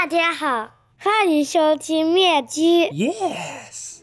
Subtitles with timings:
[0.00, 2.84] 大家好，欢迎收听《面基》。
[2.92, 3.98] Yes。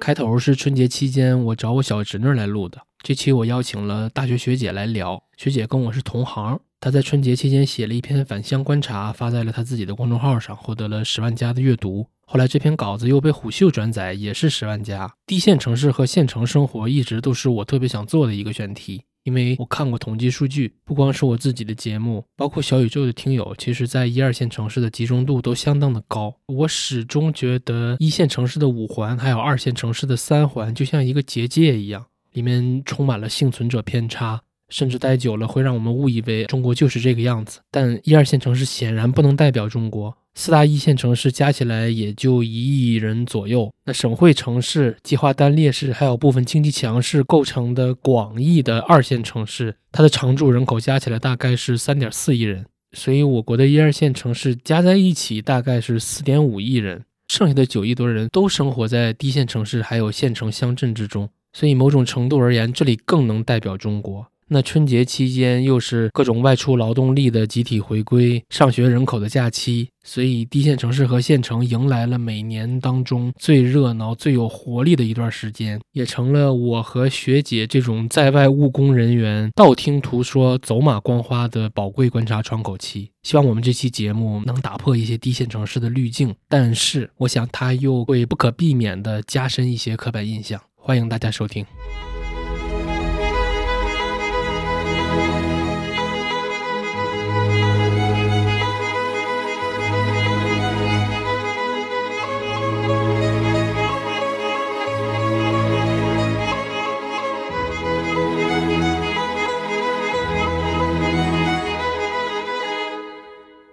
[0.00, 5.22] 开头是春节期间我找我小侄女来录的，这期我邀请了大学学姐来聊。
[5.36, 12.08] 学姐跟我是同行，她在春节期间写了一篇返乡观察，发在了她自己的公众号上，获得了十万加的阅读。
[12.28, 15.14] 后来这篇稿子又被虎嗅转载，也是十万加。
[15.26, 19.04] 低线城市和县城生活一直都是我特别想做的一个选题。
[19.22, 26.34] 因为我看过统计数据，不光是我自己的节目，包括小宇宙的听友，其实在一二线城市的集中度都相当的高。
[26.46, 37.60] 我始终觉得一线城市的五环，还有二线城市的三环，就像一个结界一样，里面充满了幸存者偏差，甚至待久了会让我们误以为中国就是这个样子。
[37.70, 40.16] 但一二线城市显然不能代表中国。
[40.38, 64.26] 四大一线城市加起来也就一亿人左右，那省会城市、计划单列市，还有部分经济强势构成的广义的二线城市，它的常住人口加起来大概是三点四亿人，所以我国的一二线城市加在一起大概是四点五亿人，剩下的九亿多人都生活在低线城市还有县城乡镇之中，所以某种程度而言，这里更能代表中国。
[64.48, 83.10] 那春节期间又是各种外出劳动力的集体回归、上学人口的假期，所以低线城市和县城迎来了每年当中最热闹、最有活力的一段时间，也成了我和学姐这种在外务工人员道听途说、走马观花的宝贵观察窗口期。
[83.24, 90.60] 希望我们这期节目能打破一些低线城市的滤镜，但是我想它又会不可避免地加深一些刻板印象。
[90.76, 91.66] 欢迎大家收听。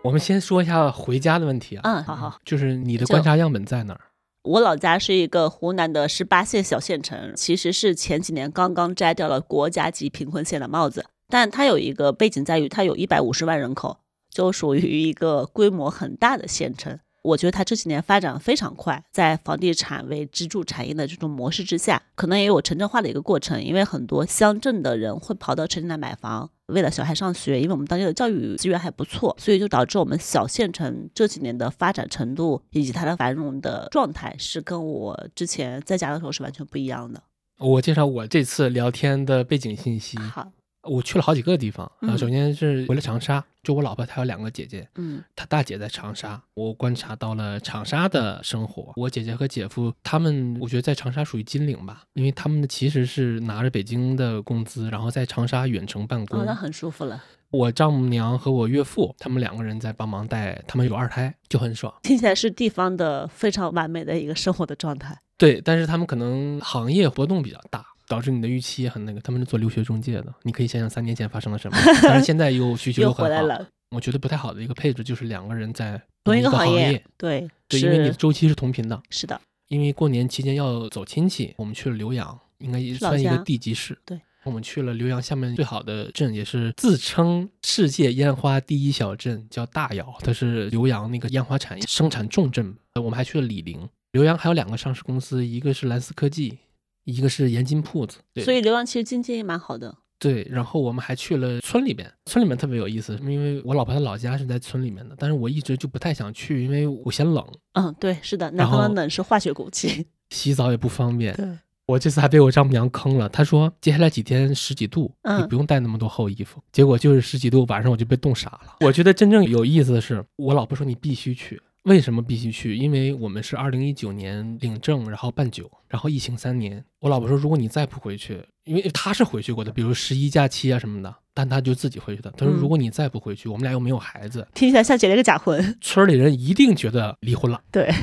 [0.03, 2.37] 我们先说一下回家的问题啊，嗯，好好。
[2.43, 4.01] 就是你的观察样本在哪儿？
[4.43, 13.99] 我老家是一个湖南的十八线小县城，其实是前几年刚刚摘掉了国家级贫困县的帽子，但它有一个背景在于，它有一百五十万人口，
[14.29, 16.99] 就属于一个规模很大的县城。
[17.21, 26.49] 我觉得它这几年发展非常快，在房地产为支柱产业的这种模式之下，可能也有城镇化的一个过程，因为很多乡镇的人会跑到城里来买房。
[26.67, 37.21] 为了小孩上学，因为我们当地的教育资源还不错，所以就导致我们小县城这几年的发展程度以及它的繁荣的状态是跟我之前在家的时候是完全不一样的。
[37.59, 40.17] 我介绍我这次聊天的背景信息。
[40.17, 40.51] 好，
[40.83, 48.91] 我去了好几个地方啊、嗯首先是回了长沙，就我老婆她有两个姐姐，嗯她大姐在长沙，我观察到了长沙的生活。
[48.95, 56.41] 我姐姐和姐夫他们，我觉得在长沙属于金领吧，因为他们的其实是拿着北京的工资，然后在长沙远程办公。
[56.41, 61.93] 哦，那很舒服了，我丈母娘和我岳父他们两个人在帮忙带，他们有二胎，就很爽。
[62.03, 65.17] 听起来是地方的非常完美的一个生活的状态。
[65.37, 69.19] 对，但是他们可能行业波动比较大，导致你的预期也很那个。
[69.21, 73.29] 他们是做留学中介的，你可以想想三年前发生了什么， 但是现在又需求又又很好。
[73.29, 79.01] 回来了，我觉得不太好的一个配置就是两个人在同一个行个业，对，对，因为你的周期是同频的。
[79.09, 83.97] 是的，因为过年期间要走亲戚，我们去了浏阳，应该也算一个地级市。
[84.05, 92.75] 对，我们去了浏阳下面最好的镇，也是自称世界烟花第一小镇，叫大窑，它是浏阳那个烟花产业生产重镇。
[92.93, 93.89] 呃我们还去了醴陵。
[94.13, 96.59] 浏阳还有两个上市公司，一个是蓝思科技，
[97.03, 98.17] 一个是盐津铺子。
[98.33, 99.95] 对所以浏阳其实经济也蛮好的。
[100.19, 110.07] 对，然后我们还去了村里面，村里面特别有意思，因为我老婆她老家是在村里面的，但是我一直就不太想去，因为我嫌冷，嗯，对，是的，南方的冷是化学武器。
[110.31, 111.35] 洗澡也不方便。
[111.35, 111.45] 对，
[111.87, 116.63] 我这次还被我丈母娘坑了，她说接下来几天十几度，嗯你不用带那么多厚衣服。
[116.71, 118.77] 结果就是十几度，晚上我就被冻傻了。
[118.79, 121.61] 我觉得真正有意思的是，我老婆说你必须去。
[121.83, 122.77] 为什么必须去？
[122.77, 126.83] 因为我们是二零一九年领证，然后办酒，然后疫情三年。
[126.99, 132.31] 我老婆说，如果你再不回去，因为他是回去过的，比如十一假期啊什么的，但他就自己回去的。
[132.37, 135.77] 他说，嗯如果你再不回去，我们俩又没有孩子，听起来像结了一个假婚。
[135.81, 137.59] 村里人一定觉得离婚了。
[137.71, 137.93] 对，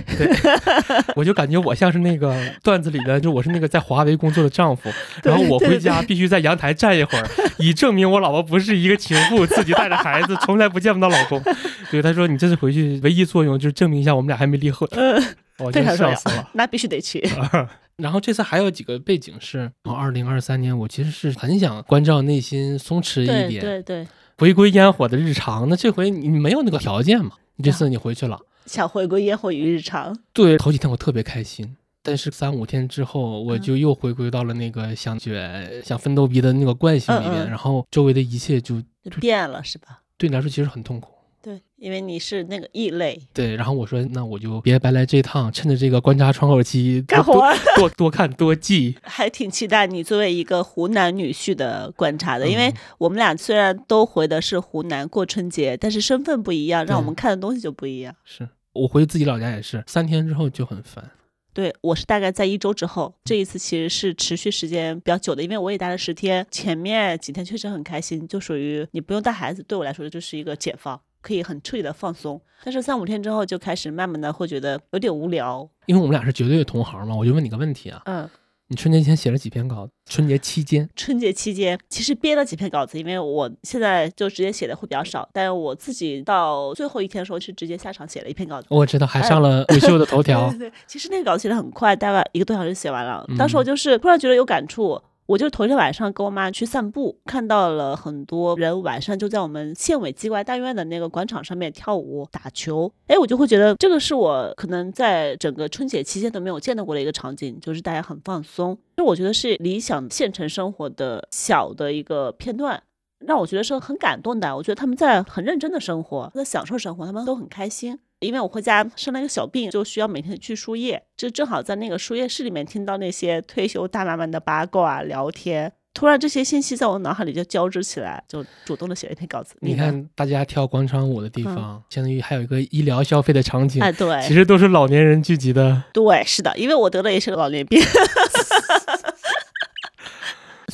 [1.17, 4.91] 我就感觉我像是那个段子里的，就我是那个在华为工作的丈夫，
[5.23, 7.27] 然后我回家必须在阳台站一会儿，
[7.59, 11.43] 以证明我老婆不是一个情妇，自己带着孩子，从来不见不到老公。
[11.91, 14.87] 对，他说你这次回去唯一作用就是证明一下我们俩还没离婚。
[14.93, 15.23] 嗯，
[15.61, 16.51] 我就非常重要笑死了。
[16.55, 17.23] 那必须得去。
[17.97, 24.09] 然后这次还有几个背景是，二零二三年我其实是很想关照内心，松弛一对点，对对，
[24.39, 25.69] 回归烟火的日常。
[25.69, 27.33] 那这回你没有那个条件嘛？
[27.57, 30.19] 你这次你回去了，想回归烟火与日常。
[30.33, 40.01] 对，头几天我特别开心，但是三五天之后，我嗯就又回归到了那个想卷、想奋斗逼的那个惯性里面，然后周围的一切就就变了是吧？
[40.17, 41.13] 对你来说其实很痛苦。
[41.43, 47.33] 对，因为你是那个异类，对，然后我说，那我就别白来这趟，趁着这个观察窗口期， 干活。
[47.33, 48.97] 多多多看多记。
[49.03, 58.15] 还挺期待你作为一个湖南女婿的观察的，因为嗯我们俩虽然都回的是湖南过春节，但是身份不一样，让我们看的东西就不一样。
[58.25, 61.11] 是我回自己老家也是，三天之后就很烦。
[61.53, 72.41] 对我是大概在一周之后，这一次其实是持续时间比较久的，因为我也待了十天，前面几天确实很开心，就属于你不用带孩子，对我来说就是一个解放，可以很彻底的放松。
[72.65, 78.29] 但是三五天之后就开始慢慢的会觉得有点无聊，因为我们俩是绝对的同行嘛，我就问你个问题啊，嗯。
[78.73, 79.89] 你春节前写了几篇稿？
[80.07, 88.69] 春节期间，春节期间其实编了几篇稿子，因为我现在就直接写的会比较少，但是我自己到最后一天的时候是直接下场写了一篇稿子。
[88.71, 90.59] 我知道还上了 虎嗅的头条对。
[90.59, 93.25] 对对，其实那个稿子写的很快，大概一个多小时写完了。
[93.27, 102.93] 嗯当时我就是突然觉得有感触，我就头一天晚上跟我妈去散步，看到了很多人晚上就在我们县委机关大院的那个广场上面跳舞打球。
[103.07, 108.77] 哎，我就会觉得这个是我可能在整个春节期间都没有见到过的一个场景，就是大家很放松。
[108.97, 112.83] 就我觉得是理想县城生活的小的一个片段。
[113.25, 114.57] 让我觉得是很感动的。
[114.57, 118.01] 我觉得他们在很认真的生活，在享受生活，他们都很开心。
[118.21, 125.73] 因为我回家生了一个小病，就需要每天去输液，就正好在那个输液室里面听到那些退休大妈们的八卦啊聊天。
[125.93, 129.57] 突然，这些信息在我脑海里就交织起来，就主动的写了一篇稿子。
[129.61, 135.83] 你，看大家跳广场舞的地方，相当于还有一个医疗消费的场景，哎，对，其实都是老年人聚集的。
[135.93, 137.83] 对，是的，因为我得的也是个老年病。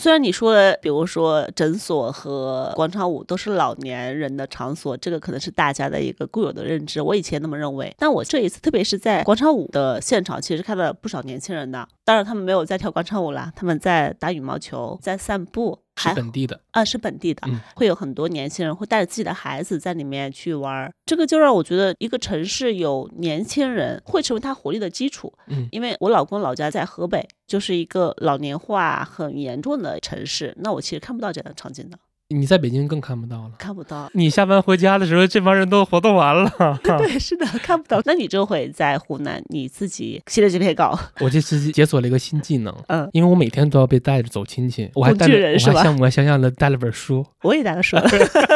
[0.07, 7.93] 虽然你说的，比如说诊所和广场舞都是老年人的场所，这个可能是大家的一个固有的认知，我以前那么认为。
[7.99, 11.89] 但我这一次，特别是在广场舞的现场，其实看到不少年轻人的。
[12.05, 17.61] 当然，他们没有在跳广场舞啦，他们在打羽毛球，在散步，是还本地的，啊，是本地的，嗯。
[17.75, 25.33] 会有很多年轻人会带着自己的孩子在里面去玩儿，这个就让我觉得一个城市有年轻人会成为它活力的基础。
[25.47, 31.99] 嗯，因为我老公老家在河北，就是一个老年化很严重的城市，那我其实看不到这样的场景的，
[32.29, 33.53] 你在北京更看不到了。
[33.59, 34.11] 看不到。
[34.15, 36.51] 你下班回家的时候，这帮人都活动完了。
[36.83, 38.01] 对，是的，看不到。
[38.05, 47.25] 那你这回在湖南，你自己写了这篇稿，我这次解锁了一个新技能，嗯，因为我每天都要被带着走亲戚，我还带着，人是吧我还像模像样的带了本书。
[47.43, 47.97] 我也带了书，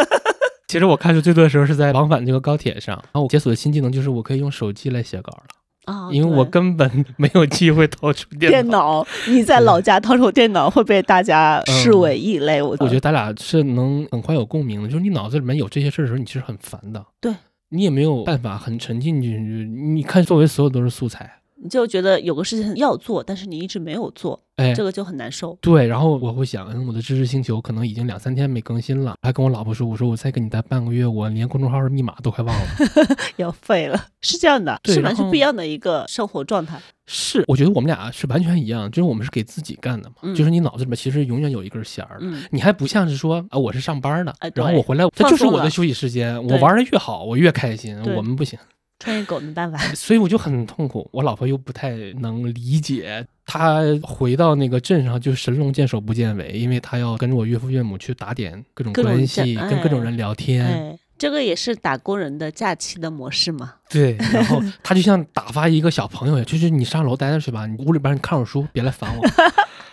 [0.66, 5.44] 其实我看书最多的时候是在往返这个高铁上，然后我解锁的新技能就是我可以用手机来写稿了，
[5.86, 12.60] 啊，因为我根本 没有机会掏出电电脑，你在老家掏出电脑会被大家视为异类。
[12.60, 17.04] 我我觉得咱俩是能很快有共鸣的，就是你脑子里面有这些事儿的时候，你其实很烦的。
[17.20, 17.32] 对，
[17.70, 19.64] 你也没有办法很沉浸进去。
[19.66, 25.56] 你看周围所有都是素材，你就觉得有个事情要做，但是你一直没有做，哎，这个就很难受。
[25.60, 32.66] 对，然后我会想，嗯，我的知识星球可能已经两三天没更新了，还跟我老婆说，我说我再跟你待半个月，我连公众号的密码都快忘了。
[33.36, 36.80] 要废了，是这样的，是完全不一样的一个生活状态。
[37.06, 42.18] 是，我觉得我们俩是完全一样，就是我们是给自己干的嘛，嗯就是你脑子里面其实永远有一根弦儿。
[42.20, 47.98] 嗯，你还不像是说啊，我是上班的，哎然后我回来，这就是我的休息时间，我玩的越好，我越开心。
[48.16, 48.58] 我们不行，
[49.00, 49.78] 穿越狗没办法。
[49.96, 51.08] 所以我就很痛苦。
[51.10, 60.64] 我老婆又不太能理解，她回到那个镇上就神龙见首不见尾，因为她要跟着我岳父岳母去打点各种关系，见跟各种哎人聊天。
[60.64, 63.74] 哎，这个也是打工人的假期的模式嘛。
[63.88, 69.26] 对，然后她就像打发一个小朋友一样，就是你上楼待着去吧，你屋里边你看会儿书，别来烦我。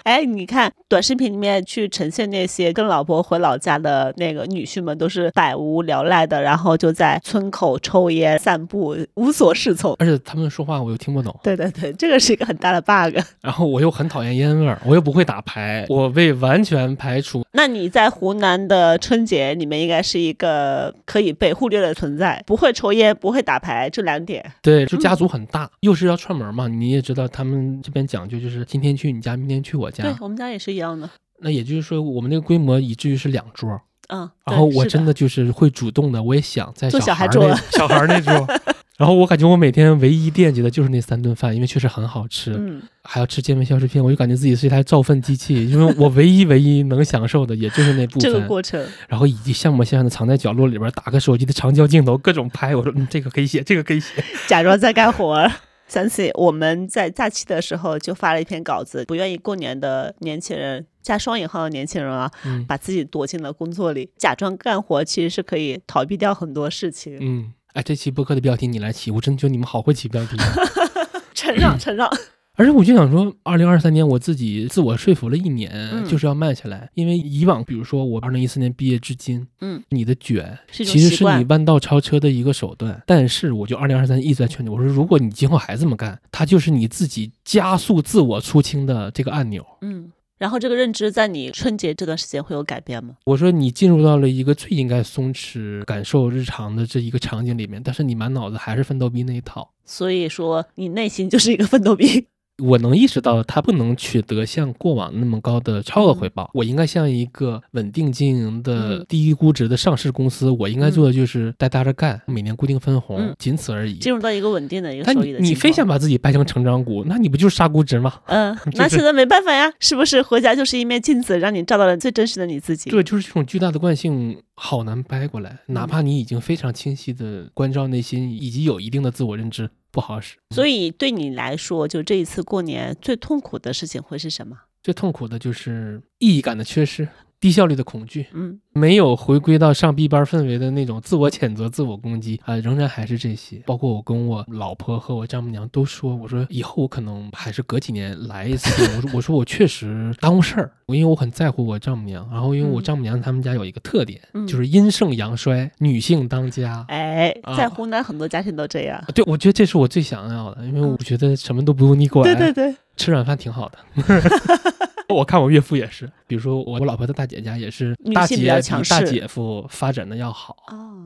[0.08, 9.94] 哎，你看短视频里面去呈现那些跟老婆回老家的那个女婿们，都是百无聊赖的，然后就在村口抽烟、散步，无所适从。
[10.00, 13.22] 而且他们说话我又听不懂，对对对，这个是一个很大的 bug。
[13.42, 17.44] 然后我又很讨厌烟味儿，我又不会打牌，我被完全排除。
[17.58, 24.46] 那你在湖南的春节你们应该是一个可以被忽略的存在，不会抽烟，不会打牌，这两点。
[24.62, 30.16] 对，就家族很大，又是要串门嘛，你也知道他们这边讲究就是今天去你家，明天去我家对。
[30.20, 31.10] 我们家也是一样的。
[31.40, 38.48] 那也就是说，我们那个规模以至于是两桌，嗯，然后我真的就是会主动的，我也想在做小孩那小孩桌小孩那桌。
[38.98, 48.42] 然后我感觉我每天唯一惦记的就是那三顿饭，因为确实很好吃，嗯，还要吃健胃消食片，我就感觉自己是一台造粪机器，因为我唯一唯一能享受的也就是那部分这个。
[48.48, 48.84] 过程。
[49.08, 52.76] 然后以及像模像样的藏在角落里边，打个手机的长焦镜头，各种拍。
[52.76, 54.24] 我说，嗯，这个可以写，这个可以写。
[54.48, 55.52] 假装在干活儿。
[55.88, 67.18] 想起我们在假期的时候就发了一篇稿子，不愿意过年的年轻人加双引号的年轻人啊，嗯把自己躲进了工作里，假装干活，其实是可以逃避掉很多事情。
[67.22, 70.36] 嗯，哎，这期播客的标题你来起，我真觉得你们好会起标题。
[70.38, 70.54] 啊
[71.36, 72.10] 承让，承让。
[72.58, 76.90] 而且我就想说，二零二三年我自己自我说服了一年，嗯就是要慢下来。
[76.96, 83.00] 因为以往，比如说我二零一四年毕业至今，嗯，你的卷其实是你弯道超车的一个手段。
[83.06, 89.64] 但是，我就二零二三一直在劝你，我说，如果你今后还这么干，它就是你自己加速自我出清的这个按钮。
[89.82, 93.16] 嗯，然后这个认知在你春节这段时间会有改变吗？
[93.26, 99.72] 我说你进入到了一个最应该松弛、感受日常的这一个场景里面，但是你满脑子还是奋斗逼那一套。
[99.84, 102.28] 所以说你内心就是一个奋斗逼。
[102.64, 106.50] 我能意识到，它不能取得像过往那么高的超额回报。
[106.54, 113.96] 我应该像一个稳定经营的嗯低估值的上市公司，我应该做的就是带大家干，每年固定分红，嗯仅此而已。
[113.96, 118.14] 进入到一个稳定的一个收益的情你你非想把自己掰成成长股，那你不就是杀估值吗？
[118.26, 122.90] 嗯， 那现在没办法呀，是不是回家就是一面镜子，让你照到了最真实的你自己？
[122.90, 125.60] 对就是这种巨大的惯性，好难掰过来。
[125.68, 130.38] 嗯哪怕你已经非常清晰的关照内心，以及有一定的自我认知，不好使。
[130.54, 134.56] 所以对你来说，就这一次过年最痛苦的事情会是什么？
[134.84, 138.26] 最痛苦的就是意义感的缺失，低效率的恐惧。
[138.34, 143.60] 嗯没有回归到上 B 班氛围的那种自我谴责、自我攻击啊、仍然还是这些。
[143.66, 148.70] 包括我跟我老婆和我丈母娘都说，我说以后我可能还是隔几年来一次。
[148.98, 152.30] 我说我说我确实耽误事儿，因为我很在乎我丈母娘。
[152.32, 156.86] 然后因为我嗯丈母娘他们家有一个特点，嗯就是阴盛阳衰，女性当家。
[156.90, 159.04] 哎，啊在湖南很多家庭都这样。
[159.16, 163.78] 对，我觉得这是我最想要的，因为我觉得什么都不用你管，对对对，吃软饭挺好的。
[165.16, 171.06] 我看我岳父也是，比如说我我老婆的大姐家也是，大姐比大姐夫发展的要好，哦，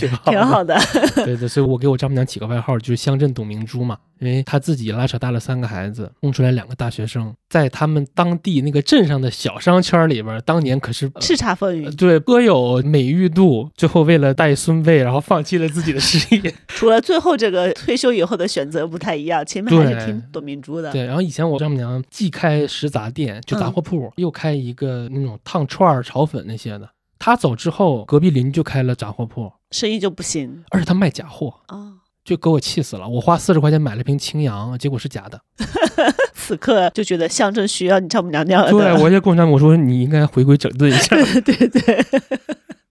[0.00, 0.64] 挺好，挺好。
[0.64, 0.78] 的。
[1.24, 11.10] 对对，所以我给我丈母娘起个外号，就是乡镇董明珠嘛，因为她自己拉扯大了三个孩子，供出来两个大学生，在他们当地那个镇上的小商圈里边，当年可是。
[11.14, 16.54] 呃叱咤风云，对，颇有美誉度，最后为了带孙辈，然后放弃了自己的事业。
[16.68, 20.90] 除了最后这个退休以后的选择不太一样，前面还是对听董明珠的。
[20.92, 26.88] 对，然后以前我丈母娘既开食杂店，就杂嗯货铺，又开一个那种烫串儿、炒粉那些的。
[27.18, 31.94] 她走之后，隔壁邻居就开了杂货铺，生意就不行而且他卖假货，哦。
[32.22, 33.08] 就给我气死了。
[33.08, 35.40] 我花四十块钱买了瓶清扬，结果是假的。
[36.34, 38.70] 此刻就觉得象征需要你丈母娘那样的。
[38.70, 41.16] 对，我也跟我丈母我说你应该回归整顿一下。
[41.40, 42.06] 对对，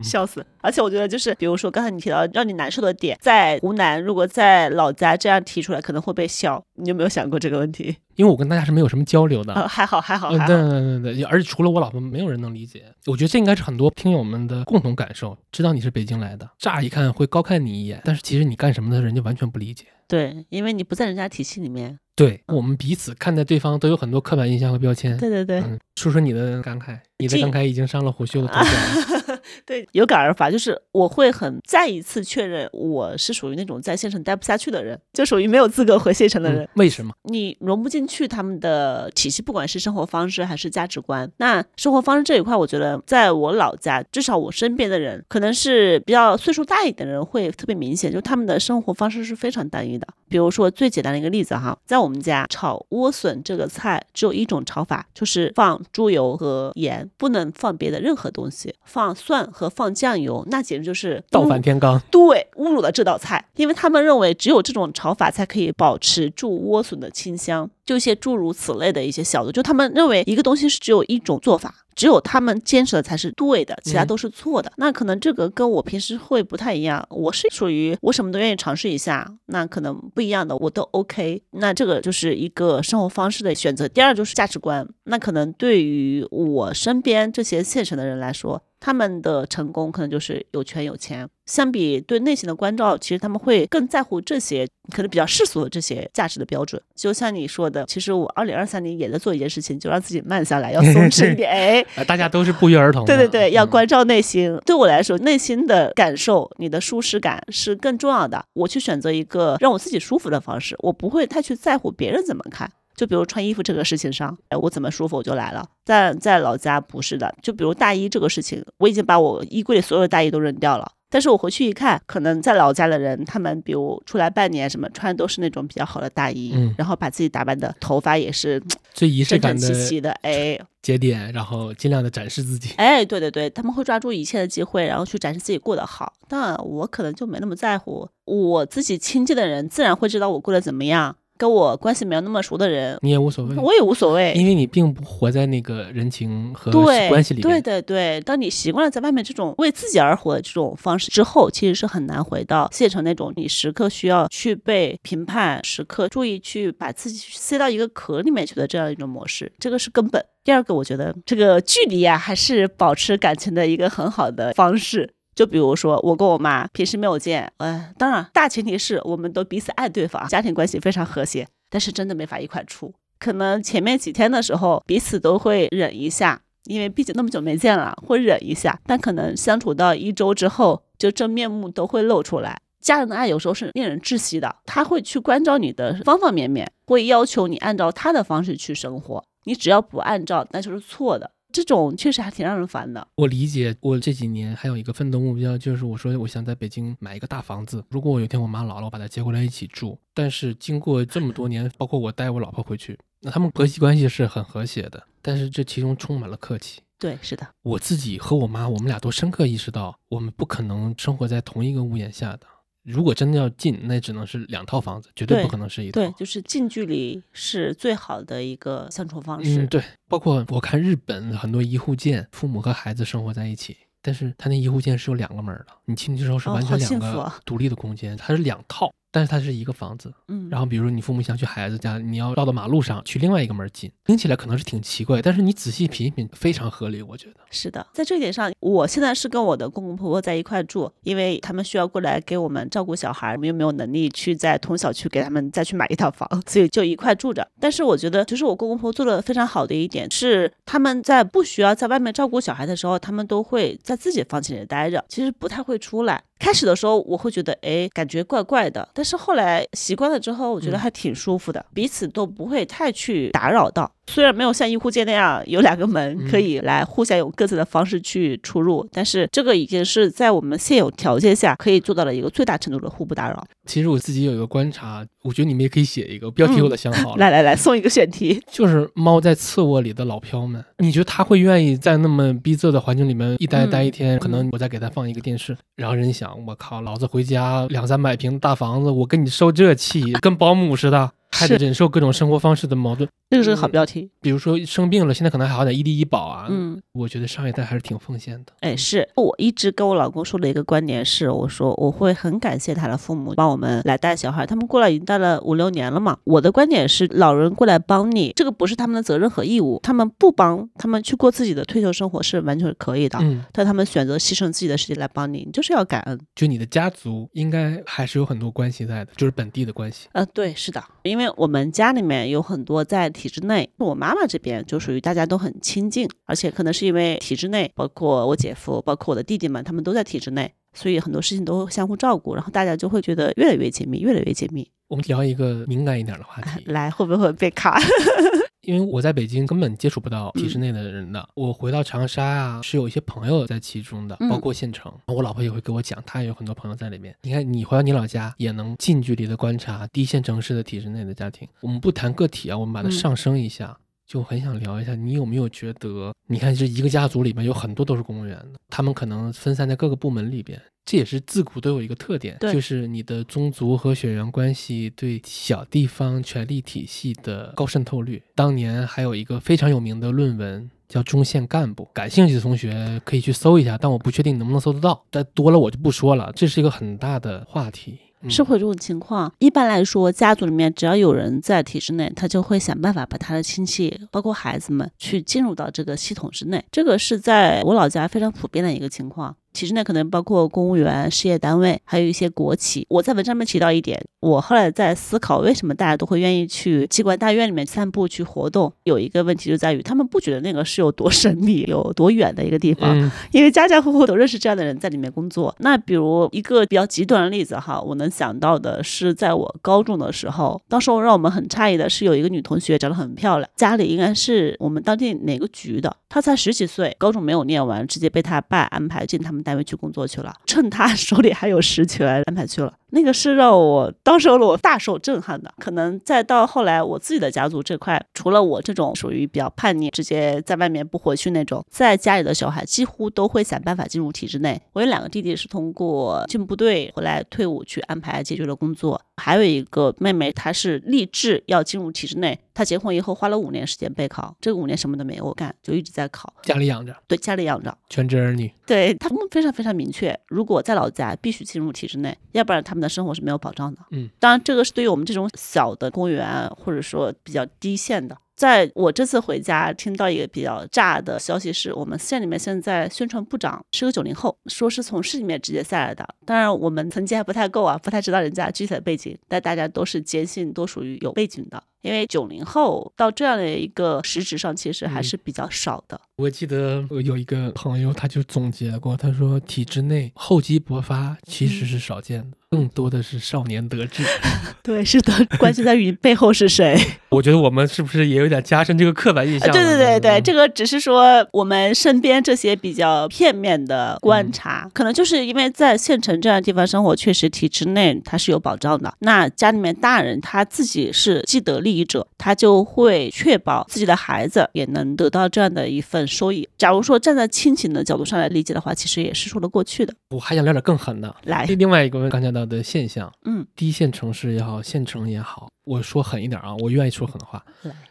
[0.03, 0.45] 笑死！
[0.61, 6.63] 而且我觉得就是，比如说刚才你提到让你难受的点，在湖南如果在老家这样提出来，可能会被笑。
[6.75, 7.97] 你有没有想过这个问题？
[8.15, 9.53] 因为我跟大家是没有什么交流的。
[9.53, 10.69] 啊，还好还好嗯，还对好。
[10.69, 12.83] 对对对，而且除了我老婆，没有人能理解。
[13.07, 15.37] 我觉得这应该是很多听友们的共同感受。
[15.51, 19.85] 知道你是北京来的，乍一看会高看你一眼，但是其实你干什么的，人家完全不理解。
[20.07, 21.99] 对，因为你不在人家体系里面。
[22.15, 25.15] 对我们彼此看待对方都有很多刻板印象和标签。
[25.17, 25.59] 对对对。
[25.61, 29.19] 嗯，说说你的感慨，你的感慨已经上了虎嗅的头条了。
[29.65, 36.63] 对，有感而发，就是我会很再一次确认，我是属于那种在县城待不下去的人，就属于没有资格回县城的人。
[36.63, 37.13] 嗯为什么？
[37.23, 41.29] 你融不进去他们的体系，不管是生活方式还是价值观。
[41.37, 50.07] 那生活方式这一块，我觉得在我老家，至少我身边的人，可能是比较岁数大一点的人会特别明显，就他们的生活方式是非常单一的。
[50.29, 61.99] 比如说最简单的一个例子哈，在我们家炒莴笋这个菜只有一种炒法，就是放猪油和盐，不能放别的任何东西，放蒜和放酱油，那简直就是倒反天罡。
[62.11, 74.71] 对，侮辱了这道菜，因为他们认为只有这种炒法才可以保持住莴笋的清香，就一些诸如此类的一些小的，就他们认为一个东西是只有一种做法，只有他们坚持的才是对的，其他嗯都是错的。
[74.77, 81.41] 那可能这个跟我平时会不太一样，我是属于我什么都愿意尝试一下，那可能不一样的我都 OK。
[81.53, 83.87] 那这个就是一个生活方式的选择。
[83.87, 91.27] 第二就是价值观，那可能对于我身边这些现成的人来说，他们的成功可能就是有权有钱。
[91.49, 96.79] 相比对内心的关照，其实他们会更在乎这些可能比较世俗的这些价值的标准。
[96.95, 101.49] 就像你说的，其实我二零二三年也在做一件事情，就让自己慢下来，要松 弛一点。
[101.49, 103.03] 哎，啊，大家都是不约而同。
[103.09, 104.55] 对对对，要嗯关照内心。
[104.63, 108.45] 对我来说，内心的感受，你的舒适感是更重要的。
[108.53, 112.71] 我去选择一个让我自己舒服的方式，我不会太去在乎别人怎么看。
[112.95, 115.65] 就比如穿衣服这个事情上，哎，我怎么舒服我就来了。
[115.83, 120.91] 但在老家不是的，就比如大衣这个事情，我已经把我衣柜里所有的大衣都扔掉了。
[121.09, 128.61] 但是我回去一看，可能在老家的人，他们比如出来半年什么，穿的都是那种比较好的大衣，嗯然后把自己打扮的头发也是
[128.93, 132.73] 最仪式整感的整齐齐的，哎，节点，然后尽量的展示自己。
[132.77, 136.13] 哎，对对对，他们会抓住一切的机会，然后去展示自己过得好。
[136.27, 141.15] 但我可能就没那么在乎，我自己亲近的人自然会知道我过得怎么样。
[141.39, 147.61] 跟我关系没有那么熟的人，你也无所谓，我也无所谓，因为你并不活在那个人情和对关系里对。
[147.61, 160.21] 对对，当你习惯了在外面这种为自己而活的这种方式之后，其实是很难回到县城那种你时刻需要去被评判，时刻注意去把自己塞到一个壳里面去的这样一种模式，这个是根本。
[160.43, 165.13] 第二个，我觉得这个距离啊，还是保持感情的一个很好的方式。
[165.39, 172.93] 就比如说，我跟我妈平时没有见，呃，当然大前提是我们都彼此爱对方，家庭关系非常和谐，但是真的没法一块出。
[173.17, 178.77] 可能前面几天的时候，彼此都会忍一下，因为毕竟那么久没见了，会忍一下。
[178.85, 182.59] 但可能相处到一周之后，就真面目都会露出来。
[182.81, 189.23] 家人的爱有时候是令人窒息的，他会去关照你的方方面面，会要求你按照他的方式去生活。
[189.45, 191.31] 你只要不按照，那就是错的。
[191.51, 193.07] 这种确实还挺让人烦的。
[193.15, 197.83] 我理解，我这几年还有一个奋斗目标，就是我说我想在北京买一个大房子。
[197.89, 199.97] 如果我有一天我妈老了，我把她接过来一起住。
[200.13, 206.81] 但是经过这么多年，包括我带我老婆回去，那他们婆媳关系是很和谐的，但是这其中充满了客气。
[206.99, 212.41] 对，是的，我自己和我妈，我们俩都深刻意识到，我们不可能生活在同一个屋檐下的。
[212.89, 216.01] 如果真的要近，那只能是两套房子，绝对对不可能是一套。
[216.01, 219.61] 对，就是近距离是最好的一个相处方式。
[219.61, 230.13] 嗯，对，包括我看日本很多一户建，父母和孩子生活在一起，但是他那一户建是有两个门的，你进去之后是哦完全两个独立的空间，它是两套，但是它是一个房子。
[230.27, 237.35] 嗯，然后比如说你父母想去孩子家，你要绕到马路上去另外一个门儿进，听起来可能是挺奇怪，但是你仔细品一品，非常合理，我觉得。
[237.49, 247.47] 是的，在这一点上，我现在是跟我的公公婆婆在一块住，因为他们需要过来给我们照顾小孩，我们又没有能力去在同小区给他们再去买一套房，所以就一块住着。
[247.59, 256.23] 但是我觉得，就是我公公婆婆做的非常好的一点是，他们在不需要在外面照顾小孩的时候，他们都会在自己房间里待着，其实不太会出来。
[256.39, 263.89] 开始的时候我会觉得，哎，感觉怪怪的，但是后来习惯了之后，我觉得嗯还挺舒服的，彼此都不会太去打扰到。
[264.09, 273.45] 虽然没有像一户建那样有两个门嗯可以来互相有各自的方式去出入，但是这个已经是在我们现有条件下可以做到了一个最大程度的互不打扰。
[273.67, 278.41] 其实我自己有一个观察，我觉得你们也可以写一个标题，我都想好了， 来来来，送一个选题。
[278.51, 284.17] 就是猫在次卧里的老飘们，你觉得它会愿意在那么逼仄的环境里面一待嗯待一天？
[284.17, 293.07] 可能嗯我再给它放一个电视，然后人想，我靠，老子回家两三百平大房子，我跟你受这气，跟保姆似的，还得忍受各种生活方式的矛盾。
[293.29, 294.09] 这个是个好标题。
[294.21, 296.47] 比如说生病了，现在可能还好点医医医保啊。
[296.49, 298.53] 嗯，我觉得上一代还是挺奉献的。
[298.61, 306.17] 哎，是我一直跟我老公说的一个观点是，我说我会很感谢他的父母帮我们来带小孩，他们过来已经带了五六年了嘛。
[306.23, 313.19] 我的观点是，老人过来帮你，这个不是他们的责任和义务，他们不帮，他们去过自己的退休生活是完全可以的。
[313.21, 316.19] 嗯，但他们选择牺牲自己的时间来帮你，你就是要感恩。
[316.33, 320.07] 就你的家族应该还是有很多关系在的，就是本地的关系。
[320.13, 334.69] 呃，对，是的，因为我们家里面有很多在体制内，我妈妈这边就属于大家都很亲近，而且可能是因为体制内，包括我姐夫，包括我的弟弟们，他们都在体制内，所以很多事情都相互照顾，然后大家就会觉得越来越紧密，越来越紧密。
[334.87, 337.79] 我们聊一个敏感一点的话题， 来，会不会被卡？
[338.61, 341.27] 因为我在北京根本接触不到体制嗯内的人的。
[341.35, 344.91] 我回到长沙啊，是有一些朋友在其中的，嗯包括县城。
[345.07, 347.15] 我老婆也会给我讲，她也有很多朋友在里面。
[347.21, 351.47] 你看，你回到你老家，也能近距离的观察低线城市的体制内的家庭。
[351.61, 353.77] 我们不谈个体啊，我们把它嗯上升一下。
[354.05, 368.23] 就很想聊一下，你有没有觉得，你看这一个家族里面有很多都是公务员的，他们可能分散在各个部门里边，这也是自古都有一个特点，就是你的宗族和血缘关系对小地方权力体系的高渗透率。
[368.33, 377.99] 当年还有一个非常有名的论文叫《中线干部》，感兴趣的同学可以去搜一下，但我不确定能不能搜得到，但多了我就不说了，这是一个很大的话题。
[378.21, 379.31] 嗯是会有这种情况。
[379.39, 386.61] 一般来说，家族里面只要有人在体制内，他就会想办法把他的亲戚，包括孩子们，去进入到这个系统之内。
[386.69, 389.33] 这个是在我老家非常普遍的一个情况。
[389.53, 392.85] 体制内可能包括公务员、事业单位，还有一些国企。
[392.89, 398.71] 我在文章里面提到一点，我后来在思考，为什么大家都会愿意去机关大院里面散步、去活动？
[398.83, 402.97] 有一个问题就在于，他们不觉得那个是有多神秘、 有多远的一个地方。
[402.99, 405.53] 嗯因为家家户户都认识这样的人在里面工作。
[405.59, 422.73] 那比如一个比较极端的例子哈，我能想到的是，在我高中的时候，当时让我们很诧异的是，有一个女同学长得很漂亮，家里应该是我们当地哪个局的，他才十几岁，高中没有念完，直接被他爸安排进他们单位去工作去了，趁他手里还有实权安排去了。
[422.91, 425.53] 那个是让我当时我大受震撼的。
[425.59, 434.61] 可能再到后来，我自己的家族这块，除了我这种属于比较叛逆，直接在外面不回去那种，在家里的小孩几乎都会想办法进入体制内。
[434.73, 442.39] 我有两个弟弟是通过进部队回来退伍去安排解决了工作，还有一个妹妹，她是立志要进入体制内。
[442.53, 448.51] 她结婚以后花了五年时间备考，这个五年什么都没有干，就一直在考，家里养着，对家里养着，全职儿女。
[448.65, 453.81] 对他们非常非常明确，如果在老家必须进入体制内，要不然他们的生活是没有保障的。
[453.91, 458.17] 嗯，当然这个是对于我们这种小的公务员或者说比较低线的。
[458.35, 466.07] 在我这次回家听到一个比较炸的消息，是我们县里面现在宣传部长是个九零后，说是从市里面直接下来的。
[466.25, 471.61] 当然我们层级还不太够啊，不太知道人家具体的背景，但大家都是坚信都属于有背景的。
[471.81, 475.99] 因为九零后到这样的一个实质上，其实还是比较少的。
[476.17, 484.03] 我记得我有一个朋友，他就总结过，他说体制内厚积薄发其实是少见的，更多的是少年得志。
[484.61, 486.77] 对，是的，关键在于背后是谁。
[487.07, 489.49] 我觉得我们是不是也有点加深这个刻板印象？
[489.51, 498.93] 对对对对，这个只是说我们身边这些比较片面的观察，可能就是因为在县城这样的地方生活，确实体制内它是有保障的。
[498.99, 501.68] 那家里面大人他自己是既得利。
[501.69, 506.49] 利益者，他就会确保自己的孩子也能得到这样的一份收益。
[506.57, 509.93] 假如说站在亲情的角度上来理解的话，其实也是说得过去的。
[510.09, 517.45] 我还想聊点更狠的，来，另外一个刚讲到的现象，嗯，低线城市也好，县城也好，我说狠一点啊，我愿意说狠话，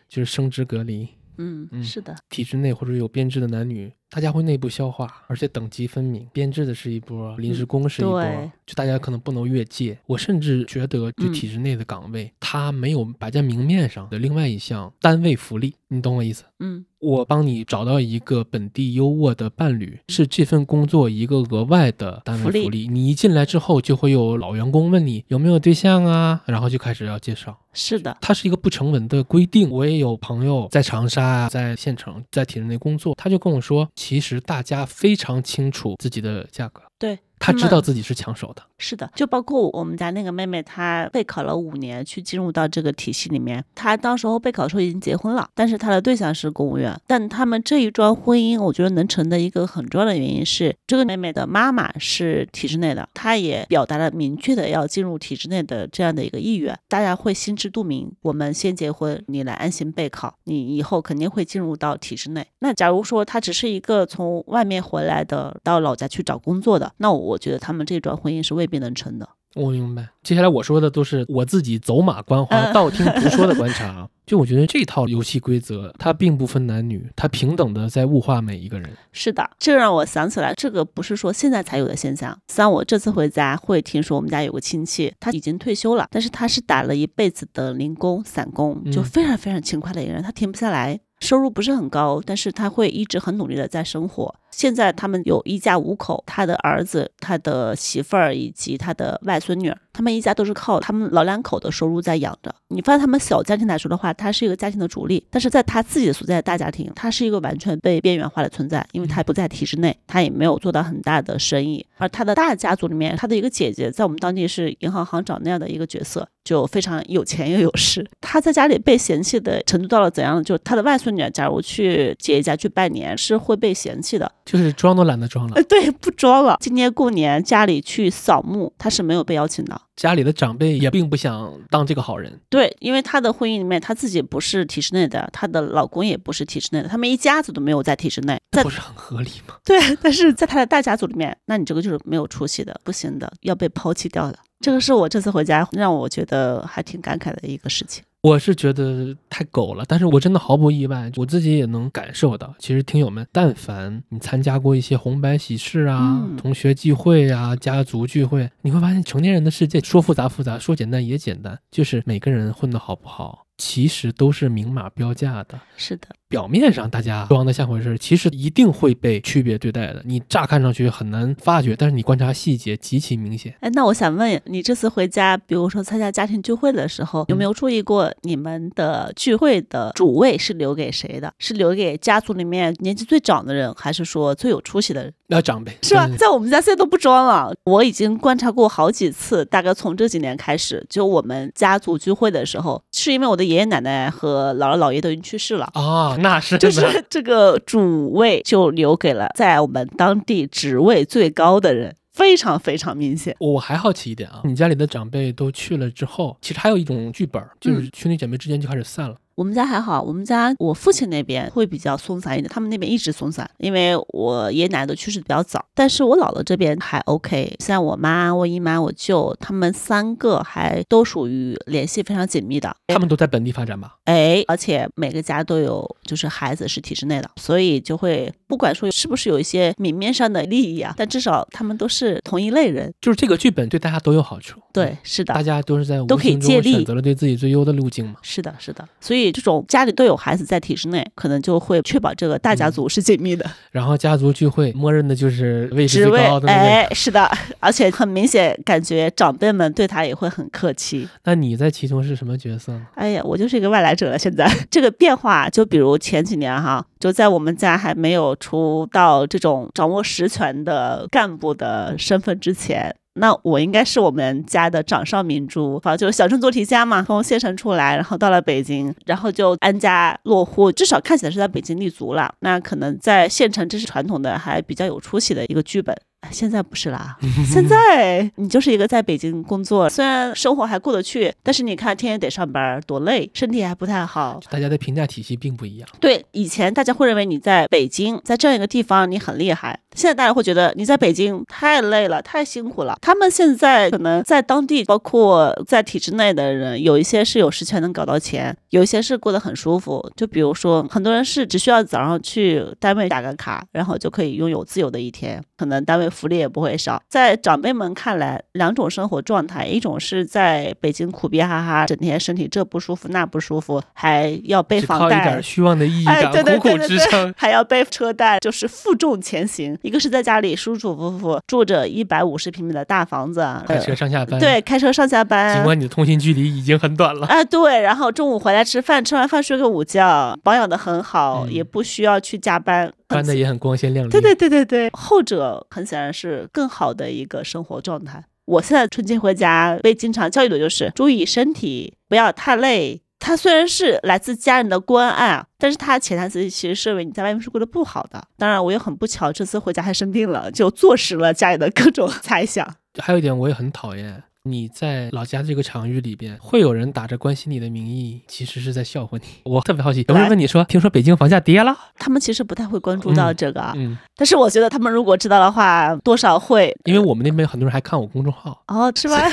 [0.08, 1.08] 就是生殖隔离。
[1.38, 3.92] 嗯嗯，是的，体制内或者有编制的男女。
[4.10, 9.98] 大家会内部消化，而且等级分明，编制的是一波，临时工是一波，就大家可能不能越界。
[10.06, 16.44] 我甚至觉得，就体制内的岗位，它没有摆在明面上的另外一项单位福利，你懂我意思？
[16.60, 22.88] 嗯，我帮你找到一个本地优渥的伴侣，是这份工作一个额外的单位福利。
[22.88, 27.56] 你一进来之后，就会有老员工问你有没有对象啊，然后就开始要介绍。
[27.72, 29.70] 是的，它是一个不成文的规定。
[29.70, 33.88] 我也有朋友在长沙啊，在县城，在体制内工作，他就跟我说。
[33.94, 36.82] 其实大家非常清楚自己的价格。
[36.98, 37.18] 对。
[37.38, 43.64] 他知道自己是抢手的，是的，就包括我们家那个妹妹，她备考了五年去进入到这个体系里面。
[43.74, 46.98] 她当时候备考的时候已经结婚了，但是她的对象是公务员。
[47.06, 56.76] 但他们这一桩婚姻，我觉得能成的一个很重要的原因是，这个妹妹的妈妈是体制内的，她也表达了明确的要进入体制内的这样的一个意愿。
[56.88, 62.46] 大家会心知肚明，我们先结婚，你来安心备考，你以后肯定会进入到体制内。
[62.58, 67.27] 那假如说她只是一个从外面回来的，到老家去找工作的，那我。
[67.28, 69.28] 我觉得他们这段婚姻是未必能成的。
[69.54, 74.08] 我明白，接下来我说的都是我自己走马观花、道听途说的观察。
[74.26, 78.90] 就我觉得这套游戏规则，它并不分男女，它平等的在物化每一个人。
[79.10, 82.38] 是的，这让我想起来，这个不是说现在才有的现象。
[82.48, 91.00] 像我这次回家会听说，我们家有个亲戚，他已经退休了，但是他是打了一辈子的零工、散工，就非常非常勤快的一个人，他停不下来。
[91.20, 94.34] 收入不是很高，但是他会一直很努力的在生活。
[94.50, 102.54] 现在他们有一家五口，他的儿子、他的媳妇儿以及他的外孙女儿，他们一家都是靠他们老两口的收入在养着。
[102.68, 111.84] 你发现他们小家庭来说的话，他是一个家庭的主力，但是在他自己所在的大家庭，他是一个完全被边缘化的存在，因为他不在体制内，他也没有做到很大的生意。
[111.96, 118.08] 而他的大家族里面，他的一个姐姐在我们当地是银行行长那样的一个角色，就非常有钱又有势。
[118.20, 120.44] 他在家里被嫌弃的程度到了怎样？
[120.44, 124.30] 就他的外孙女，假如去姐姐家去拜年，是会被嫌弃的。
[124.44, 126.56] 就是装都懒得装了，呃，对，不装了。
[126.60, 129.80] 今年过年家里去扫墓，他是没有被邀请的。
[129.98, 132.40] 家里的长辈也并不想当这个好人。
[132.48, 139.56] 对，因为她的婚姻里面，她自己不是体制内的，她的老公也不是体制内的，他们一家子都没有在体制内，这不是很合理吗？
[139.66, 144.38] 对，但是在她的大家族里面，那你这个就是没有出息的，不行的，要被抛弃掉的。
[144.60, 148.04] 这个是我这次回家让我觉得还挺感慨的一个事情。
[148.20, 152.52] 我是觉得太狗了，但是我真的毫不意外，我自己也能感受到。
[152.58, 163.46] 其实听友们，但凡你参加过一些红白喜事啊、同学聚会啊、家族聚会，你会发现成年人的世界说复杂复杂，说简单也简单，就是每个人混得好不好。
[163.56, 166.08] 其实都是明码标价的，是的。
[166.28, 170.02] 表面上大家装的像回事，其实一定会被区别对待的。
[170.04, 173.54] 你乍看上去很难发觉，但是你观察细节极其明显。
[173.60, 181.32] 哎，那我想问你，这次回家，比如说参加家庭聚会的时候，有没有注意过你们的聚会的主位是留给谁的？
[181.38, 185.12] 是留给家族里面年纪最长的人，还是说最有出息的人？
[185.30, 186.08] 那长辈是吧？
[186.18, 187.52] 在我们家现在都不装了。
[187.64, 201.94] 我已经观察过好几次，大概从这几年开始，就我们家族聚会的时候，是因为我的爷爷奶奶和姥姥姥爷都已经去世了啊，那是就是这个主位就留给了在我们当地职位最高的人。
[202.12, 203.36] 非常非常明显。
[203.38, 209.14] 我还好奇一点啊，你家里的长辈都去了之后，其实还有一种剧本，就是兄弟姐妹之间就开始散了。
[209.38, 215.64] 我们家还好，我们家我父亲那边会比较松散一点，他们那边一直松散，因为我爷爷奶奶都去世比较早。
[215.76, 222.76] 但是我姥姥这边还 OK，像我妈、我姨妈、我舅，他们三个还都属于联系非常紧密的。
[222.88, 223.98] 他们都在本地发展吧？
[224.06, 232.92] 哎，而且每个家都有，就是孩子是体制内的，所以就会不管说是不是有一些明面上的利益啊，但至少他们都是同一类人。
[233.00, 234.58] 就是这个剧本对大家都有好处。
[234.72, 238.16] 对，是的，大家都是在都可以借力选择了对自己最优的路径嘛。
[238.22, 243.44] 是的，是的，所以这种家里都有孩子在体制内，可能就会确保这个大家族是紧密的。
[243.70, 246.60] 然后家族聚会，默认的就是位置职位最高的那个。
[246.60, 251.08] 哎，是的，而且很明显感觉长辈们对他也会很客气。
[251.24, 252.86] 那你在其中是什么角色呢？
[252.94, 254.18] 哎呀，我就是一个外来者了。
[254.18, 262.94] 现在 这个变化，就比如前几年哈，就在我们家还没有出到这种掌握实权的干部的身份之前。
[263.18, 272.32] 那我应该是我们家的掌上明珠，反正就是小镇做题家嘛，从县城出来，然后到了北京，然后就安家落户，至少看起来是在北京立足了。
[272.40, 275.96] 那可能在县城，这是传统的，还比较有出息的一个剧本。
[276.20, 284.40] 哎现在不是啦， 现在你就是一个在北京工作，虽然生活还过得去，但是你看天天得上班，多累，身体还不太好。
[284.50, 285.88] 大家的评价体系并不一样。
[286.00, 292.96] 对，以前大家会认为你在北京，在这样一个地方你很厉害，现在大家会觉得你在北京太累了，太辛苦了。
[293.02, 300.08] 他们现在可能在当地，包括在体制内的人，有一些是有实权能搞到钱，有一些是过得很舒服。
[300.14, 307.02] 就比如说，很多人是只需要早上去单位打个卡，然后就可以拥有自由的一天，可能单位福利也不会少。
[307.08, 317.34] 在长辈们看来，两种生活状态，一种是在北京苦逼哈哈，整天身体这不舒服那不舒服，还要背只靠一房贷点，虚妄的意义哎，感对对苦苦支撑。
[317.36, 319.76] 还要背车贷，就是负重前行。
[319.88, 325.54] 一个是在家里舒舒服服住着一百五十平米的大房子，开车上下班，呃，对，开车上下班。
[325.56, 327.26] 尽管你的通勤距离已经很短了。
[327.26, 334.10] 啊，对，然后中午回来吃饭，吃完饭睡个午觉，保养的很好，嗯也不需要去加班，穿的也很光鲜亮丽。
[334.10, 338.22] 对对对对对，后者很显然是更好的一个生活状态。
[338.44, 343.00] 我现在春节回家被经常教育的就是注意身体，不要太累。
[343.18, 348.22] 它虽然是来自家人的关爱啊，但是他潜台词其实是认为你在外面是过得不好的。
[348.36, 352.74] 当然，我也很不巧，这次回家还生病了，就坐实了家里的各种 猜想。
[352.98, 359.24] 还有一点我也很讨厌，你在老家这个场域里边，会有人打着关心你的名义，其实是在笑话你。
[359.44, 361.76] 我特别好奇，有人问你说，听说北京房价跌了？
[361.98, 369.20] 他们其实不太会关注到这个，啊，嗯，但是我觉得他们如果知道的话，多少会因为我们那边很多人还看我公众号，哦，是吧？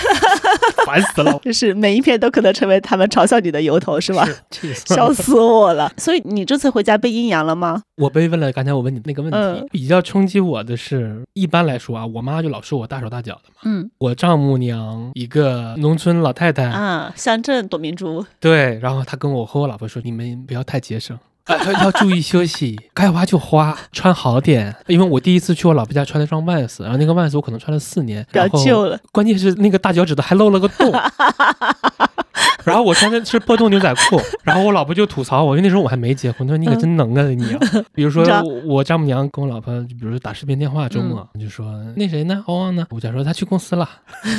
[0.85, 4.25] 烦死了， 就是每一篇都可能成为他们嘲笑你的由头，是吧？
[4.25, 4.93] 是气死。
[4.93, 5.91] 笑死我了！
[5.97, 7.81] 所以你这次回家被阴阳了吗？
[7.97, 13.55] 我被问了刚才我问你那个问题，嗯比较冲击我的是，一般来说啊，我妈就老说我大手大脚的嘛。
[13.63, 21.17] 嗯我丈母娘一个农村老太太，啊，乡镇董明珠，对，然后她跟我和我老婆说，你们不要太节省。
[21.45, 24.75] 啊，要要注意休息， 该花就花，穿好点。
[24.87, 28.99] 因为我第一次去我老婆家穿了双 Vans，然后那个 Vans 我可能穿了四年，比较然后旧了。
[29.11, 30.91] 关键是那个大脚趾头还露了个洞，
[32.65, 37.59] 然后我穿的是破洞牛仔裤， 然后我老婆就吐槽我，因为那时候我还没结婚，她说你可真能啊你啊。
[37.93, 43.87] 比如说我我丈母娘跟我老婆，比如说打视频电话周末、就说那谁呢，欧旺呢，我就说他去公司了，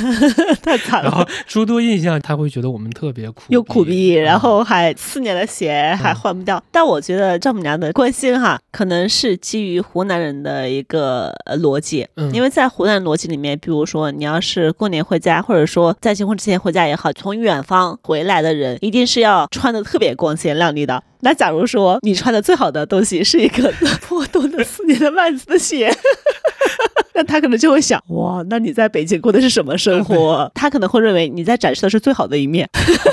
[0.61, 6.61] 太惨然后了，诸多印象，他会觉得我们特别苦，又苦逼，然嗯后还四年的鞋还换不掉。
[6.71, 12.31] 但我觉得丈母娘的关心哈，可能是基于湖南人的一个呃逻辑，嗯。
[12.33, 21.03] 因为在湖南逻辑里面，比如说你要是过年回家，或者说在结婚之前回家也好，从远方回回来的人，一定是要穿的特别光鲜亮丽的。
[21.21, 25.91] 那假如说你穿的最好的东西是一个破洞的四年的万子的鞋，
[27.13, 30.49] 那他可能就会想，哇，那你在北京过的是什么生活？
[30.53, 32.69] 他可能会认为你在展示的是最好的一面。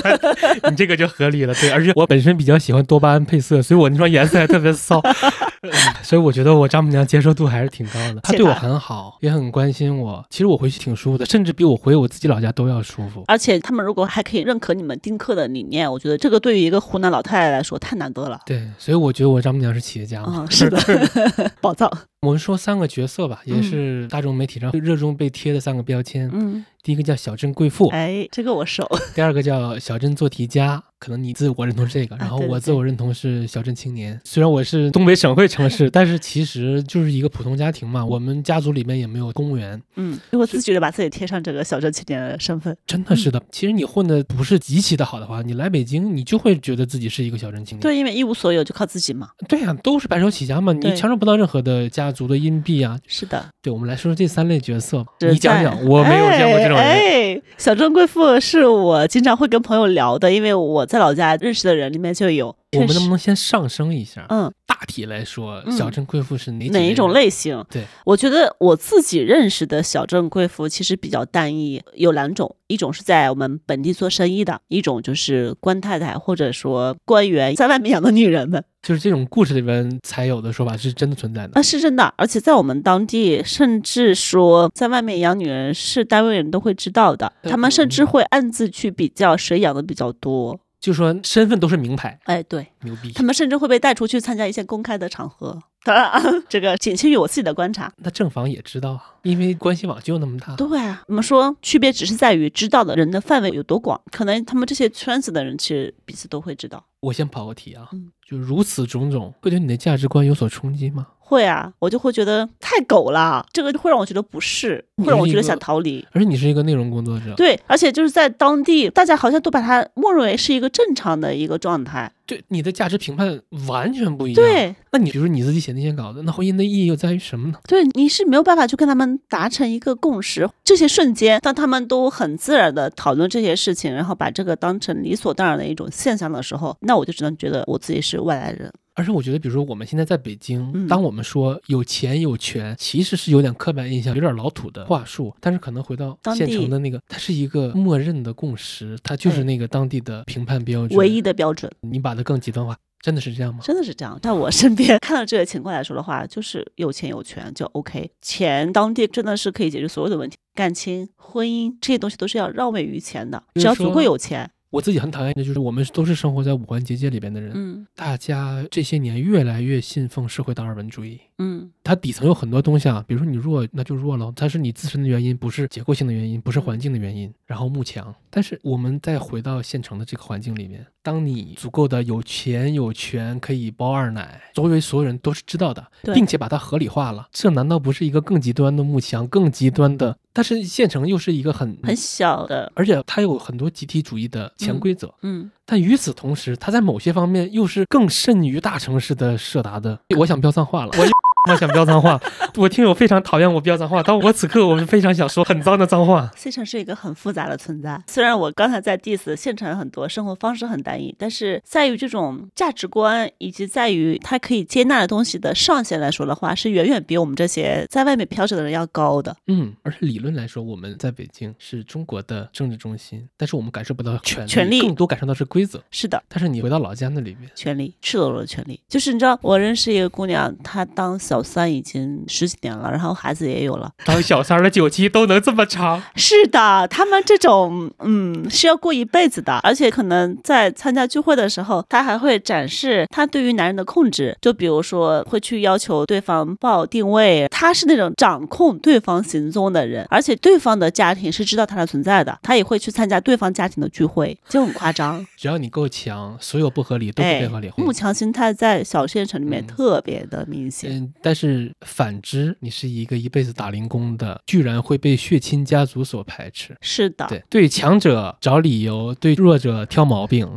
[0.69, 5.01] 你这个就合理了，对，而且我本身比较喜欢多巴胺配色，所以我那双颜色还特别骚，
[5.63, 5.71] 嗯
[6.03, 10.23] 所以我觉得我丈母娘接受度还是挺高的，她对我很好，也很关心我。
[10.29, 13.23] 其实我回去挺舒服的，甚至比我回我自己老家都要舒服。
[13.27, 18.39] 而且他们如果还可以认可你们丁克的理念，我觉得这个对于一个湖南老太太来说太难得了。
[18.45, 20.41] 对，所以我觉得我丈母娘是企业家嘛。
[20.41, 20.77] 啊、是的，
[21.61, 21.89] 宝藏。
[22.25, 26.29] 我们说三个角色吧，也嗯是大众媒体上热衷被贴的三个标签。
[26.33, 28.87] 嗯第一个叫小镇贵妇，哎，这个我熟。
[29.15, 30.83] 第二个叫小镇做题家。
[30.99, 34.19] 可能你自我认同这个，然后我自我认同是小镇青年。
[34.23, 38.03] 虽然我是东北省会城市，但是其实就是一个普通家庭嘛。
[38.03, 39.79] 我们家族里面也没有公务员。
[39.95, 42.75] 嗯，如果自觉的把自己贴上这个小镇青年的身份。
[42.87, 47.81] 真的是的，其实你混的不是极其的好的话，你来北京，你就会觉得自己是一个小镇青年。
[47.81, 49.29] 对，因为一无所有，就靠自己嘛。
[49.47, 52.97] 对呀，都是白手起家嘛，你抢不到任何的家族的硬币啊。
[53.05, 53.45] 是的。
[53.61, 56.79] 对，我们来说说这三类角色，你讲讲，我没有见过这种人。
[56.79, 61.65] 哎，小镇贵妇是我经常会跟朋友聊的，因为我在老家认识。
[61.65, 64.25] 的人里面就有，我们能不能先上升一下？
[64.29, 67.63] 嗯，大体来说，小镇贵妇是哪哪一种类型？
[67.69, 78.63] 对，我觉得我自己认识的小镇贵妇其实比较单一，有两种，一种是在我们本地做生意的，一种就是官太太或者说官员在外面养的女人们。
[78.81, 90.59] 就是这种故事里边才有的说法是真的存在的啊，是真的，而且在我们当地，甚至说在外面养女人是单位人都会知道的，他们甚至会暗自去比较谁养的比较多。
[90.79, 93.11] 就说身份都是名牌，哎，对，牛逼。
[93.13, 95.59] 他们甚至会被带出去参加一些公开的场合。
[95.83, 97.91] 当然，这个仅限于我自己的观察。
[97.97, 100.55] 那正房也知道啊，因为关系网就那么大。
[100.55, 106.83] 对啊，我们说区别只是在于知道的人的范围有多广，可能他们这些圈子的人其实彼此都会知道。
[107.01, 107.87] 我先跑个题啊，
[108.27, 111.05] 就如此种种，会对你的价值观有所冲击吗？
[111.27, 116.05] 会啊，我就会觉得太狗了，这个会让我觉得不适，会让我觉得想逃离。
[116.11, 122.11] 而且你是一个内容工作者，对，而且就是在当地，大家好像都把它默认为是一个正常的一个状态。
[122.25, 124.35] 对，你的价值评判完全不一样。
[124.35, 127.59] 对，那你比如说你自己写那些稿子，那婚姻的意义又在于什么呢？
[127.67, 130.49] 对，你是没有办法去跟他们达成一个共识。
[130.63, 138.71] 这些瞬间，当他们都很自然的讨论这些事情，然后把这个当成理所当然的一种现象的时候，那我就只能觉得我自己是外来人。
[138.97, 145.35] 而且我觉得，比如说我们现在在北京，当我们说有钱有权，其实是有点刻板印象，有点老土的话术。
[145.41, 151.69] 但是可能回到县城的那个，它是一个默认的共识，它就是那个当地的评判标准，唯一的标准。
[151.81, 153.61] 你把它更极端化，真的是这样吗？
[153.63, 154.17] 真的是这样。
[154.21, 164.49] 但我身边 看到这个情况来说的话，就是有钱有权就 OK，钱当地真的是可以解决所有的问题，感情、婚姻这些东西都是要绕位于钱的，只要足够有钱。
[164.75, 178.13] 我自己很讨厌的就是我们都是生活在五环结界里边的人，嗯，大家这些年越来越信奉社会达尔文主义，嗯，它底层有很多东西啊，比如说你弱那就弱了，它是你自身的原因，不是结构性的原因，不是环境的原因，然后慕强。
[178.29, 190.17] 但是我们再回到现成的这个环境里面，当你足够的有钱有权，可以包二奶，周围所有人都是知道的，并且把它合理化了，这难道不是一个更极端的慕强，更极端的？
[190.35, 199.97] 但是县城又是一个很很小的，而且它有很多集体主义的潜规则，嗯，但与此同时，它在某些方面又是更甚于大城市的设达的。
[200.17, 201.24] 我想飙脏话了，我。
[201.47, 202.19] 我想飙脏话，
[202.55, 206.29] 我听友非常讨厌我飙脏话，但我此刻我是非常想说很脏的脏话。
[206.35, 219.35] 县城是一个很复杂的存在，虽然我刚才在 diss 县城很多生活方式很单一，但是在于这种价值观以及在于他可以接纳的东西的上限来说的话，是远远比我们这些在外面飘着的人要高的。
[219.47, 225.81] 嗯，而且理论来说，我们在北京是中国的政治中心，但是我们感受不到权权力，更多感受到是规则。
[225.91, 232.23] 是的，但是你回到老家那里面，权力赤裸裸的权利，就是你知道，我认识一个姑娘，她当小三已经。
[232.27, 233.91] 十几年了，然后孩子也有了。
[234.03, 236.01] 当小三的酒期都能这么长？
[236.15, 255.25] 是的，他们这种嗯是要过一辈子的，而且可能在参加聚会的时候，他还会展示他对于男人的控制，就比如说会去要求对方报定位，他是那种掌控对方行踪的人，而且对方的家庭是知道他的存在的，他也会去参加对方家庭的聚会，就很夸张。
[255.37, 257.83] 只要你够强，所有不合理都不被合理化。
[257.83, 260.91] 慕强心态在小县城里面特别的明显。
[260.91, 262.21] 嗯，但是反。
[262.25, 266.75] 之，你是一个一辈子打零工的，居然会被血亲家族所排斥。
[266.81, 270.49] 是的，对，对强者找理由，对弱者挑毛病。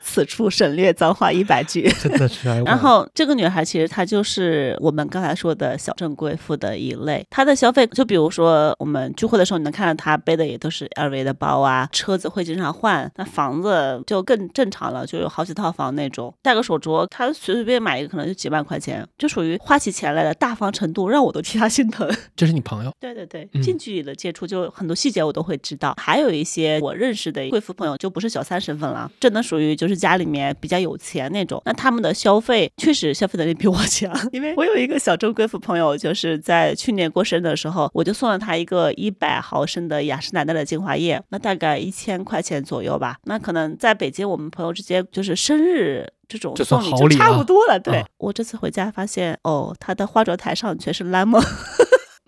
[0.00, 1.90] 此处省略脏话一百句。
[2.00, 2.48] 真的是。
[2.64, 7.26] 然后这个女孩其实她就是我们刚才说的小镇贵妇的一类。
[7.28, 16.32] 她的消费，就比如说我们聚会的时候，你能看到她背的也都是 LV 的包啊，车子会经常换，那房子就更正常了，就有好几套房那种。
[16.40, 20.32] 戴个手镯，她随随便买一个可能就几万块钱，就属于花起钱来的。
[20.32, 22.10] 大方程度让我都替他心疼。
[22.34, 22.90] 这是你朋友？
[22.98, 25.94] 对对对，近距离的接触，就很多细节我都会知道。
[25.98, 31.60] 还有一些我认识的贵妇朋友，就不是小三身份了，真的属于就是家里面比较有钱那种。
[31.66, 43.16] 那他们的消费确实消费能力比我强， 因为我有一个小众贵妇朋友，就是在去年过生日的时候，我就送了他一个一百毫升的雅诗兰黛的精华液，那大概一千块钱左右吧。
[43.24, 46.06] 那可能在北京，我们朋友之间就是生日。
[46.28, 47.78] 这种送礼就差不多了。
[47.78, 51.44] 对我这次回家发现，哦，他的化妆台上全是 lemon。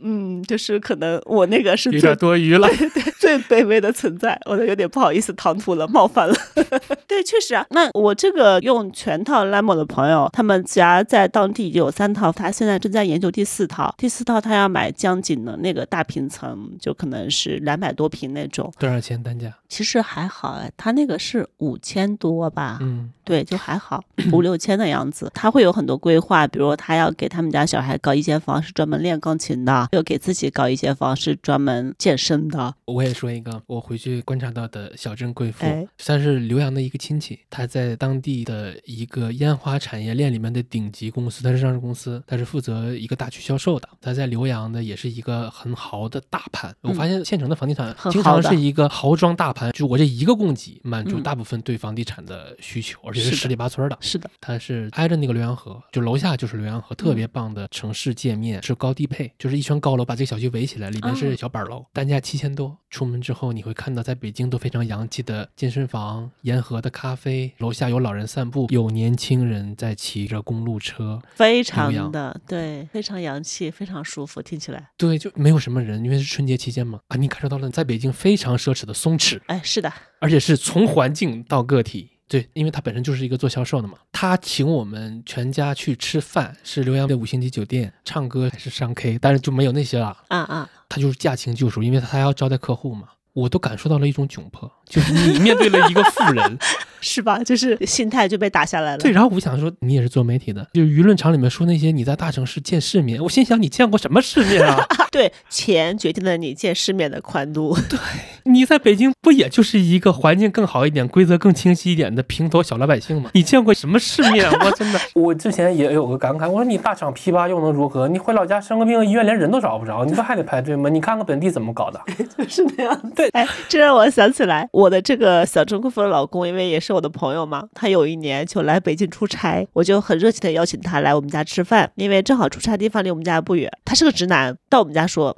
[0.01, 2.69] 嗯，就是可能我那个是有最点多余了。
[2.69, 6.35] 对对最卑微的存在，我都有点不好意思唐突了，冒犯了。
[7.07, 7.67] 对，确实啊。
[7.71, 13.95] 那我这个用全套 Lamo 的朋友，他们家在当地已经有三套，他现在正在研究第四套。
[13.99, 18.73] 第四套他要买江景的那个大平层，就可能是两百多平那种。
[18.79, 19.53] 多少钱单价？
[19.69, 22.79] 其实还好哎，他那个是五千多吧？
[22.81, 25.31] 嗯，对，就还好，五六千的样子。
[25.35, 32.75] 他会有很多规划，比如他要给他们家小孩搞一间房是专门练钢琴的，又给自己搞一间房是专门健身的。
[32.85, 43.89] 我也说一个，我回去观察到的小镇贵妇哎，算是浏阳的一个亲戚，他在当地的一个烟花产业链里面的顶级公司，他是上市公司，他是负责一个大区销售的。
[44.01, 46.75] 他在浏阳的也是一个很豪的大盘。
[46.81, 53.97] 我发现县城的房地产经常是一个豪装大盘，就我这一个供给满足嗯大部分对房地产的需求，而且是十里八村的。
[54.01, 62.77] 是的，它是挨着那个浏阳河，就楼下就是浏阳河，特别棒的城市界面，是高低配，就是一圈高楼把这个小区围起来，里面是哦小板楼，单价七千多。
[62.91, 77.01] 出门之后你会看到，在北京都非常洋气的健身房、沿河的咖啡，楼下有老人散步，有年轻人在骑着公路车，非常的对，非常洋气，非常舒服，听起来，对，就没有什么人，因为是春节期间嘛。
[77.09, 82.11] 啊，你感受到了在北京非常奢侈的松弛，哎，是的，而且是从环境到个体。
[82.29, 90.17] 对，因为他本身就是一个做销售的嘛，他请我们全家去吃饭，是浏阳的五星级酒店，唱歌还是上 K，但是就没有那些了。
[90.29, 93.09] 啊啊，他就是驾轻就熟，因为他还要招待客户嘛。
[93.39, 96.59] 我都感受到了一种窘迫，就是你面对了一个富人，
[97.01, 97.39] 是吧？
[97.45, 98.99] 就是心态就被打下来了。
[98.99, 99.13] 对。
[99.13, 104.85] 然后我想说，你也是做媒体的，就是舆论场里面说那些你在大城市见世面，我心想你见过什么世面啊？
[105.13, 107.77] 对，钱决定了你见世面的宽度。
[107.89, 107.99] 对
[108.45, 113.31] 你在北京不也就是一个环境更好一点、规则更清晰一点的平头小老百姓吗？
[113.35, 114.51] 你见过什么世面？
[114.65, 118.09] 我真的，我之前也有个感慨，我说你大厂批发又能如何？
[118.09, 120.89] 你回老家生个病，医院连人都找不着，你不还得排队吗？
[120.89, 122.01] 你看看本地怎么搞的？
[122.49, 123.13] 是那样。
[123.15, 133.71] 对，哎，这让我想起来，我的这个小中国风的老公，因为也是我的朋友嘛，他有一年就来北京出差，我就很热情的邀请他来我们家吃饭，因为正好出差地方离我们家不远。
[133.85, 135.37] 他是个直男，到我们家说。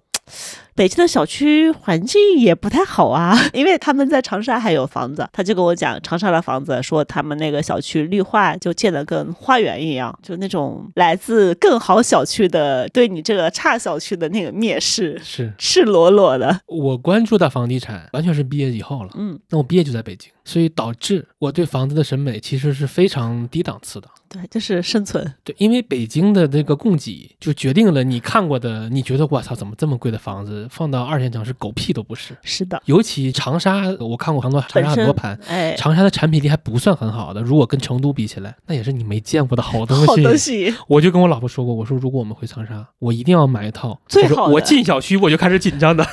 [0.81, 16.63] 北京的小区环境也不太好啊， 因为他们在长沙还有房子，他就跟我讲长沙的房子，说他们那个小区绿化就建的跟花园一样，就那种来自更好小区的对你这个差小区的那个蔑视，是赤裸裸的。
[16.65, 19.11] 我关注到房地产，完全是毕业以后了。
[19.19, 24.09] 嗯，那我毕业就在北京，所以导致我对房子的审美其实是非常低档次的。
[24.31, 25.35] 对，就是生存。
[25.43, 32.37] 对，因为北京的这个供给就决定了你看过的，你觉得我操怎么这么贵的房子放到二线城市狗屁都不是。
[32.43, 40.07] 是的，尤其长沙，我看过很多长沙很多盘，哎，长沙的产品力还不算很好的，如果跟成都比起来，那也是你没见过的好东西。
[40.07, 46.07] 好东西， 我就跟我老婆说过，我说如果我们回长沙，我一定要买一套就是最好的我进小区我就开始紧张的。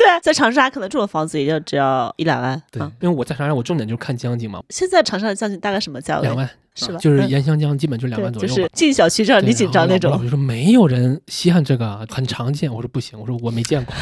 [0.00, 2.60] 对啊， 在长沙可能这种房子也就只要一两万。
[2.70, 6.22] 对啊，因为我在长沙，我重点就是看江景嘛，现在长沙的江景大概什么价位？
[6.22, 6.94] 两万是吧？
[6.96, 8.48] 啊就是嗯沿湘江基本就两万左右。
[8.48, 10.18] 就是进小区让你紧张那种我。
[10.18, 12.72] 就说没有人稀罕这个啊，很常见。
[12.72, 13.94] 我说不行，我说我没见过。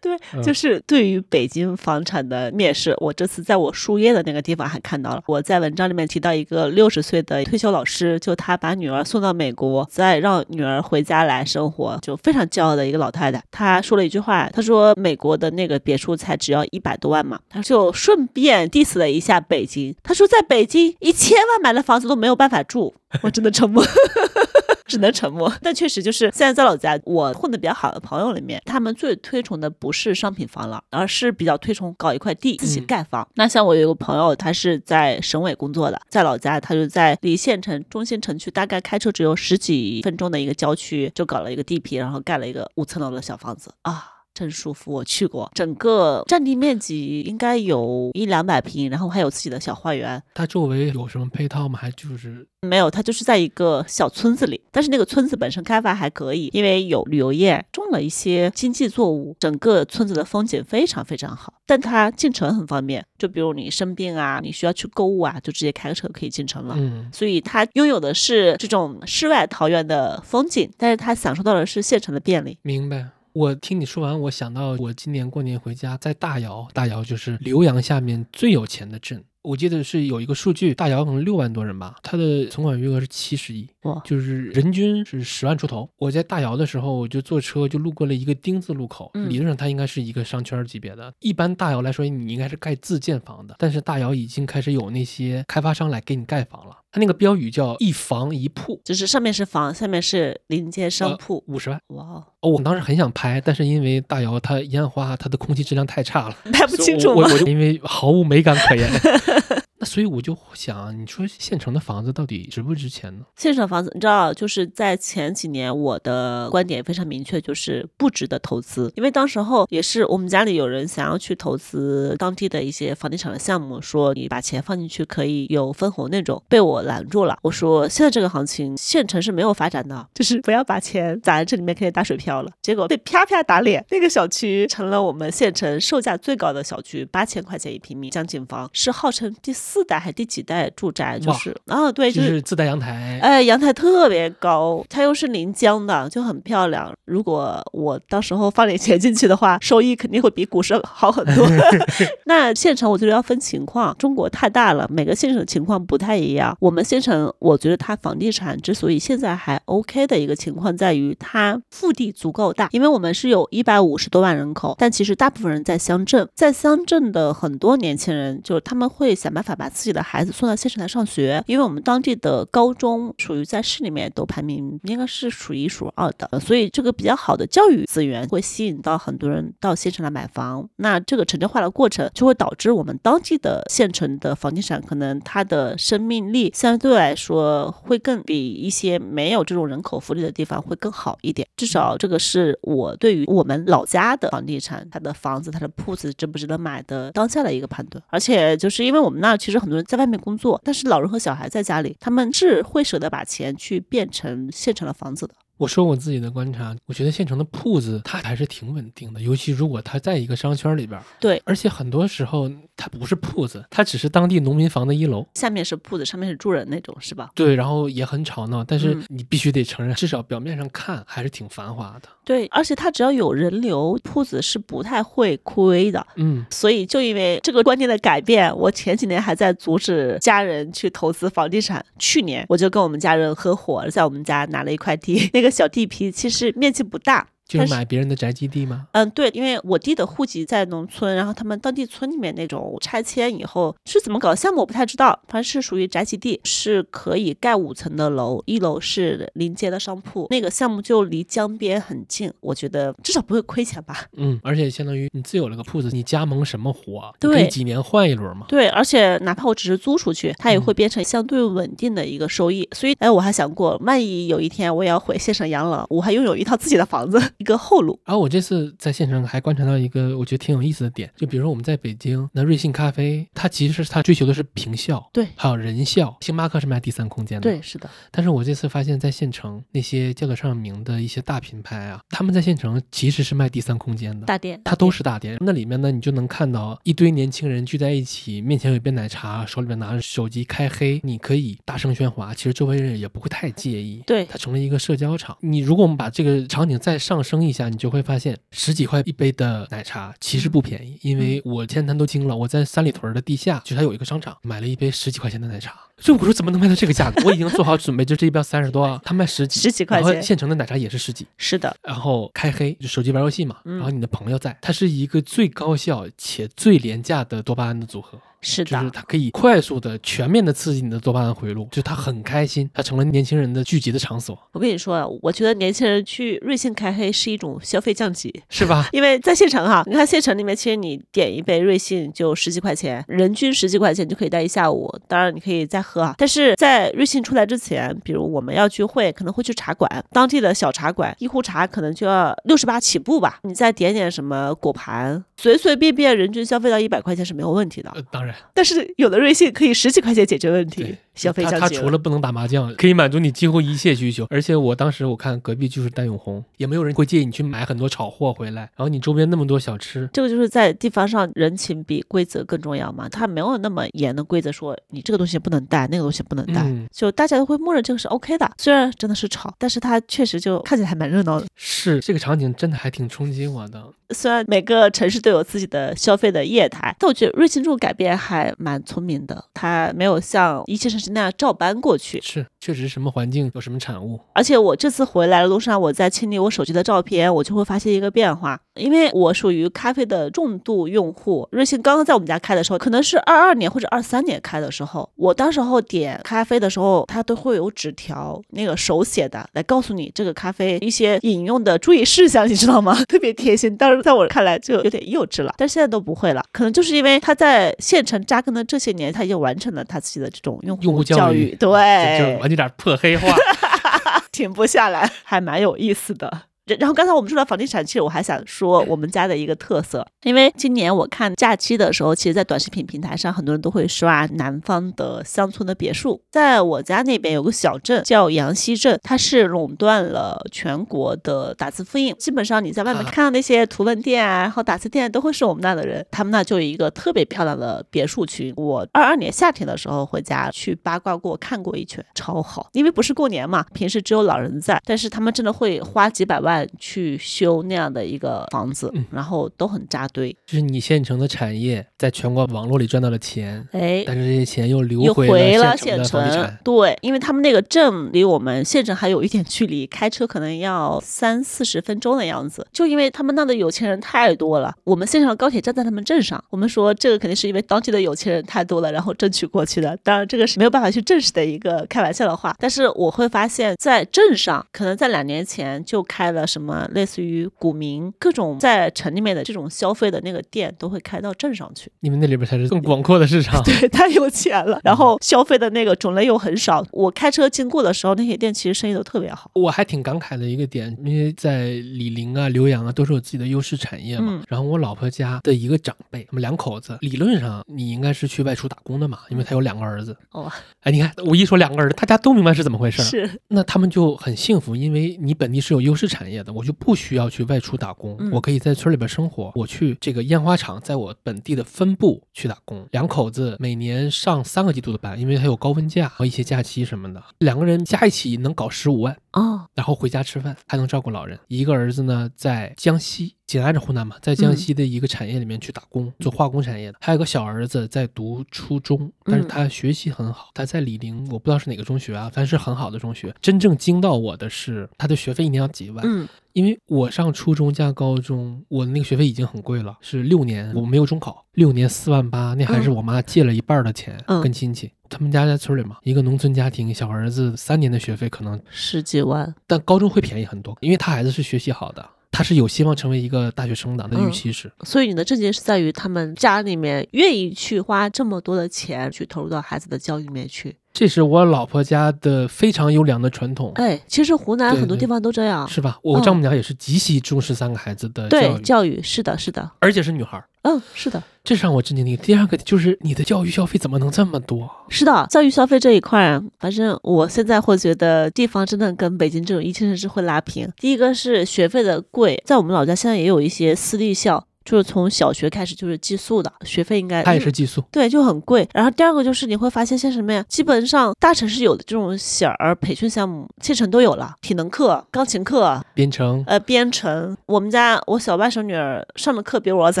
[0.04, 5.22] 对，嗯就是对于北京房产的蔑视，我这次在我输液的那个地方还看到了。
[5.26, 13.42] 我在文章里面提到一个六十岁的退休老师，就他把女儿送到美国，再让女儿回家来生活，就非常骄傲的一个老太太。
[13.50, 19.96] 她说了一句话，她说美国的那个别墅才只要一百多万嘛，她就顺便 diss 了一下北京。
[20.02, 23.82] 她说在北京一千万买的房子都没有办法住，我真的沉默。
[24.86, 25.52] 只能沉默。
[25.62, 33.26] 但确实就是现在在老家，我混的比较好的朋友里面，他们最推崇的不是商品房了，而是比较推崇搞一块地自己嗯盖房。
[33.34, 44.13] 那像我有个朋友，他是在省委工作的，在老家，他就在离县城中心城区大概开车只有十几分钟的一个郊区，就搞了一个地皮，然后盖了一个五层楼的小房子啊。
[44.34, 51.78] 真舒服，我去过，整个占地面积应该有一两百平，然后还有自己的小花园，它周围有什么配套吗？
[51.80, 61.54] 还就是没有，它就是在一个小村子里，但是那个村子本身开发还可以，因为有旅游业，种了一些经济作物，整个村子的风景非常非常好。
[61.66, 66.74] 但它进城很方便，就比如你生病啊，你需要去购物啊，就直接开个车可以进城了。
[66.76, 72.58] 嗯，所以它拥有的是这种世外桃源的风景，但是它享受到的是县城的便利。
[72.62, 73.08] 明白。
[73.34, 79.24] 我听你说完，我想到我今年过年回家，在大姚，大姚就是浏阳下面最有钱的镇。
[79.42, 85.90] 我记得是有一个数据，大姚可能六万多人吧，他的存款余额是七十亿，哇就是人均是十万出头。
[85.98, 91.12] 我在大姚的时候，我就坐车就路过了一个丁字路口，嗯理论上它应该是一个商圈级别的。
[91.18, 96.76] 一般大姚来说，你应该是盖自建房的，但是大姚已经开始有那些开发商来给你盖房了。
[96.94, 101.42] 它那个标语叫一房一铺，就是上面是房，下面是临街商铺。
[101.48, 101.76] 五十万。
[101.88, 107.24] 哇哦，哦，我当时很想拍，但是因为大姚他烟花它的空气质量太差了，拍不清楚我？
[107.24, 108.88] 我就因为毫无美感可言。
[109.84, 113.24] 所以我就想，你说县城的房子到底值不值钱呢？
[113.36, 118.92] 县城房子，你知道，就是在前几年，我的观点非常明确，就是不值得投资。
[118.96, 127.36] 因为当时候也是我们家里有人想要去投资当地的一些房地产的项目，说你把钱放进去可以有分红那种，被我拦住了。
[127.42, 132.50] 我说现在这个行情，县城是没有发展的，就是不要把钱砸在这里面，可以打水漂了。
[132.62, 146.92] 结果被啪啪打脸，那个小区成了我们县城售价最高的小区，八千块钱一平米，江景房是号称第四代还第几代住宅，就是啊，对，就就是是自带阳台，哎，阳台特别高，它又是临江的，就很漂亮。
[147.06, 151.48] 如果我到时候放点钱进去的话，收益肯定会比股市好很多。
[152.26, 156.56] 那县城我觉得要分情况，中国太大了，每个县城情况不太一样。
[156.60, 180.68] 我们县城，我觉得它房地产之所以现在还 OK 的一个情况在于它腹地足够大，因为我们是有一百五十多万人口，但其实大部分人在乡镇，在乡镇的很多年轻人，就是他们会想办法把把自己的孩子送到县城来上学，因为我们当地的高中属于在市里面都排名应该是数一数二的，所以这个比较好的教育资源会吸引到很多人到县城来买房。
[180.76, 191.48] 那这个城镇化的过程就会导致我们当地的县城的房地产可能它的生命力相对来说会更比一些没有这种人口福利的地方会更好一点。
[191.56, 198.04] 至少这个是我对于我们老家的房地产，它的房子、它的铺子值不值得买的当下的一个判断。
[198.08, 205.34] 而且就是因为我们那其实很多人在外面工作，但是老人和小孩在家里，他们是会舍得把钱去变成现成的房子的。
[205.56, 215.26] 我说我自己的观察，我觉得县城的铺子它还是挺稳定的，尤其如果它在一个商圈里边儿，对，而且很多时候它不是铺子，它只是当地农民房的一楼。
[215.34, 217.30] 下面是铺子，上面是住人那种，是吧？
[217.34, 222.08] 对，然后也很吵闹，但是嗯你必须得承认，至少表面上看还是挺繁华的。
[222.24, 226.04] 对，而且它只要有人流，铺子是不太会亏的。
[226.16, 231.84] 嗯，所以，就因为这个观念的改变，我前几年还在阻止家人去投资房地产。
[231.98, 237.33] 去年我就跟我们家人合伙，在我们家拿了一块地，那个个小地皮其实面积不大。
[237.46, 238.86] 就是买别人的宅基地吗？
[238.92, 254.06] 嗯，对，因为我弟的户籍在农村，然后他们当地村里面那种拆迁以后是怎么搞的项目我不太知道，反正是属于宅基地，是可以盖五层的楼，一楼是临街的商铺，那个项目就离江边很近，我觉得至少不会亏钱吧。
[254.16, 257.14] 嗯，而且相当于你自有了个铺子，你加盟什么活？
[257.20, 258.46] 对以几年换一轮嘛。
[258.48, 262.66] 对，而且哪怕我只是租出去，它也嗯会变成相对稳定的一个收益。
[262.72, 267.98] 所以，哎，我还想过，万一有一天我也要回县城养老，我还拥有一套自己的房子，一个后路。
[268.04, 276.16] 然后我这次在县城还观察到一个我觉得挺有意思的点，就比如说我们在北京，那瑞幸咖啡，它其实是它追求的是平效，对还有人效。
[276.20, 277.60] 星巴克是卖第三空间的，对，。
[277.62, 284.26] 是的，但是我这次发现，在县城那些叫得上名的一些大品牌啊，他们在县城其实是卖第三空间的。
[284.26, 294.02] 大店它都是大店，那里面呢，你就能看到一堆年轻人聚在一起，面前有一杯奶茶，手里面拿着手机开黑，你可以大声喧哗，其实周围人也不会太介意。
[294.06, 295.36] 对它成了一个社交场。
[295.40, 305.74] 你如果我们把这个场景再上升一下，你就会发现十几块一杯的奶茶其实不便宜，因为我天坛都惊了，我在三里屯的地下，就它有一个商场，买了一杯十几块钱的奶茶。
[305.96, 307.22] 所以我说怎么能卖到这个价格？
[307.24, 311.26] 我已经做好准备，就这一杯三十多啊，他卖十几，十几块钱然后县城的奶茶也是十几。
[311.38, 318.18] 是的，然后开黑就手机玩游戏嘛，嗯然后你的朋友在，它是一个最高效且最廉价的多巴胺的组合。
[318.44, 318.90] 是的就是。
[318.90, 328.32] 它可以快速的、全面的刺激你的多巴胺回路，就是它很开心，它成了年轻人的聚集的场所，我跟你说，啊我觉得年轻人去瑞幸开黑是一种消费降级。
[328.48, 328.88] 是吧？
[328.92, 334.94] 因为在县城哈，你看县城里面，其实你点一杯瑞幸就十几块钱，人均十几块钱就可以待一下午。
[335.08, 343.38] 当然你可以再喝啊，但是在瑞幸出来之前，比如我们要聚会，可能会去茶馆，当地的小茶馆，一壶茶可能就要六十八起步吧。
[343.42, 347.90] 你再点点什么果盘，随随便便人均消费到一百块钱是没有问题的。
[347.94, 354.26] 呃，当然，但是有的瑞幸可以十几块钱解决问题，，消费它降级它除了不能打麻将，可以满足你几乎一切需求。
[354.30, 368.50] 而且我当时我看隔壁就是戴永红，也没有人会介意你去买很多炒货回来，然后你周边那么多小吃，这个就是在地方上人情比规则更重要嘛，他没有那么严的规则说你这个东西不能带，那个东西不能带，嗯就大家都会默认这个是 OK 的。
[368.58, 371.46] 虽然真的是吵，但是它确实就看起来还蛮热闹的。
[371.56, 373.82] 是这个场景真的还挺冲击我的。
[374.10, 382.20] 虽然每个城市都有自己的消费的业态，但我觉得瑞幸这种改变还蛮聪明的，他没有像一线城市那样照搬过去。
[382.20, 384.18] 是，确实什么环境有什么产物。
[384.32, 391.46] 而且我这次回来的路上，我在清理我手机的照片，我就会发现一个变化，因为我属于咖啡的重度用户。
[391.52, 402.96] 瑞幸刚刚在我们家开的时候，可能是二二年或者二三年开的时候，我当时候点咖啡的时候，它都会有纸条，那个手写的来告诉你这个咖啡一些饮用的注意事项，你知道吗？
[403.06, 403.76] 特别贴心。
[403.76, 413.34] 当时在我看来就有点幼稚了，但现在都不会了，可能就是因为他在县城扎根的这些年，他已经完成了他自己的这种用用户教教育对，这就是完全点破黑话。
[414.32, 416.42] 停不下来，还蛮有意思的。
[416.66, 426.22] 然然后刚才我们说到房地产，其实我还想说我们家的一个特色，因为今年我看假期的时候，其实，在短视频平台上，很多人都会刷南方的乡村的别墅。
[426.30, 436.04] 在我家那边有个小镇叫阳溪镇，它是垄断了全国的打字复印，基本上你在外面啊看到那些图文店啊，然后打字店都会是我们那的人。
[436.10, 438.54] 他们那就有一个特别漂亮的别墅群。
[438.56, 442.70] 我二二年夏天的时候回家去八卦过看过一圈，超好。
[442.72, 450.30] 因为不是过年嘛，平时只有老人在，但是他们真的会花几百万去修那样的一个房子，嗯然后都很扎堆。
[450.46, 456.22] 就是你县城的产业在全国网络里赚到了钱，哎，但是这些钱又流回回了县城，。
[456.62, 462.66] 对，因为他们那个镇离我们县城还有一点距离，开车可能要三四十分钟的样子。
[462.74, 466.44] 就因为他们那的有钱人太多了，我们县上的高铁站在他们镇上。
[466.50, 469.96] 我们说这个肯定是因为当地的有钱人太多了，然后争取过去的。
[470.02, 472.54] 当然，这个是没有办法去证实的一个开玩笑的话。
[472.58, 481.90] 但是我会发现，在镇上，可能在两年前就开了什么类似于股民各种在城里面的这种消费的那个店，都会开到镇上去。
[482.00, 483.62] 你们那里边才是更广阔的市场。
[483.64, 486.84] 对，太有钱了，然后消费的那个种类又很少。
[486.92, 489.50] 我开车经过的时候，那些店其实生意都特别好。
[489.54, 494.26] 我还挺感慨的一个点，因为在李陵啊、浏阳啊，都是有自己的优势产业嘛。
[494.30, 500.16] 嗯然后我老婆家的一个长辈，他们两口子，理论上你应该是去外出打工的嘛，因为他有两个儿子。
[500.32, 500.50] 哦，
[500.82, 503.04] 哎，你看我一说两个儿子，大家都明白是怎么回事儿。
[503.04, 509.50] 是，那他们就很幸福，因为你本地是有优势产业的，我就不需要去外出打工，嗯我可以在村里边生活。
[509.54, 519.16] 我去这个烟花厂，在我本地的分部去打工，两口子每年上三个季度的班，因为还有高温假和一些假期什么的，两个人加一起能搞十五万。
[519.32, 521.36] 哦，然后回家吃饭，还能照顾老人。
[521.48, 526.98] 一个儿子呢，在江西，紧挨着湖南嘛，在江西的一个产业里面去打工，做化工产业的。
[527.00, 533.34] 还有个小儿子在读初中，但是他学习很好，他在醴陵，我不知道是哪个中学啊，反正是很好的中学。
[533.42, 544.90] 真正惊到我的是，他的学费一年要几万，嗯，因为我上初中加高中，我的那个学费已经很贵了，是六年，我没有中考，六年四万八，那还是我妈借了一半的钱、嗯跟亲戚。
[545.08, 554.70] 他们家在村里嘛，一个农村家庭，小儿子三年的学费可能十几万，但高中会便宜很多，因为他孩子是学习好的，他是有希望成为一个大学生的，他的预期是。
[554.82, 560.76] 所以你的症结是在于他们家里面愿意去花这么多的钱去投入到孩子的教育里面去。
[560.92, 565.66] 这是我老婆家的非常优良的传统，哎，其实湖南很多地方都这样。
[565.68, 565.98] 是吧？
[566.02, 572.16] 我嗯丈母娘也是极其重视三个孩子的教对，教育是的，是的，而且是女孩儿，嗯，是的，这是让我震惊的。
[572.16, 574.68] 第二个就是你的教育消费怎么能这么多？
[574.88, 575.26] 是的。
[575.28, 580.66] 教育消费这一块，反正我现在会觉得地方真的跟北京这种一线城市会拉平。
[580.78, 588.68] 第一个是学费的贵，在我们老家现在也有一些私立校，就是从小学开始就是寄宿的，学费应该他也是寄宿，对，就很贵。
[588.72, 590.44] 然后第二个就是你会发现，像什么呀？
[590.48, 595.84] 基本上大城市有的这种小儿培训项目，县城都有了，体能课、钢琴课。
[595.94, 596.42] 编程。
[596.46, 600.00] 呃，编程，我们家我小外甥女儿上的课比我儿子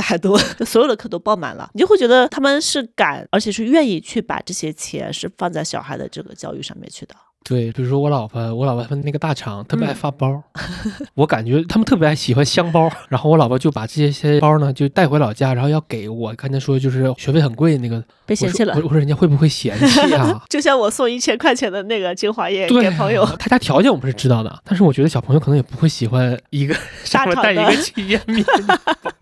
[0.00, 7.14] 还多，就所有的课都报满了，你就会觉得他们是敢，而且是愿意去把这些钱是放在小孩的这个教育上面去的。
[7.46, 10.42] 对，比如说我老婆，我老婆他们那个大厂特别爱嗯发包，
[11.12, 20.42] 我感觉他们特别爱喜欢香包，然后我老婆就把这些些包呢就带回老家，然后要给我刚才说就是学费很贵那个，被嫌弃了我说我我说人家会不会嫌弃啊？
[20.48, 26.74] 就像我送一千块钱的那个精华液，给朋友，他家条件我们是知道的，但是我觉得小朋友可能也不会喜欢一个
[27.04, 28.42] 上面带一个企业名。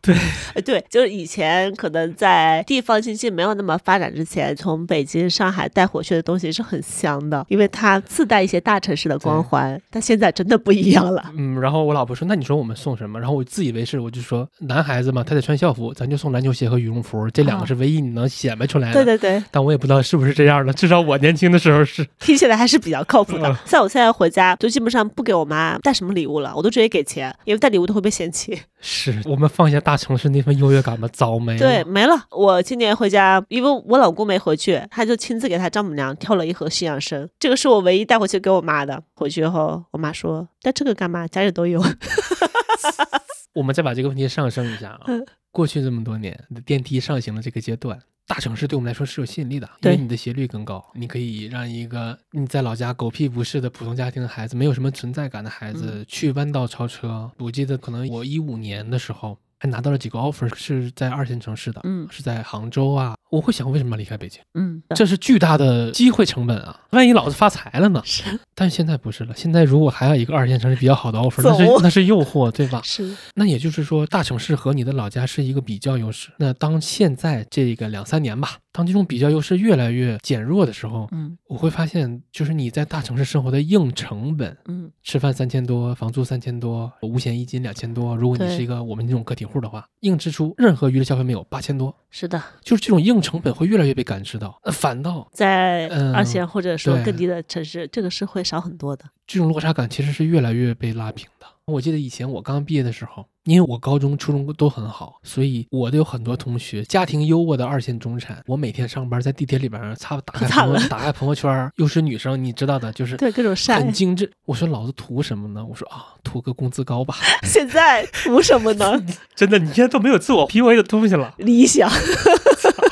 [0.01, 0.17] 对，
[0.55, 11.25] 呃，对，就是以前可能在地方经济没有那么发展之前，从北京、上海带回去的东西是很香的，因为它自带一些大城市的光环，但现在真的不一样了。
[11.35, 19.43] 嗯，然后我老婆说：“那你说我们送什么？”然后我自以为是，我就说：“男孩子嘛，他得穿校服，咱就送篮球鞋和羽绒服，这两个是唯一你能显摆出来的。”对对对。
[19.51, 22.07] 但我也不知道是不是这样的，至少我年轻的时候是。
[22.21, 23.57] 听起来还是比较靠谱的。
[23.65, 28.61] 像我现在回家，就基本上不给我妈带什么礼物了，我都直接给钱，因为带礼物都会被嫌弃。
[28.85, 31.59] 是我们放下大城市那份优越感吧，早没了。
[31.59, 32.15] 对，没了。
[32.31, 39.03] 我今年回家，因为我老公没回去，他就亲自给他丈母娘挑了一盒西洋参，这个是我唯一带回去给我妈的。
[39.15, 41.27] 回去后，我妈说带这个干嘛？
[41.29, 41.83] 家里都有。
[43.55, 45.07] 我们再把这个问题上升一下啊，
[45.51, 48.01] 过去这么多年，电梯上行的这个阶段。
[48.27, 57.31] 大城市对我们来说是有吸引力的，因为你的斜率更高，你可以让一个你在老家狗屁不是的普通家庭的孩子，没有什么存在感的孩子去弯道超车。
[57.39, 63.17] 我记得可能我一五年的时候还拿到了几个 offer，是在二线城市的，嗯，是在杭州啊。
[63.33, 64.43] 我会想，为什么要离开北京？
[64.53, 66.79] 嗯，这是巨大的机会成本啊！
[66.91, 68.03] 万一老子发财了呢？
[68.05, 68.23] 是，
[68.55, 69.33] 但是现在不是了。
[69.35, 72.83] 现在如果还有一个二线城市比较好的 offer，那是那是诱惑，对吧？
[72.85, 73.17] 是。
[73.35, 76.29] 那也就是说，大城市和你的老家是一个比较优势。
[76.37, 88.15] 那当现在这个两三年吧，当这种比较优势越来越减弱的时候，嗯，我会发现，就是你在大城市生活的硬成本，嗯，吃饭三千多，房租三千多，五险一金两千多。
[88.15, 91.97] 如果你是一个我们这种个体户的话，硬支出任何娱乐消费没有八千多。
[92.11, 99.05] 是的，就是这种硬成本会越来越被感知到，呃反倒在二线或者说更低的城市，这个是会少很多的。
[99.27, 101.47] 这种落差感其实是越来越被拉平的。
[101.65, 108.43] 我记得以前我刚毕业的时候，因为我高中、初中都很好，所以我的有很多同学家庭优渥的二线中产。
[108.47, 114.31] 我每天上班在地铁里边擦打开朋友打开朋友圈，又是女生，你知道的，就是对各种晒很精致。
[114.45, 115.65] 我说老子图什么呢？
[115.65, 117.15] 我说啊，图个工资高吧。
[117.47, 119.01] 现在图什么呢？
[119.37, 121.33] 真的，你现在都没有自我 PUA 的东西了。
[121.39, 121.89] 理想。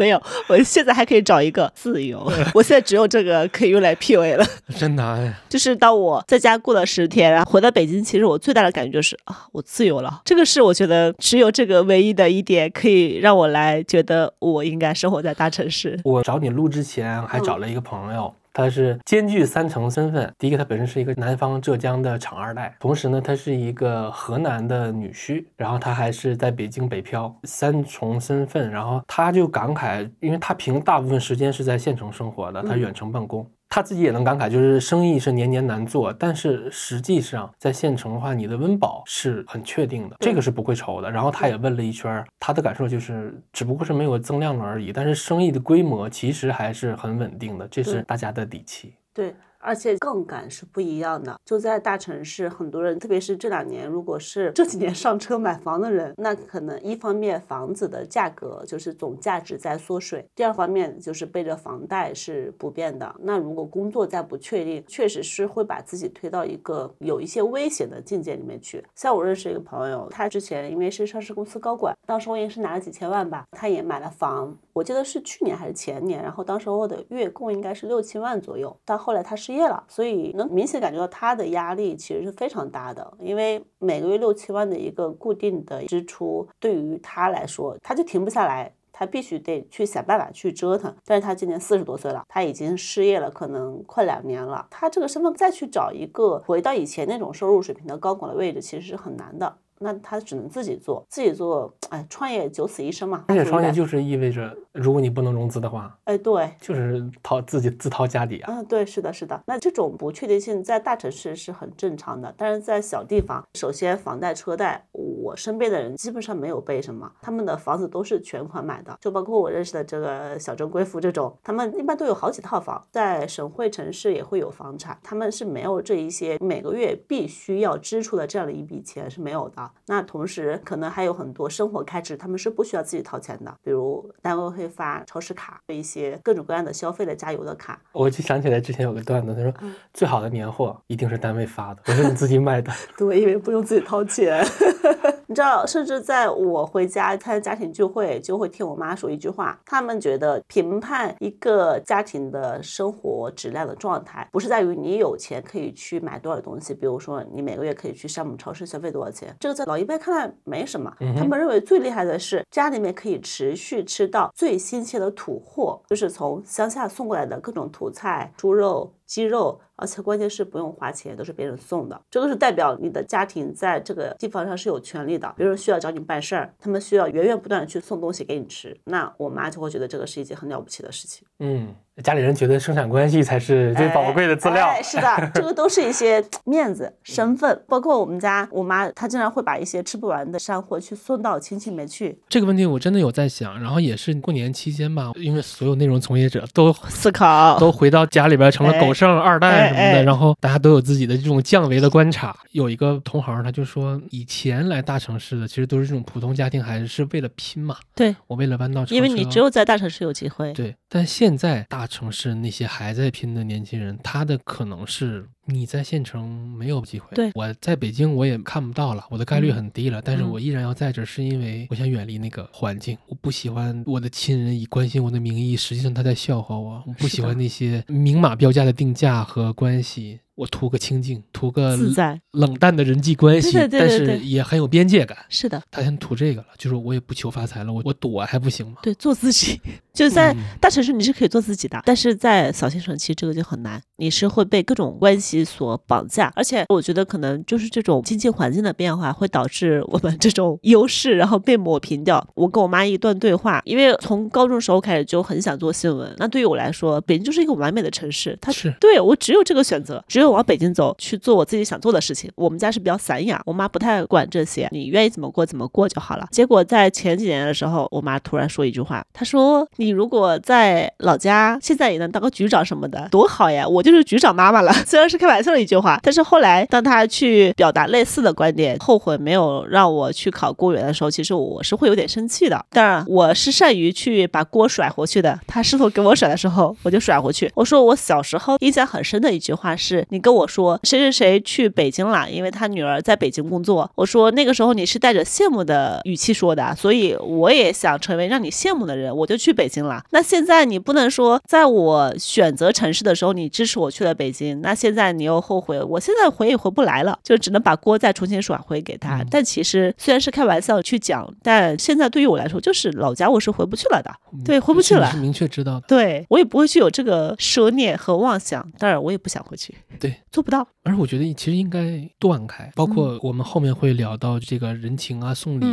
[0.00, 2.20] 没有，我现在还可以找一个自由。
[2.54, 4.46] 我现在只有这个可以用来 PUA 了，
[4.78, 5.36] 真难。
[5.46, 10.22] 就是当我在家过了十天，然后回到北京，其实我最大的感觉就是啊，我自由了。
[10.24, 16.00] 这个是我觉得只有这个唯一的一点可以让我来觉得我应该生活在大城市。
[16.04, 18.34] 我找你录之前还找了一个朋友。
[18.52, 33.48] 他是兼具三重身份，第一个他本身是一个南方浙江的厂二代，同时呢他是一个河南的女婿，然后他还是在北京北漂，三重身份，然后他就感慨，因为他平大部分时间是在县城生活的，他远程办公。
[33.70, 41.08] 他自己也能感慨，就是生意是年年难做，但是实际上在县城的话，你的温饱是很确定的，这个是不会愁的。
[41.08, 48.92] 然后他也问了一圈，他的感受就是，只不过是没有增量了而已，但是生意的规模其实还是很稳定的，这是大家的底气。
[49.14, 49.34] 对。
[49.60, 63.14] 而且杠杆是不一样的，就在大城市，很多人，特别是这两年，如果是这几年上车买房的人，那可能一方面房子的价格就是总价值在缩水，第二方面就是背着房贷是不变的。
[63.20, 68.82] 那如果工作再不确定，确实是会把自己推到一个有一些危险的境界里面去。
[68.94, 79.36] 像我认识一个朋友，他之前因为是上市公司高管，当时我也是拿了几千万吧，他也买了房，我记得是去年还是前年，然后当时我的月供应该是六七万左右，但后来他。
[79.40, 90.94] 失业了，所以能明显感觉到他的压力其实是非常大的，因为每个月六七万的一个固定的支出，对于他来说，他就停不下来，他必须得去想办法去折腾。
[91.06, 99.56] 但是他今年四十多岁了，他已经失业了，可能快两年了，他这个身份再去找一个回到以前那种收入水平的高管的位置，其实是很难的。
[99.82, 103.24] 那他只能自己做，自己做，哎，创业九死一生嘛。
[103.28, 108.52] 而且创业就是意味着，如果你不能融资的话，哎，对，就是掏自己自掏家底啊。
[108.52, 109.42] 嗯，对，是的，是的。
[109.46, 129.69] 那这种不确定性在大城市是很正常的，但是在小地方，首先房贷车贷，我身边的人基本上没有背什么，他们的房子都是全款买的，就包括我认识的这个小镇贵妇这种，他们一般都有好几套房，在省会城市也会有房产，他们是没有这一些每个月必须要支出的这样的一笔钱是没有的。
[129.86, 137.80] 那同时，可能还有很多生活开支，他们是不需要自己掏钱的，比如单位会发超市卡，一些各种各样的消费的加油的卡。
[137.92, 139.52] 我就想起来之前有个段子，他说
[139.92, 142.72] 最好的年货一定是单位发的，不是你自己买的。
[142.96, 144.44] 对，因为不用自己掏钱。
[145.30, 160.92] 你知道，甚至在我回家参加家庭聚会，就会听我妈说一句话，他们觉得评判一个家庭的生活质量的状态，不是在于你有钱可以去买多少东西，比如说你每个月可以去山姆超市消费多少钱，这个在老一辈看来没什么。
[161.16, 168.92] 他们认为最厉害的是家里面可以持续吃到最新鲜的土货，就是从乡下送过来的各种土菜、猪肉。
[169.10, 172.00] 鸡肉，而且关键是不用花钱，都是别人送的。
[172.08, 175.34] 这个是代表你的家庭在这个地方上是有权利的。
[175.36, 178.78] 别人需要找你办事儿，他们需要源源不断的去送东西给你吃。
[178.84, 181.26] 那我妈就会觉得这个是一件很了不起的事情。
[181.40, 181.74] 嗯。
[182.02, 184.66] 家里人觉得生产关系才是最宝贵的资料。
[184.66, 197.20] 哎，是的， 这个都是一些面子、身份，包括我们家我妈，她经常会把一些吃不完的山货去送到亲戚里面去这个问题我真的有在想，然后也是过年期间吧，因为所有内容从业者都思考。
[197.60, 202.36] 都回到家里边成了狗剩、二代什么的，哎哎然后大家都有自己的这种降维的观察。
[202.52, 210.52] 有一个同行他就说，以前来大城市的其实都是这种普通家庭孩子，是为了拼嘛，对，我为了弯道超车，因为你只有在大城市有机会。
[210.52, 217.08] 对，但现在大城市那些还在拼的年轻人，他的可能是你在县城没有机会。
[217.14, 230.20] 对我在北京我也看不到了，我的概率嗯很低了，但是嗯我依然要在这儿，是因为我想远离那个环境，我不喜欢我的亲人以关心我的名义，实际上他在笑话我，我不喜欢那些明码标价的定价和关系。
[230.36, 235.18] 我图个清静，图个自在冷淡的人际关系，对对对对但是也很有边界感。
[235.28, 238.78] 是的，他先图这个了，就是我也不求发财了，我我躲还不行吗？
[238.82, 239.60] 对，做自己。
[239.92, 252.26] 就是在嗯大城市你是可以做自己的，但是在小县城其实这个就很难，你是会被各种关系所绑架，而且我觉得可能就是这种经济环境的变化会导致我们这种 优势然后被抹平掉。
[252.34, 262.30] 我跟我妈一段对话，因为从高中时候开始就很想做新闻，那对于我来说，北京就是一个完美的城市，它是对我只有这个选择，只有往北京走去做我自己想做的事情。
[262.36, 266.26] 我们家是比较散养，我妈不太管这些，你愿意怎么过怎么过就好了。
[266.30, 273.68] 结果在前几年的时候，我妈突然说一句话，她说：“你如果在老家，现在也能当个局长什么的，多好呀！
[273.68, 274.72] 我就就是局长妈妈了。
[274.86, 282.64] ”虽然是开玩笑的一句话，但是后来当她去表达类似的观点，后悔没有让我去考公务员的时候，其实我是会有点生气的。
[282.70, 285.38] 当然，我是善于去把锅甩回去的。
[285.46, 287.50] 她试图给我甩的时候，我就甩回去。
[287.54, 293.90] 我说我小时候印象很深的一句话是：你跟我说谁谁谁去北京了，因为他女儿在北京工作。
[293.96, 300.02] 我说那个时候你是带着羡慕的语气说的，所以我也想成为让你羡慕的人，我就去北京了。
[300.10, 309.22] 那现在你不能说在我选择城市的时候你支持我去了北京，那现在你又后悔，我现在回也回不来了，就只能把锅再重新甩回给他。
[309.22, 314.10] 嗯但其实虽然是开玩笑去讲，但现在对于我来说，就是老家我是回不去了的，
[314.44, 315.16] 对，回不去了是。
[315.18, 315.86] 明确知道的。
[315.86, 320.66] 对我也不会去有这个奢念和妄想，当然我也不想回去，对，做不到。
[320.82, 325.66] 而我觉得其实应该断开，包括我们后面会聊到这个人情啊、送礼、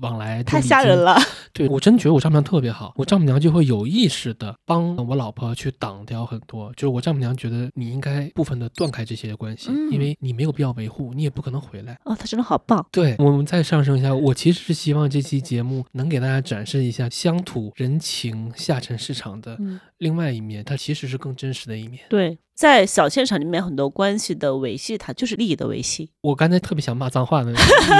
[0.00, 0.94] 往来，太吓人。
[0.98, 1.18] 了，
[1.52, 11.98] 对我真觉得我丈母娘特别好，我丈母娘就会有意识的帮我老婆去挡掉很多，就是我丈母娘觉得你应该部分的断开这些关系，嗯因为你没有必要维护，你也不可能回来。
[12.04, 12.84] 哦，他真的好棒。
[12.90, 22.02] 对我们再上升一下，我其实是希望这期节目能给大家展示一下乡土人情下沉市场的嗯，另外一面，它其实是更真实的一面。
[22.08, 26.10] 对，在小现场里面，很多关系的维系，它就是利益的维系。
[26.22, 27.52] 我刚才特别想骂脏话的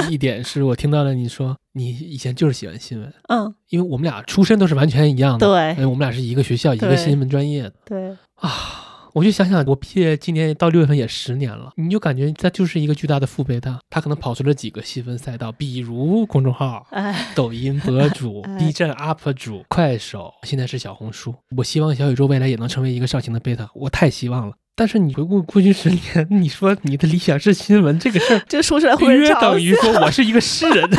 [0.09, 8.81] 一 一点是我听到了你说你以前就是喜欢新闻，嗯，因为我们俩出身都是完全一样的，对哎，我们俩是一个学校一个新闻专业的对，啊。
[9.15, 21.33] 我就想想，我毕业今年到六月份也十年了，你就感觉它就是一个巨大的父辈它它可能跑出了几个细分赛道，比如公众号、哎，抖音博主 哎、B 站 UP 主、快手，现在是小红书。
[21.55, 24.55] 我希望小宇宙未来也能成为一个上行的贝塔，我太希望了。
[24.75, 30.89] 但是你回顾过去十年，你说你的理想是新闻这个事儿， 这说出来会约等于说我是一个诗人。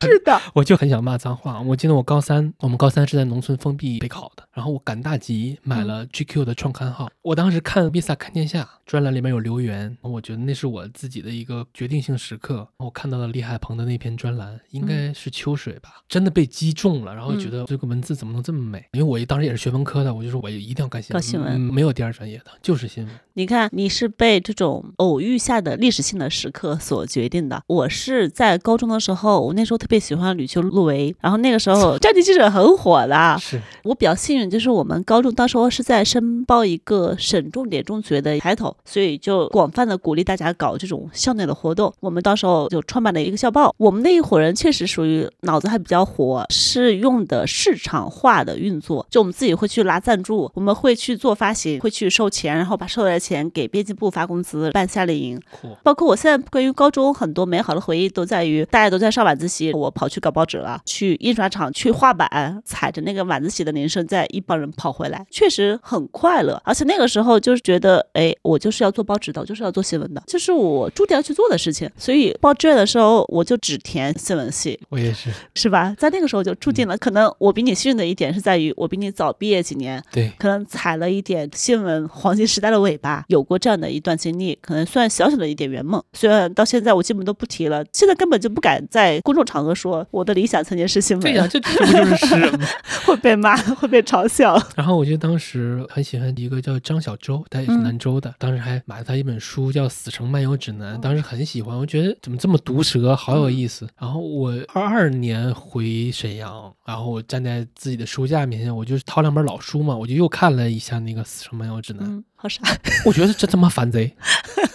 [0.00, 1.62] 是的，我就很想骂脏话。
[1.62, 7.08] 我记得我高三，我们高三是在农村封闭备考的，然后我赶大集买嗯了 GQ 的创刊号。
[7.22, 12.68] 我当时看 Visa 看天下专栏里面有留言，我觉得那是我自己的一个决定性时刻。
[12.76, 18.84] 我看到了李海鹏的那篇专栏，应该是秋水吧，真的被击中了，然后觉得这个文字怎么能这么美？
[18.92, 23.12] 因为我当时也是学文科的，我就说我一定要干新闻，新闻嗯没有第二专业的，就是新闻。
[23.36, 27.60] 你看，你是被这种偶遇下的历史性的时刻所决定的。
[27.66, 33.36] 我是在高中的时候，我那时候特别喜欢吕秋露维，然后那个时候战地记者很火的。
[33.40, 41.92] 是，我比较幸运，就是我们高中当时候是在申报一个省重点中学的抬头，所以就广泛的鼓励大家搞这种校内的活动。
[41.98, 43.74] 我们到时候就创办了一个校报。
[43.78, 55.40] 我们那一伙人确实属于脑子还比较活，是用的市场化的运作，就我们自己会去拉赞助，我们会去做发行，会去收钱，然后把收来的钱给编辑部发工资，办夏令营。
[55.82, 66.60] 包括我现在关于高中很多美好的回忆，都在于大家都在上晚自习，我跑去搞报纸了，去印刷厂去画板，踩着那个晚自习的铃声，在一帮人跑回来，确实很快乐。
[66.64, 71.90] 而且那个时候就是觉得，哎，我就是要做报纸的，我就是要做新闻的，这是我注定要去做的事情。
[71.96, 75.94] 所以报志愿的时候，我就只填新闻系，我也是，是吧？
[75.98, 76.96] 在那个时候就注定了。
[76.98, 86.02] 可能我比你幸运的一点是在于，我比你早毕业几年，对，可能踩了一点新闻黄金时代的尾巴，有过这样的一段经历，可能算小小的一点圆梦。
[86.12, 92.66] 虽然到现在我基本都不提了，现在根本就不敢在公众场合说我的理想曾经是新闻，对呀，这这不就是诗人吗？
[93.04, 94.60] 会被骂， 会被嘲笑。
[94.76, 103.86] 然后我记得当时很喜欢一个叫张小舟，他也是兰州的，当时还买了他一本书叫《死城漫游指南》，当时很喜欢，我觉得怎么这么毒舌，好有意思。
[103.98, 112.60] 然后我二二年回沈阳，然后我站在自己的书架面前，我就掏两本老书嘛，我就又看了一下那个《死城漫游指南》，嗯，好傻。
[113.06, 114.14] 我觉得这他妈反贼，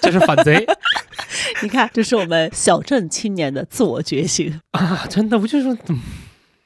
[0.02, 0.66] 这是反贼
[1.62, 4.60] 你看，这是我们小镇青年的自我觉醒。
[4.72, 5.06] 啊！
[5.08, 6.02] 真的，我就说怎么。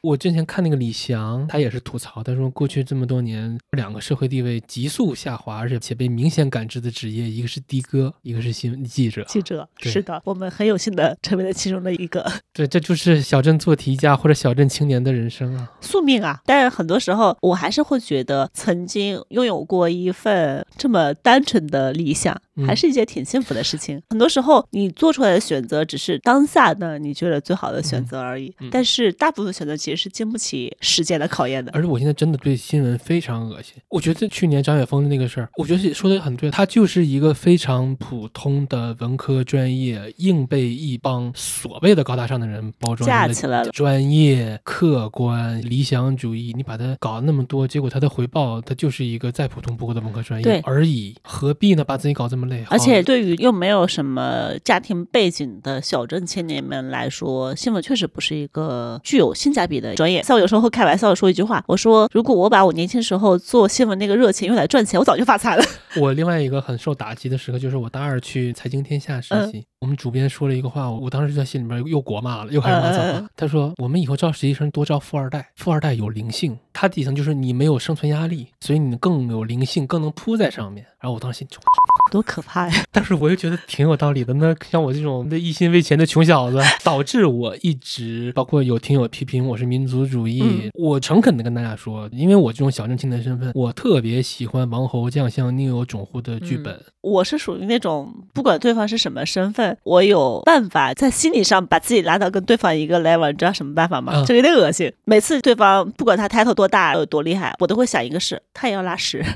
[0.03, 9.23] 我之前看那个李翔，他也是吐槽，他说过去这么多年，两个社会地位急速下滑，而且且被明显感知的职业，一个是的哥，一个是新闻记者。
[9.29, 15.71] 记者是的，我们很有幸的成为了其中的一个 对，这就是小镇做题家或者小镇青年的人生啊。
[15.79, 16.41] 宿命啊。
[16.45, 24.01] 但是很多时候，我还是会觉得，曾经拥有过一份这么单纯的理想，嗯还是一件挺幸福的事情。
[24.09, 31.71] 很多时候，你做出来的选择只是当下的你觉得最好的选择而已，但是大部分选择其实是经不起时间的考验的。
[31.73, 33.75] 而且我现在真的对新闻非常恶心。
[33.89, 46.53] 我觉得去年张雪峰的那个事儿，我觉得说的很对，他就是一个非常普通的文科专业，硬被一帮所谓的高大上的人包装架起来了专业、客观、理想主义。
[46.55, 51.83] 你把它搞了那么多，结果它的回报，它就是一个再普通不过的文科专业而已，何必呢？
[51.83, 52.65] 把自己搞这么累？
[52.69, 60.23] 而且对于又没有什么家庭背景的小镇青年们来说，新闻确实不是一个具有性价比的专业。
[60.23, 65.63] 像我有时候会开玩笑的说一句话，我说如果我把我年轻时候做新闻那个热情用来赚钱，我早就发财了。
[65.99, 73.27] 我另外一个很受打击的时刻，就是我大二去财经天下实嗯习，我们主编说了一个话，我我当时就在心里边又国骂了，又开始骂脏话。
[73.35, 80.85] 他说我们以后招实习生多招富二代，富二代有灵性，他底层就是你没有生存压力，所以你更有灵性，更能扑在上面。
[81.03, 81.59] 然后我当时心里就，
[82.09, 82.83] 多可怕呀！
[82.93, 84.33] 但是我又觉得挺有道理的。
[84.35, 96.81] 那像我这种的一心为钱的穷小子，导致我一直包括有听友批评我是民族主义，嗯我诚恳的跟大家说，因为我这种小镇青年身份，我特别喜欢王侯将相宁有种乎的剧嗯本。
[97.01, 103.29] 我是属于那种不管对方是什么身份，我有办法在心理上把自己拉到跟对方一个 level。
[103.29, 104.13] 你知道什么办法吗？
[104.15, 104.89] 嗯这有点恶心。
[105.03, 109.21] 每次对方不管他 title 多大有多厉害，我都会想一个事，他也要拉屎。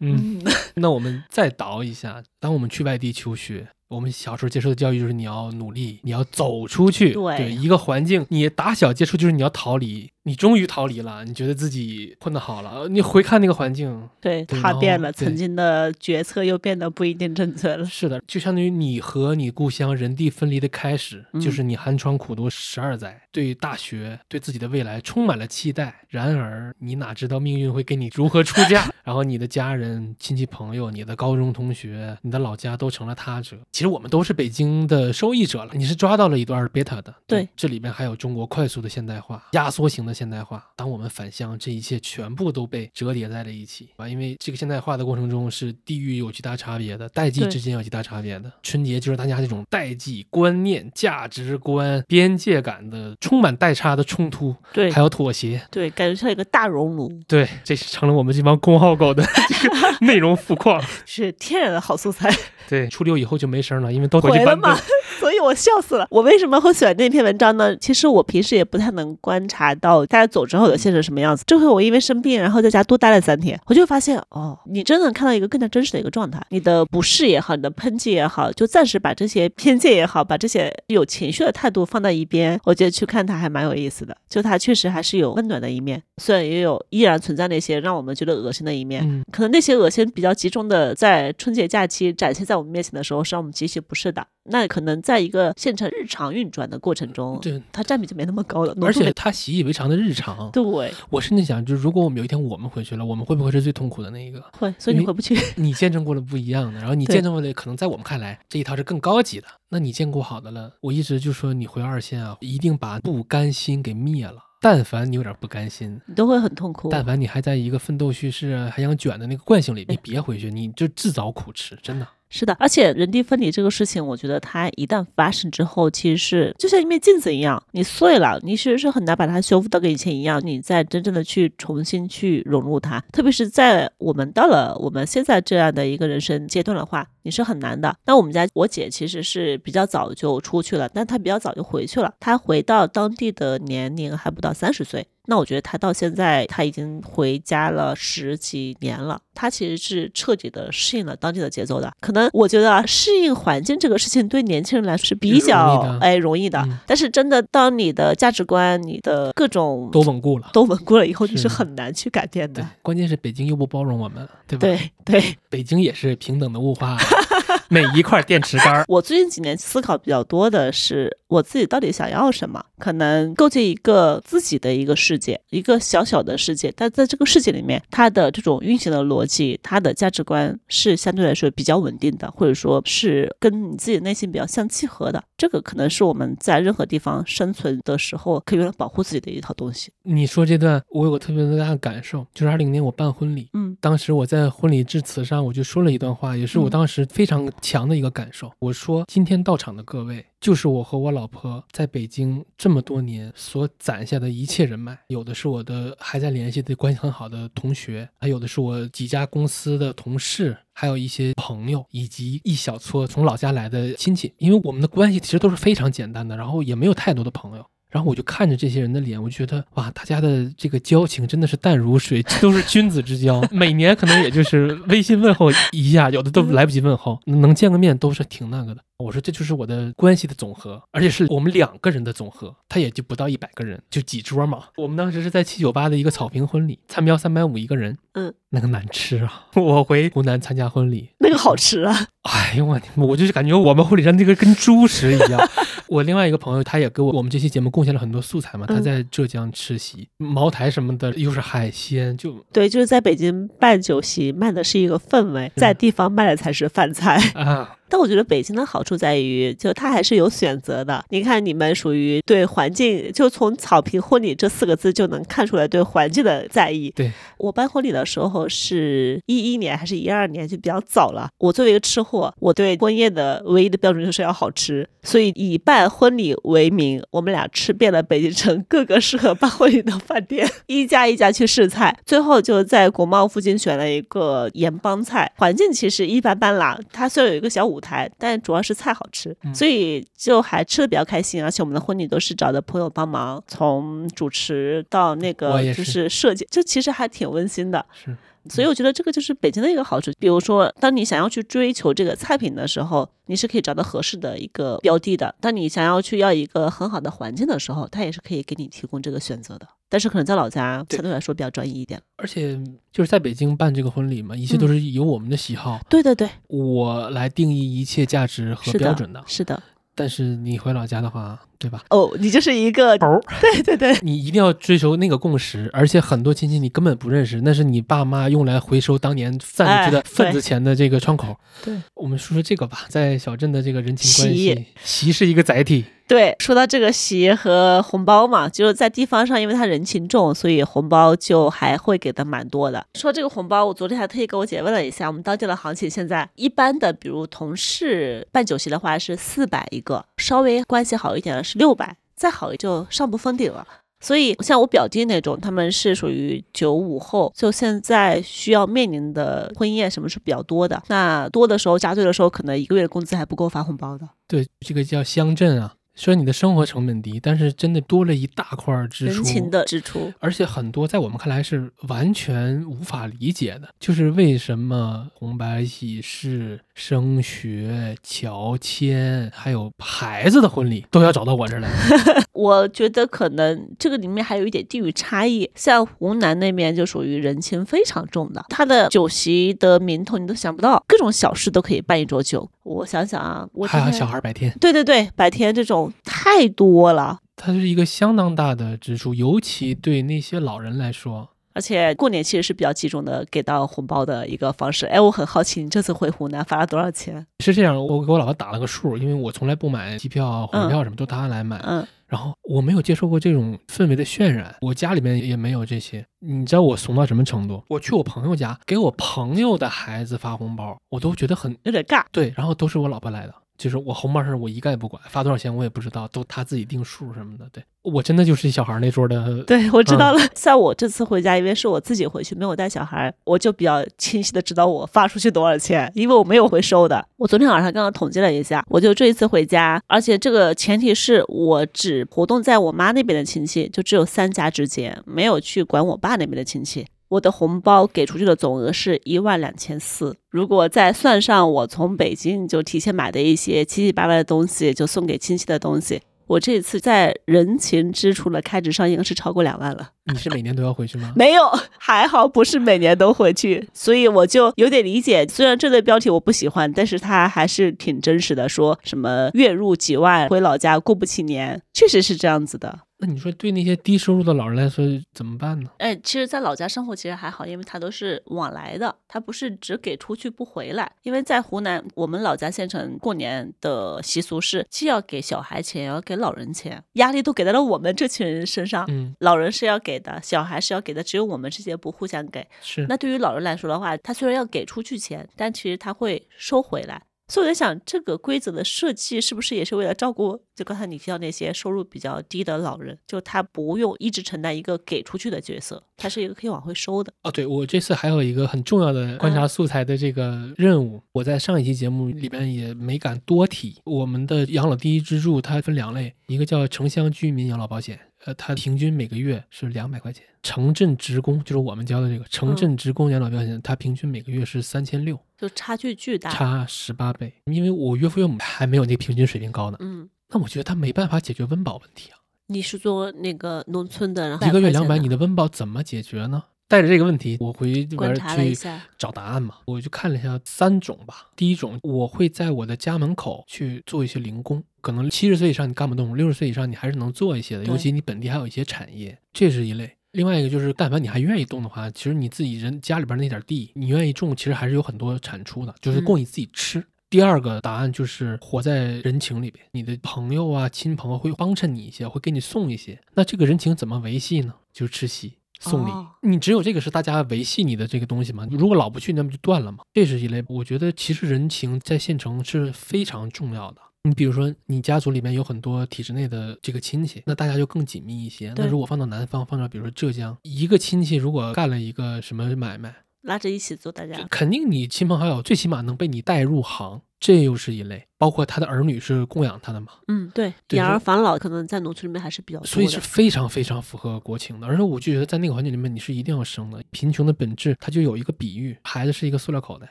[0.00, 0.40] 嗯，
[0.76, 17.84] 那我们再倒一下，当我们去外地求学，我们小时候接受的教育就是你要努力，你要走出去，对一个环境，你打小接触就是你要逃离，你终于逃离了，你觉得自己混得好了，你回看那个环境，对他变了，曾经的决策又变得不一定正确了。
[17.84, 26.02] 是的，就相当于你和你故乡人地分离的开始，嗯就是你寒窗苦读十二载，对大学、对自己的未来充满了期待。
[26.08, 28.90] 然而，你哪知道命运会给你如何出 嫁？
[29.04, 33.56] 然后你的家人、亲戚朋友、你的高中同学、你的老家都成了他者。
[33.76, 35.72] 其实我们都是北京的受益者了。
[35.74, 40.64] 你是抓到了一段贝塔的，对这里面还有中国快速的现代化、压缩型的现代化。
[40.74, 44.08] 当我们返乡，这一切全部都被折叠在了一起啊！
[44.08, 48.50] 因为这个现代化的过程中是地域有极大差别的，代际之间有极大差别的。
[48.62, 55.60] 春节就是大家这种代际观念、价值观、边界感的充满代差的冲突，对还有妥协。
[55.70, 59.22] 对，感觉像一个大熔炉，对，这是成了我们这帮公号狗的
[59.60, 60.82] 这个内容富矿。
[61.04, 62.34] 是天然的好素材。
[62.68, 64.84] 对，初六以后就没声了，因为都回回了吗去搬凳。？
[65.18, 66.06] 所以我笑死了。
[66.10, 67.76] 我为什么会喜欢那篇文章呢？
[67.76, 71.42] 其实我平时也不太能观察到大家走之后的现实什么样子。
[71.46, 76.40] 这回我因为生病，然后在家多待了三天，我就发现哦，你真的看到一个更加真实的一个状态。
[76.50, 82.58] 你的不适也好，你的抨击也好，就暂时把这些偏见也好，把这些有情绪的态度放在一边。
[82.64, 89.02] 我觉得去看它还蛮有意思的，就它确实还是有温暖的一面，虽然也有依然存在那些让我们觉得恶心的一面。
[89.04, 94.26] 嗯，可能那些恶心比较集中的在春节假期展现在我们面前的时候，是让我们极其不适的。
[94.48, 98.74] 那可能在一个县城日常运转的过程中，对，它占比就没那么高了。
[98.82, 100.50] 而且他习以为常的日常。
[100.52, 100.62] 对
[101.10, 104.42] 我甚至想，就是如果我们有一天我们回去了，我们会不会是最痛苦的那一个？
[104.58, 105.36] 会，所以你回不去。
[105.56, 109.46] 你见证过了不一样的，然后你见证过了，可能在我们看来这一套是更高级的。
[109.68, 114.38] 那你见过好的了，我一直就说你回二线啊，一定把不甘心给灭了。
[114.60, 116.88] 但凡你有点不甘心，你都会很痛苦。
[116.88, 122.08] 但凡你还在一个奋斗叙事啊，还想卷的那个惯性里，你别回去，你就自找苦吃，真的。
[122.28, 133.00] 是的，而且人地分离这个事情，我觉得它一旦发生之后，其实是就像一面镜子一样，你碎了，你其实是很难把它修复到跟以前一样，你再真正的去重新去融入它。
[133.12, 137.96] 特别是在我们到了我们现在这样的一个人生阶段的话，你是很难的。
[138.04, 145.06] 那我们家我姐其实是比较早就出去了，但她比较早就回去了，她回到当地的年龄还不到三十岁。
[145.26, 151.92] 那我觉得他到现在他已经回家了十几年了，他其实是彻底的适应了当地的节奏的。
[152.00, 160.50] 可能我觉得啊，适应环境这个事情对年轻人来说是比较容哎容易的，嗯但是真的当你的价值观、你的各种都稳固了。
[160.52, 164.60] 都稳固了以后，你是是很难去改变对的。，关键是北京又不包容我们，对吧？，
[165.04, 166.96] 对对，北京也是平等的物化，
[167.68, 168.84] 每一块电池杆儿。
[168.88, 172.64] 我最近几年思考比较多的是，我自己到底想要什么？
[172.78, 185.22] 可能构建一个自己的一个世界，一个小小的世界，但在这个世界里面，它的这种运行的逻辑，它的价值观是相对来说比较稳定的，或者说是跟你自己内心比较相契合的。
[185.38, 189.90] 这个可能是我们在任何地方生存的时候可以用来保护自己的一套东西。
[190.02, 198.52] 你说这段，我有个特别大的感受，就是二零年我办婚礼，嗯当时我在婚礼致辞上，我就说了一段话，也是我嗯当时非常强的一个感受。
[198.58, 210.56] 我说，今天到场的各位，就是我和我老婆在北京这么多年所攒下的一切人脉，有的是我的还在联系的关系很好的同学，还有的是我几家公司的同事。
[210.78, 217.64] 还有一些朋友，以及一小撮从老家来的亲戚，因为我们的关系其实都是非常简单的，然后也没有太多的朋友。
[217.90, 223.40] 然后我就看着这些人的脸，我就觉得哇，大家的这个交情真的是淡如水，都是君子之交。
[223.50, 228.82] 每年可能也就是微信问候一下，有的都来不及问候，能见个面都是挺那个的。
[228.98, 234.64] 我说这就是我的关系的总和，而且是我们两个人的总和，他也就不到一百个人，就几桌嘛。
[234.76, 239.46] 我们当时是在七九八的一个草坪婚礼，餐标三百五一个人，嗯，那个难吃啊！
[239.56, 245.40] 我回湖南参加婚礼，那个好吃啊，哎呦我天，我就是感觉我们婚礼上那个跟猪食一样。
[245.88, 248.66] 我另外一个朋友，他也给我我们这期节目贡献了很多素材嘛。
[248.66, 257.16] 他嗯在浙江吃席，茅台什么的，又是海鲜，就对，就是在北京办酒席卖的是一个氛围，在地方卖的才是饭菜。
[257.34, 261.04] 啊，但我觉得北京的好处在于，就它还是有选择的。
[261.10, 266.90] 你看，你们属于对环境，就从“草坪婚礼”这四个字就能看出来对环境的在意。
[266.90, 271.28] 对我办婚礼的时候是一一年还是一二年，就比较早了。
[271.38, 286.78] 我作为一个吃货，我对婚宴的唯一的标准就是要好吃，所以以办婚礼为名，我们俩吃遍了北京城各个适合办婚礼的饭店，一家一家去试菜，最后就在国贸附近选了一个盐帮菜，环境其实一般般啦。
[286.92, 291.42] 它虽然有一个小舞台，但主要是菜好吃，嗯所以就还吃的比较开心。
[291.42, 297.84] 而且我们的婚礼都是找的朋友帮忙，从主持到那我个也就是是设计，就其实还挺温馨的。
[297.92, 298.16] 是
[298.48, 300.12] 所以我觉得这个就是北京的一个好处。
[300.20, 309.66] 比如说，当你想要去追求这个菜品的时候，你是可以找到合适的一个标的的；当你想要去要一个很好的环境的时候，它也是可以给你提供这个选择的。
[309.88, 312.00] 但是可能在老家相对来说比较专一一点。
[312.16, 312.58] 而且
[312.92, 319.22] 就是在北京办这个婚礼嘛，一切都是由我们的喜好，对对对，我来定义一切价值和标准的。
[319.26, 319.62] 是的。
[319.94, 321.82] 但是你回老家的话，对吧？
[321.90, 331.36] 哦，你就是一个头儿， 对对对，你一定要追求那个共识，而且很多亲戚你根本不认识，那是你爸妈用来回收当年散出去的哎份子钱的这个窗口。
[331.64, 342.84] 对，我们说说这个吧，在小镇的这个人情关系，席是一个载体，对，说到这个席和红包嘛，就是在地方上，因为他人情重，所以红包就还会给的蛮多的。
[342.94, 353.66] 说这个红包，我昨天还特意跟我姐问了一下，我们当地的行情现在一般的，比如同事办酒席的话是四百一个，稍微关系好一点的是六百，再好也就上不封顶了。
[353.98, 360.82] 所以像我表弟那种，他们是属于九五后，就现在需要面临的婚宴什么是比较多的。
[360.88, 364.06] 那多的时候加队的时候，可能一个月的工资还不够发红包的。
[364.28, 365.75] 对，这个叫乡镇啊。
[365.98, 381.70] 虽然你的生活成本低，但是真的多了一大块儿支出，人情的支出，而且很多在我们看来是完全无法理解的，就是为什么红白喜事、升学、乔迁，还有孩子的婚礼都要找到我这儿来？
[382.34, 392.50] 我觉得可能这个里面还有一点地域差异，像湖南那边就属于人情非常重的，他的酒席的名头你都想不到，各种小事都可以办一桌酒。
[392.66, 397.20] 我想想啊，我还有小孩白天，对对对，白天这种太多了。
[397.36, 401.28] 它是一个相当大的支出，尤其对那些老人来说。
[401.54, 404.84] 而且过年其实是比较集中的给到红包的一个方式。
[404.86, 407.24] 哎，我很好奇，你这次回湖南发了多少钱？
[407.38, 411.58] 是这样，我给我老婆打了个数，因为我从来不买机票、火车票什么，都她来买。
[411.64, 416.06] 嗯，然后我没有接受过这种氛围的渲染，我家里面也没有这些。
[416.20, 417.62] 你知道我怂到什么程度？
[417.68, 422.04] 我去我朋友家给我朋友的孩子发红包，我都觉得很有点尬。
[422.12, 427.48] 对，然后都是我老婆来的，就是我红包事儿我一概不管，发多少钱我也不知道，都他自己定数什么的。
[427.52, 430.28] 对我真的就是小孩那桌的， 对，我知道嗯了。
[430.34, 437.06] 像我这次回家，因为是我自己回去，没有带小孩，我就比较清晰的知道我发出去多少钱，因为我没有回收的。
[437.16, 446.84] 我昨天晚上刚刚统计了一下，我就这一次回家，而且这个前提是我只活动在我妈那边的亲戚，就只有三家之间，没有去管我爸那边的亲戚。
[447.08, 459.90] 我的红包给出去的总额是一万两千四，如果再算上我从北京就提前买的一些七七八八的东西，就送给亲戚的东西，我这次在人情支出的开支上应该是超过两万了。
[460.12, 461.12] 你是每年都要回去吗？
[461.16, 461.42] 没有，
[461.78, 465.26] 还好不是每年都回去，所以我就有点理解。
[465.28, 472.80] 虽然这类标题我不喜欢，但是它还是挺真实的，说什么月入几万回老家过不起年，确实是这样子的。
[472.98, 475.70] 那你说对那些低收入的老人来说怎么办呢？
[475.78, 480.90] 哎，其实，在老家生活其实还好，因为他都是往来的，他不是只给出去不回来。
[481.02, 488.86] 因为在湖南，我们老家县城过年的习俗是，既要给小孩钱，也要给老人钱，压力都给到了我们这群人身上。
[488.88, 492.46] 嗯，老人是要给的，小孩是要给的，只有我们这些不互相给。
[492.62, 497.02] 是那对于老人来说的话，他虽然要给出去钱，但其实他会收回来。
[497.28, 507.12] 所以我在想，这个规则的设计是不是也是为了照顾，就刚才你提到那些收入比较低的老人，就他不用一直承担一个给出去的角色，他是一个可以往回收的。
[507.22, 513.80] 哦，对我这次还有一个很重要的观察素材的这个任务，我在上一期节目里边也没敢多提。
[513.84, 526.28] 我们的养老第一支柱它分两类，一个叫城乡居民养老保险，呃，他平均每个月是两百块钱；城镇职工就是我们交的这个城镇职工养老保险，他平均每个月是三千六，就差距巨大。
[526.30, 527.32] 差十八倍。
[527.44, 532.18] 因为我岳父岳母还没有那个平均水平高呢，嗯，那我觉得他没办法解决温饱问题啊。
[532.48, 536.42] 你是做那个农村的，然后一个月两百，100你的温饱怎么解决呢？
[536.68, 538.68] 带着这个问题，我回这边去
[538.98, 541.28] 找答案嘛，我就看了一下三种吧。
[541.36, 549.92] 第一种，我会在我的家门口去做一些零工，可能七十岁以上你干不动，六十岁以上你还是能做一些的，尤其你本地还有一些产业，这是一类。
[550.12, 556.82] 另外一个就是，但凡你还愿意动的话，其实你自己人家里边那点地，你愿意种，其实还是有很多产出的，就是供你自己吃。
[557.08, 562.98] 第二个答案就是活在人情里边，你的朋友啊、亲朋会帮衬你一些，会给你送一些。
[563.14, 564.54] 那这个人情怎么维系呢？
[564.72, 565.34] 就是吃席。
[565.60, 568.46] 送礼，哦你只有这个是大家维系你的这个东西嘛。
[568.50, 569.78] 如果老不去，那不就断了嘛。
[569.92, 573.80] 这是一类，我觉得其实人情在县城是非常重要的。
[574.04, 578.52] 你比如说，你家族里面有很多体制内的这个亲戚，那大家就更紧密一些。
[578.56, 588.06] 那如果放到南方，放到比如说浙江，一个亲戚如果干了一个什么买卖，拉着一起做，大家肯定你亲朋好友最起码能被你带入行，这又是一类。
[588.18, 592.68] 包括他的儿女是供养他的嘛，嗯，对，养儿防老可能在农村里面还是比较多的。
[592.68, 594.66] 所以是非常非常符合国情的。
[594.66, 596.82] 而且我就觉得在那个环境里面，你是一定要生的。
[596.90, 599.86] 贫穷的本质，它就有一个比喻，孩子是一个塑料口袋，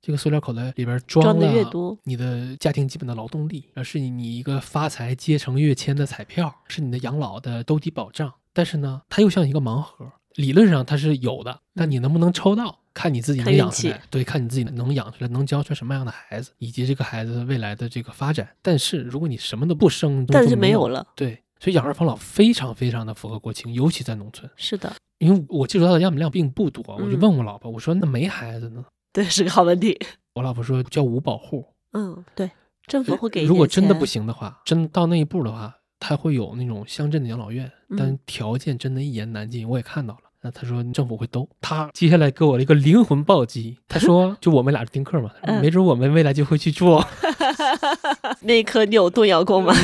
[0.00, 8.32] 这个塑料口袋里边装装的越多，你的家庭基本的劳动力，而是你一个发财阶层跃迁的彩票，是你的养老的兜底保障。
[8.52, 14.00] 但是呢，它又像一个盲盒，理论上它是有的，但你能不能抽到，看你自己能养出来。
[14.10, 18.48] 对，看你自己能养出来，能教出来什么样的孩子，以及这个孩子未来的这个发展。
[18.62, 21.06] 但是如果你什么都不生，但是就没没有了。
[21.14, 24.50] 对，所以养儿防老非常非常的符合国情，尤其在农村。
[24.56, 28.84] 是的，因为我接触到的样本量并不多，我就嗯问我老婆，我说那没孩子呢？
[29.12, 29.98] 对，是个好问题。
[30.34, 31.66] 我老婆说叫五保户。
[31.92, 32.50] 嗯，对，
[32.86, 40.20] 政府会给如果真的不，行的话，真到那一步的话，他会有那种乡镇的养老院，但嗯条件真的一言难尽，我也看到了。
[40.46, 45.28] 那他说政府会兜，他接下来给我了一个灵魂暴击，他说 就我们俩是丁克嘛，
[45.60, 47.04] 没准我们未来就会去做。
[48.42, 49.74] 那一刻你有动摇过吗？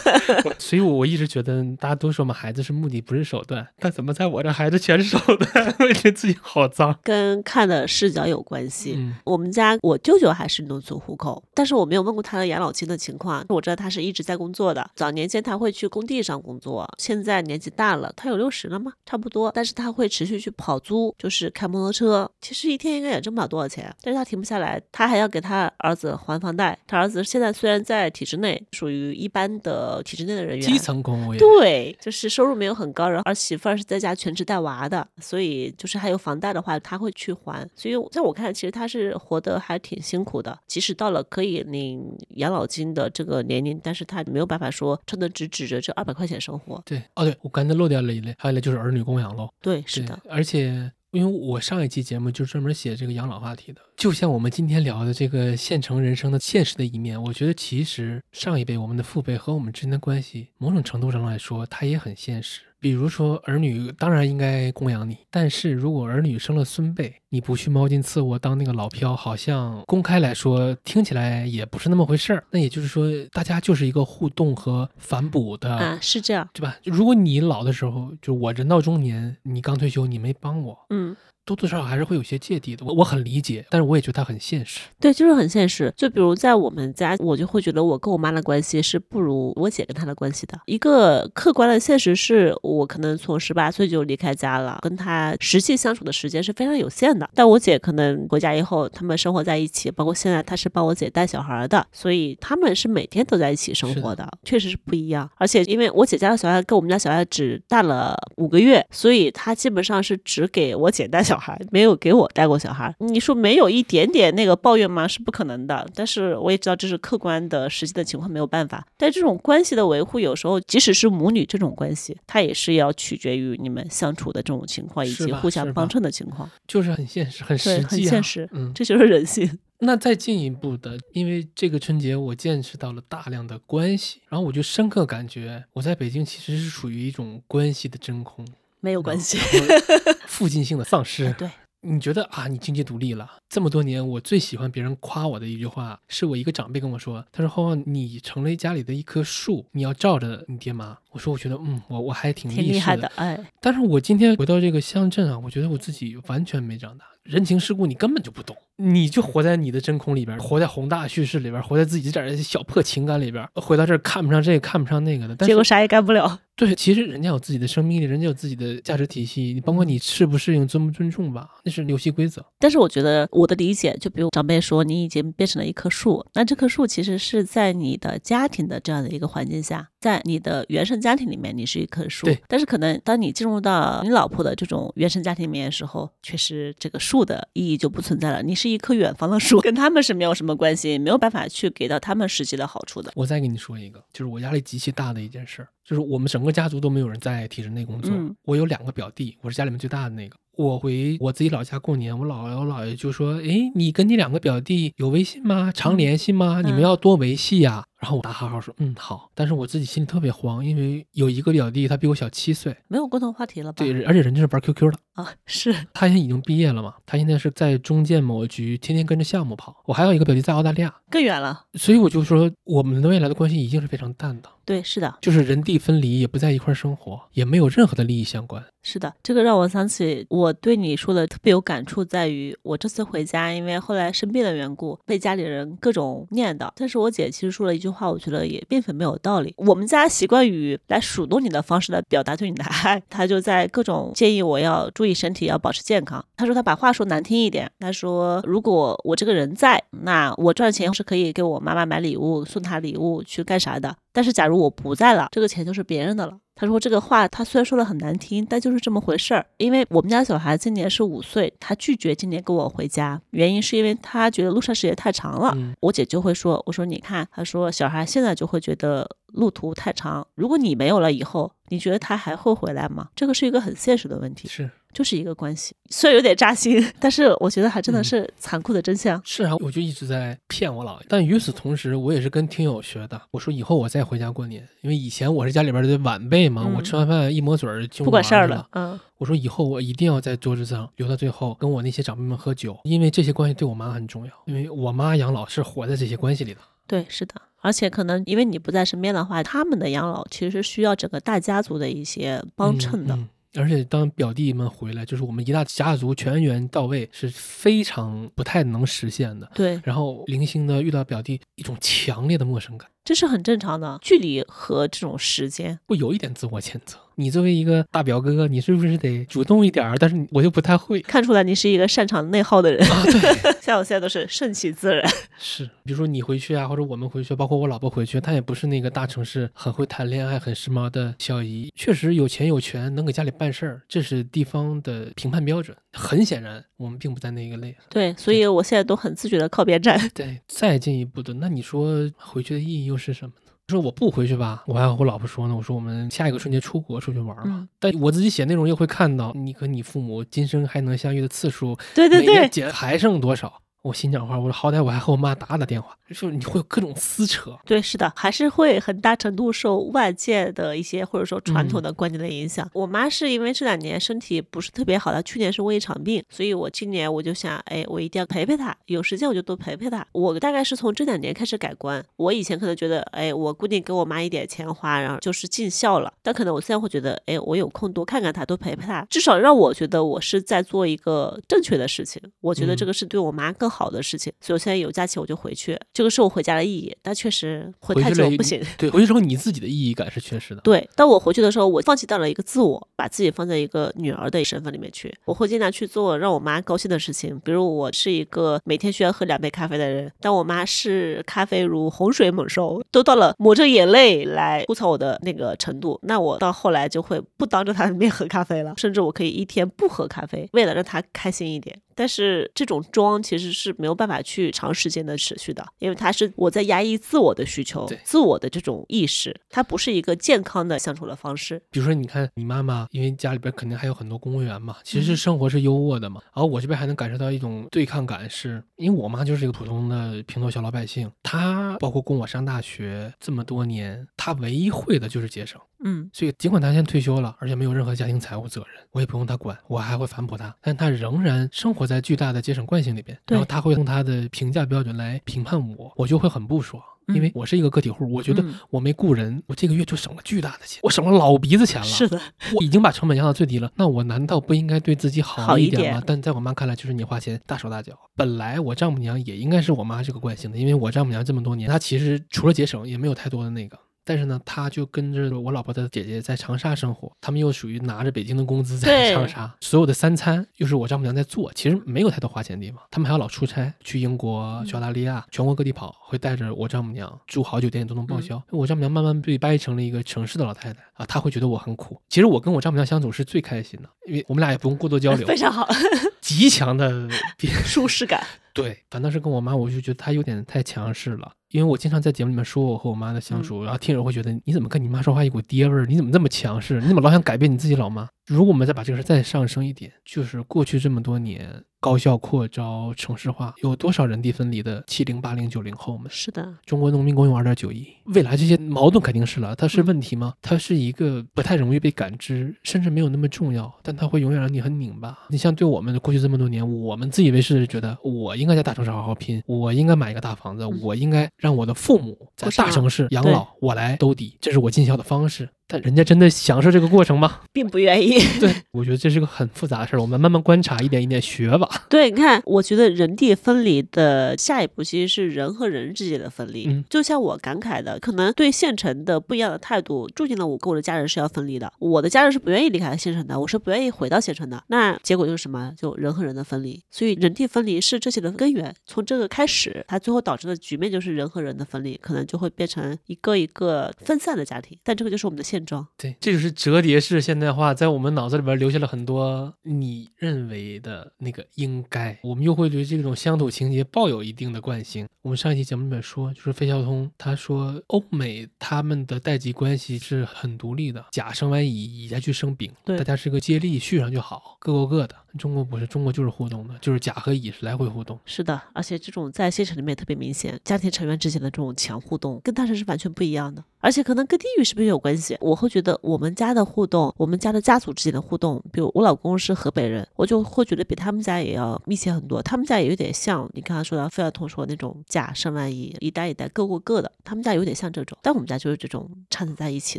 [0.58, 6.96] 所以我我一直觉得大家都说嘛，孩子是目的不是手段，但怎么在我这孩子全是手段， 我觉得自己好脏。
[7.02, 8.94] 跟看的视角有关系。
[8.96, 13.44] 嗯我们家我舅舅还是农村户口，但是我没有问过他的养老金的情况。
[13.48, 18.92] 我知道他是一直在工作的，早年间他会去工地上工作，现在年纪大了，他有六十了吗？
[19.06, 22.30] 差不多，但是他会持续去跑租，就是开摩托车。
[22.40, 26.78] 其实一天应该也挣不了多少钱，但是他停不下来，他还要给他儿子还房贷。
[26.86, 37.64] 他儿子现在虽然在体制内，属于一般的体制内的人员，基层公务员，对，就是收入没有很高，然后儿媳妇儿是在家全职带娃的，所以就是还有房贷的话，他会去还。
[37.76, 40.58] 所以在我看来，其实他是活得还挺辛苦的。
[40.66, 46.82] 即使到了可以领养老金的这个年龄，但是他没有办法说真的只指着这二百块钱生活。
[46.84, 49.48] 对，哦对，我刚才漏掉了一类，还有一类就是儿女供养喽。
[49.62, 62.62] 对，是的，，而且因为我上一期节目就专门写这个养老话题的，就像我们今天聊的这个县城人生的现实的一面，我觉得其实上一辈我们的父辈和我们之间的关系，某种程度上来说，它也很现实。
[62.80, 72.42] 比如说儿女当然应该供养你，但是如果儿女生了孙辈，你不去猫尽赐我当那个老漂，好像公开来说听起来也不是那么回事儿。
[72.52, 76.74] 那也就是说，大家就是一个互动和反哺的，啊，是这样，对吧？
[76.84, 81.14] 如果你老的时候，就我人到中年，你刚退休，你没帮我，嗯。
[81.50, 84.82] 多多少少还是会有些芥蒂的，我我很理解，但是我也觉得他很现实。
[85.00, 85.92] 对，就是很现实。
[85.96, 90.56] 就比如在我们家，我就会觉得我跟我妈的关系是不如我姐跟她的关系的。
[90.66, 97.28] 一个客观的现实是我可能从十八岁就离开家了，跟她实际相处的时间是非常有限的。
[97.34, 105.28] 但我姐可能回家以后，他们生活在一起，包括现在她是帮我姐带小孩的，所以他们是每天都在一起生活的，确实是不一样。
[105.36, 111.39] 而且因为我姐家的小孩跟我们家小孩只大了五个月，所以她基本上是只给我姐带小孩。
[111.40, 115.08] 孩没有给我带过小孩，你说没有一点点那个抱怨吗？
[115.08, 115.84] 是不可能的。
[115.94, 118.86] 但是我也知道这是客观的、实际的情况，没有办法。
[118.96, 126.48] 但这种关系的维护，有时候即使是母女这种关系，它也是要取决于你们相处的这种情况，以及互相帮衬的情况。
[126.68, 128.48] 就是很现实，很实际，很现实。
[128.52, 129.58] 嗯，这就是人性。
[129.82, 138.46] 那再进一步的，因为这个春节我见识到了大量的关系，然后我就深刻感觉，我在北京其实是处于一种关系的真空。
[138.80, 139.38] 没有关系，
[140.26, 141.32] 附近性的丧失。
[141.34, 141.50] 对，
[141.82, 158.56] 你觉得啊，你经济独立了这么多年，我最喜欢别人夸我的一句话，是我一个长辈跟我说，他说：“浩浩，你成了家里的一棵树，你要照着你爹妈。”我说：“我觉得，嗯，我我还挺厉害的，哎。”但是我今天回到这个乡镇啊，我觉得我自己完全没长大，人情世故你根本就不懂。
[158.76, 166.40] 你就活在你的真空里边，活在宏大叙事里边，活在自己这点小破情感里边，回到这儿看不上这个，看不上那个的，结果啥也干不了。
[166.56, 172.42] 对，其实人家有自己的生命力，人家有自己的价值体系，你包括你适不适应、尊不尊重吧，那是游戏规则。
[172.58, 182.26] 但是我觉得我的理解，就比如长辈说你已经变成了一棵树，那这棵树其实是在你的家庭的这样的一个环境下，在你的原生家庭里面，你是一棵树。
[182.26, 182.42] 对。
[182.48, 189.60] 但是可能当你进入到你老婆的这种原生家庭里面的时候，确实这个树的意义就不存在了，你是一棵远方的树。
[189.60, 193.12] 跟他们是没有什么关系，没有办法去给到他们实际的好处的。
[193.14, 198.12] 我再给你说一个，就是我压力极其大的一件事，就是我们整个家族都没有人在体制内工作。
[198.44, 200.36] 我有两个表弟，我是家里面最大的那个。
[200.56, 205.72] 我回我自己老家过年，我姥姥姥爷就说：“哎，你跟你两个表弟有微信吗？
[205.72, 206.60] 常联系吗？
[206.62, 213.84] 你们要多维系呀。”然后我打哈哈说：“嗯，好。”但是我自己心里特别慌，因为有一个表弟他比我小七岁，没有共同话题了吧？
[213.84, 216.94] 对，而且人家是玩 QQ 的啊，是他现在已经毕业了嘛？
[217.04, 219.76] 他现在是在中建某局，天天跟着项目跑。
[219.84, 221.66] 我还有一个表弟在澳大利亚，更远了。
[221.74, 224.48] 所以我就说，我们的未来的关系一定是非常淡的。
[224.64, 228.64] 对，是的，就是人地分离，也不在一块生活，也没有任何的利益相关。
[228.82, 236.70] 是的，这个让我想起我对你说的特别有感触，在于我这次回家，因为后来生病的缘故，被家里人各种念叨。
[236.76, 239.54] 但是我姐其实说了一句话，我觉得也并非没有道理。
[239.56, 246.24] 我们家习惯于来数落你的方式来表达对你的爱，他就在各种建议我要注意身体，要保持健康。
[246.36, 253.96] 他说他把话说难听一点，他说如果我这个人在，那我赚钱是可以给我妈妈买礼物，送她礼物去干啥的。
[254.12, 256.38] 但是假如我不在了，这个钱就是别人的了。
[256.54, 259.46] 他说这个话，他虽然说的很难听，但就是这么回事儿。
[259.56, 265.56] 因为我们家小孩今年是五岁，他拒绝今年跟我回家，原因是因为他觉得路上时间太长了。
[265.80, 273.08] 我姐就会说：“我说你看，他说小孩现在就会觉得路途太长，如果你没有了以后，你觉得他还会回来吗？
[273.16, 274.70] 这个是一个很现实的问题。”是。
[274.92, 279.20] 就是一个关系，虽然有点扎心，但是我觉得还真的是残酷的真相。
[279.24, 283.20] 是啊，我就一直在骗我姥爷，但与此同时，我也是跟听友学的。
[283.30, 288.66] 我说以后我再回家过年，因为以前我是家里边的晚辈嘛，我吃完饭一抹嘴就不管事儿了。
[288.72, 296.60] 嗯，我说以后我一定要在桌子上留到最后，跟我那些长辈们喝酒，因为这些关系对我妈很重要，因为我妈养老是活在这些关系里的。
[296.86, 303.16] 对，是的，而且可能因为你不在身边的话，他们的养老其实是需要整个大家族的一些帮衬的。
[303.54, 309.50] 而且当表弟们回来，就是我们一大家族全员到位，是非常不太能实现的。
[309.54, 313.98] 对，然后零星的遇到表弟，一种强烈的陌生感，这是很正常的。
[314.00, 316.98] 距离和这种时间，会有一点自我谴责。
[317.20, 319.94] 你作为一个大表哥，你是不是得主动一点儿？
[319.98, 322.82] 但是我就不太会 看出来，你是一个擅长内耗的人。
[322.90, 325.06] 啊对， 像我现在都是顺其自然。
[325.38, 331.70] 是，比如说你回去啊，或者我们回去，包括我老婆回去，她也不是那个大城市很会谈恋爱、很时髦的小姨。
[331.76, 335.76] 确实有钱有权，能给家里办事儿，这是地方的评判标准。
[335.92, 337.76] 很显然，我们并不在那一个类。
[337.90, 340.00] 对，所以我现在都很自觉的靠边站。
[340.14, 343.49] 对，再进一步的，那你说回去的意义又是什么呢？
[343.70, 345.54] 说我不回去吧，我还和我老婆说呢。
[345.56, 347.68] 我说我们下一个春节出国出去玩嘛。
[347.78, 353.62] 但我自己写内容又会看到你和你父母今生还能相遇的次数，对对对，减还剩多少？
[353.82, 357.58] 我心讲话，我说好歹我还和我妈打打电话，就是你会有各种撕扯。
[357.64, 362.68] 对，是的，还是会很大程度受外界的一些或者说传统的观念的影响。
[362.74, 370.06] 我妈是因为这两年身体不是特别好，她去年是胃一场病，所以我今年我就想，哎，我一定要陪陪她，有时间我就多陪陪她。
[370.12, 376.12] 我大概是从这两年开始改观，我以前可能觉得，哎，我固定给我妈一点钱花，然后就是尽孝了。
[376.22, 382.20] 但可能我现在会觉得，哎，我有空多看看她，多陪陪她，至少让我觉得我是在做一个正确的事情。
[382.42, 386.94] 我觉得这个是对我妈更好的事情，所以我现在有假期我就回去，这个是我回家的意义。
[387.02, 388.60] 但确实回太久不行。
[388.76, 390.60] 对，回去之后你自己的意义感是缺失的。
[390.62, 395.14] 对，当我回去的时候，我放弃掉了一个自我，把自己放在一个女儿的身份里面去。
[395.24, 411.78] 我会尽量去做让我妈高兴的事情，比如我是一个每天需要喝两杯咖啡的人，但我妈视咖啡如洪水猛兽，都到了抹着眼泪来吐槽我的那个程度，那我到后来就会不当着她的面喝咖啡了，甚至我可以一天不喝咖啡，为了让她开心一点。
[411.94, 421.60] 但是这种装其实是没有办法去长时间的持续的，因为它是我在压抑自我的需求对，自我的这种意识，它不是一个健康的相处的方式。
[421.70, 426.20] 比如说，你看你妈妈，因为家里边肯定还有很多公务员嘛，其嗯实生活是优渥的嘛。
[426.34, 435.58] 然后我这边还能感受到一种对抗感是，因为我妈就是一个普通的平头小老百姓，她包括供我上大学这么多年，她唯一会的就是节省。
[435.82, 443.18] 嗯，所以尽管他现在退休了，而且没有任何家庭财务责任，我也不用他管，我还会反哺他，但他仍然生活在巨大的节省惯性里边。
[443.28, 446.82] 然后他会用他的评价标准来评判我，我就会很不爽。
[447.14, 451.86] 因为嗯我是一个个体户，我觉得嗯我没雇人，我这个月就省了巨大的钱，我省了老鼻子钱了。
[451.86, 452.20] 是的，
[452.54, 455.98] 我已经把成本压到最低了，那我难道不应该对自己好好一一点吗？
[455.98, 457.98] 点但在我妈看来，就是你花钱大手大脚。
[458.14, 463.78] 本来我丈母娘也应该是我妈这个惯性的，因为我丈母娘这么多年，她其实除了节省也没有太多的那个。
[464.04, 472.82] 但是呢，他就跟着我老婆的姐姐在长沙生活，他们又属于拿着北京的工资 在长沙，所有的三餐又是我丈母娘在做，其实没有太多花钱的地方。
[472.90, 478.42] 他们还要老出差，去英国、去澳大利亚，全国各地跑，会带着我丈母娘住好酒店都能报销。
[478.50, 482.00] 我丈母娘慢慢被掰成了一个城市的老太太啊，她会觉得我很苦。
[482.08, 485.68] 其实我跟我丈母娘相处是最开心的，因为我们俩也不用过多交流， 非常好，
[486.20, 488.26] 极强的别舒适感。
[488.52, 491.32] 对，反倒是跟我妈，我就觉得她有点太强势了。
[491.50, 495.84] 因为我经常在节目里面说我和我妈的相处，然后听友会觉得你怎么跟你妈说话一股爹味儿？
[495.86, 496.80] 你怎么这么强势？
[496.80, 498.08] 你怎么老想改变你自己老妈？
[498.30, 506.08] 如果我们再把这个事再上升一点，就是过去这么多年高校扩招、城市化，有多少人地分离的七零、八零、九零后们？
[506.08, 510.32] 是的，中国农民工有二点九亿，未来这些矛盾肯定是了，它是问题吗？
[510.40, 515.18] 它是一个不太容易被感知，甚至没有那么重要，但它会永远让你很拧巴。
[515.28, 525.48] 你像对我们过去这么多年，我们自以为是觉得我应该在大城市好好拼，我应该买一个大房子，我应该让我的父母在大城市养老，我来兜底，这是我尽孝的方式。
[525.70, 527.40] 但人家真的享受这个过程吗？
[527.52, 528.18] 并不愿意。
[528.40, 531.86] 对，我觉得这是个很复杂的事儿，我们慢慢观察，一点一点学吧。
[531.88, 536.66] 对，你看，我觉得人地分离的下一步其实是人和人之间的分离。
[536.66, 541.72] 嗯就像我感慨的，可能对县城的不一样的态度，注定了我跟我的家人是要分离的。
[541.78, 544.62] 我的家人是不愿意离开县城的，我是不愿意回到县城的。
[544.68, 545.72] 那结果就是什么？
[545.76, 546.82] 就人和人的分离。
[546.90, 548.74] 所以人地分离是这些的根源。
[548.86, 554.76] 从这个开始，它最后导致的局面就是人和人的分离，可能就会变成一个一个分散的家庭。
[554.82, 555.86] 但这个就是我们的现状。
[555.96, 565.06] 对，这就是折叠式现代化，在我们脑子里边留下了很多你认为的那个应该，我们又会对这种乡土情节抱有一定的惯性。
[565.22, 575.14] 我们上一期节目里面说，就是费孝通他说，欧美他们的代际关系是很独立的，甲生完乙，乙再去生丙，对大家是个接力续上就好，各过各的。
[575.38, 578.18] 中国不是，中国就是互动的，就是甲和乙是来回互动。
[578.24, 583.62] 是的，而且这种在县城里面特别明显，家庭成员之间的这种强互动，跟大城市完全不一样的。
[583.80, 585.36] 而且可能跟地域是不是有关系？
[585.40, 592.42] 我会觉得我们家的互动，我们家的家族之间的互动，比如我老公是河北人，我就会觉得比他们家也要密切很多。
[592.42, 599.98] 他们家也有点像你刚才说的费孝通说那种甲上万亿，一代一代各过各的，他们家有点像这种，但我们家就是这种掺杂在一起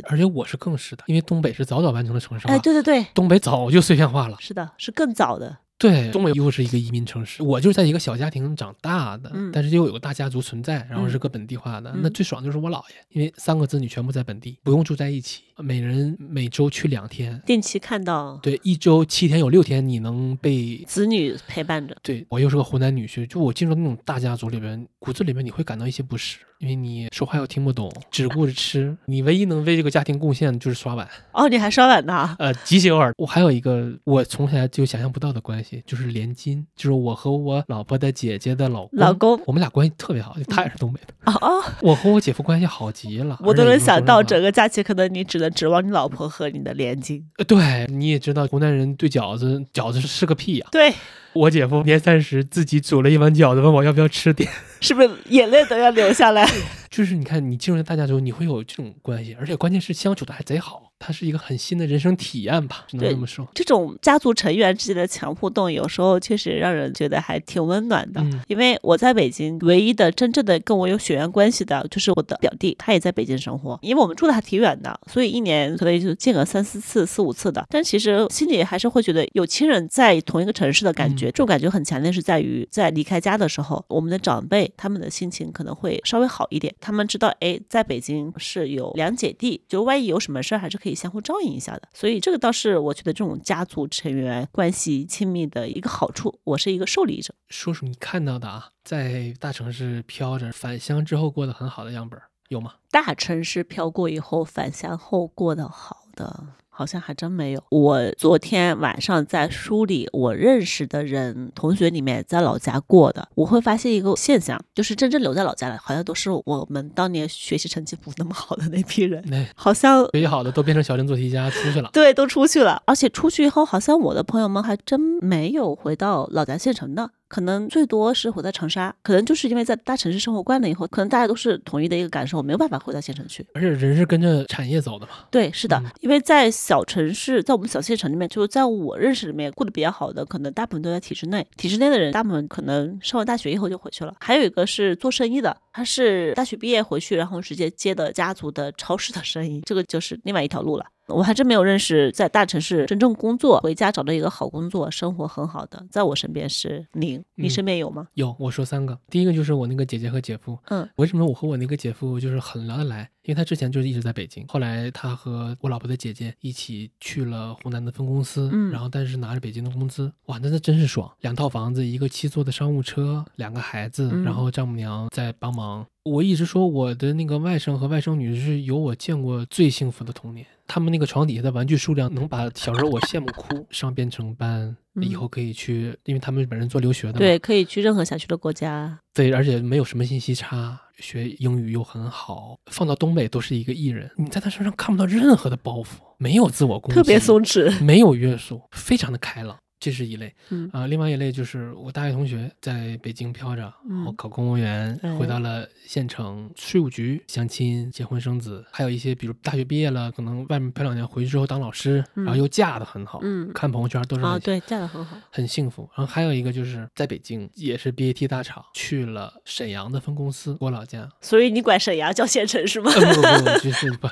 [0.00, 0.08] 的。
[0.10, 4.36] 而且我是更是的，因为东北是早早完成了城市化，哎，对对对，东北早就碎片化了。
[4.38, 5.58] 是的，是更早的。
[5.82, 9.50] 对，东北又是一个移民城市，我就是在一个小家庭长大的，嗯。
[9.52, 12.00] 但是又有个大家族存在，然后是个本地化的，嗯。
[12.02, 18.38] 那最爽的就是我姥爷，因为三个子女全部在本地，不用住在一起，每人每周去两天，定期看到。
[18.40, 20.84] 对，一周七天有六天你能被。
[20.86, 31.08] 子女陪伴着，对我又是个湖南女婿，就我进入那种大家族里边，骨子里面你会感到一些不适，因为你说话又听不懂，只顾着吃，你唯一能为这个家庭贡献的就是刷碗。
[31.32, 32.36] 哦，你还刷碗呢？
[32.38, 33.12] 呃，极其偶尔。
[33.18, 47.28] 我还有一个我从小就想象不到的关系，就是连襟，就是我和我老婆的姐姐的老公，老公我们俩关系特别好，他也是东北的，哦哦，我和我姐夫关系好极了，我都能想到整个假期，可能你只能指望你老婆和你的连襟。
[47.38, 50.94] 呃对，你也知道湖南人对饺子，饺子是个屁呀、对，
[51.34, 54.50] 我姐夫年三十自己煮了一碗饺子，问我要不要吃点。
[54.80, 56.46] 是不是眼泪都要流下来？
[56.92, 60.90] 就是你看，你进入大家之后，你会有这种关系，而且关键是相处的还贼好。
[61.04, 63.48] 它是一个很新的人生体验吧，只能这么说。
[63.52, 68.20] 这种家族成员之间的强互动，有时候确实让人觉得还挺温暖的。
[68.20, 73.76] 嗯因为我在北京，唯一的真正的跟我有血缘关系的，就是我的表弟，他也在北京生活。
[73.82, 77.66] 因为我们住的还挺远的，所以一年可能也就见个三四次、四五次的。
[77.68, 86.72] 但其实心里还是会觉得有亲人在同一个城市的感觉，嗯这种感觉很强烈，是在于在离开家的时候，我们的长辈他们的心情可能会稍微好一点。
[86.82, 91.82] 他们知道，哎，在北京是有两姐弟，就万一有什么事儿，还是可以相互照应一下的。
[91.94, 96.40] 所以这个倒是我觉得这种家族成员关系亲密的一个好处。
[96.42, 97.32] 我是一个受力者。
[97.48, 102.74] 说说你看到的啊，在大城市飘着，返乡之后过得很好的样本儿有吗？
[102.90, 107.62] 大城市飘过以后，返乡后过得好的，好像还真没有。
[107.70, 121.90] 我昨天晚上在梳理我认识的人同学里面在老家过的，我会发现一个现象，就是真正留在老家的，好像都是我们当年学习成绩不那么好的那批人，那好像学习好的都变成小镇做题家出去了。
[121.92, 133.42] 对，都出去了，而且出去以后，好像我的朋友们还真没有回到老家县城的，可能最多是回到长沙，可能就是因为在大城市生活惯了以后，可能大家都是统一的一个感受，没有办法回到县城去。
[133.54, 135.12] 而且人是跟着产业走的嘛。
[135.30, 141.46] 对，是的，嗯因为在小城市，在我们小县城里面，就是在我认识里面过得比较好的，可能大部分都在体制内。
[141.56, 144.14] 体制内的人，大部分可能上完大学以后就回去了。
[144.20, 150.84] 还有一个是做生意的，他是大学毕业回去，然后直接接的家族的超市的生意，这个就是另外一条路了。
[151.12, 157.22] 我还真没有认识在大城市真正工作、回家找到一个好工作、生活很好的，在我身边是零。
[157.34, 158.08] 你嗯身边有吗？
[158.14, 160.58] 有，我说三个，第一个就是我那个姐姐和姐夫。
[160.68, 163.10] 嗯，为什么我和我那个姐夫就是很聊得来？
[163.24, 175.86] 因为他之前就是一直在北京，后来他和我老婆的姐姐一起去了湖南的分公司，嗯然后但是拿着北京的工资，哇，那那真是爽，两套房子，一个七座的商务车，两个孩子，嗯然后丈母娘在帮忙。
[176.04, 183.64] 我一直说我的那个外甥和外甥女是有我见过最幸福的童年，他们那个床底下的玩具数量能把小时候我羡慕哭。
[183.70, 188.98] 上编程班以后可以去，因为他们本人做留学的，对，可以去任何想去的国家。
[189.14, 197.82] 对，而且没有什么信息差，学英语又很好，放到东北都是一个艺人，你在他身上看不到任何的包袱，没有自我攻击，特别松弛。
[197.82, 199.56] 没有约束，非常的开朗。
[199.82, 215.18] 这是一类嗯啊、另外一类就是我大学同学在北京飘着，然后嗯考公务员，哎回到了县城，税务局相亲、结婚生子，还有一些比如大学毕业了，可能外面漂两年，回去之后当老师，然后嗯又嫁的很好，嗯看朋友圈都是啊，很对，嫁的很好。
[215.30, 215.90] 很幸福。
[215.96, 221.08] 然后还有一个就是在北京，也是 BAT 大厂，去了沈阳的分公司，我老家。
[221.20, 222.92] 所以你管沈阳叫县城是吗？
[222.94, 224.08] 呃，不不不，就是不，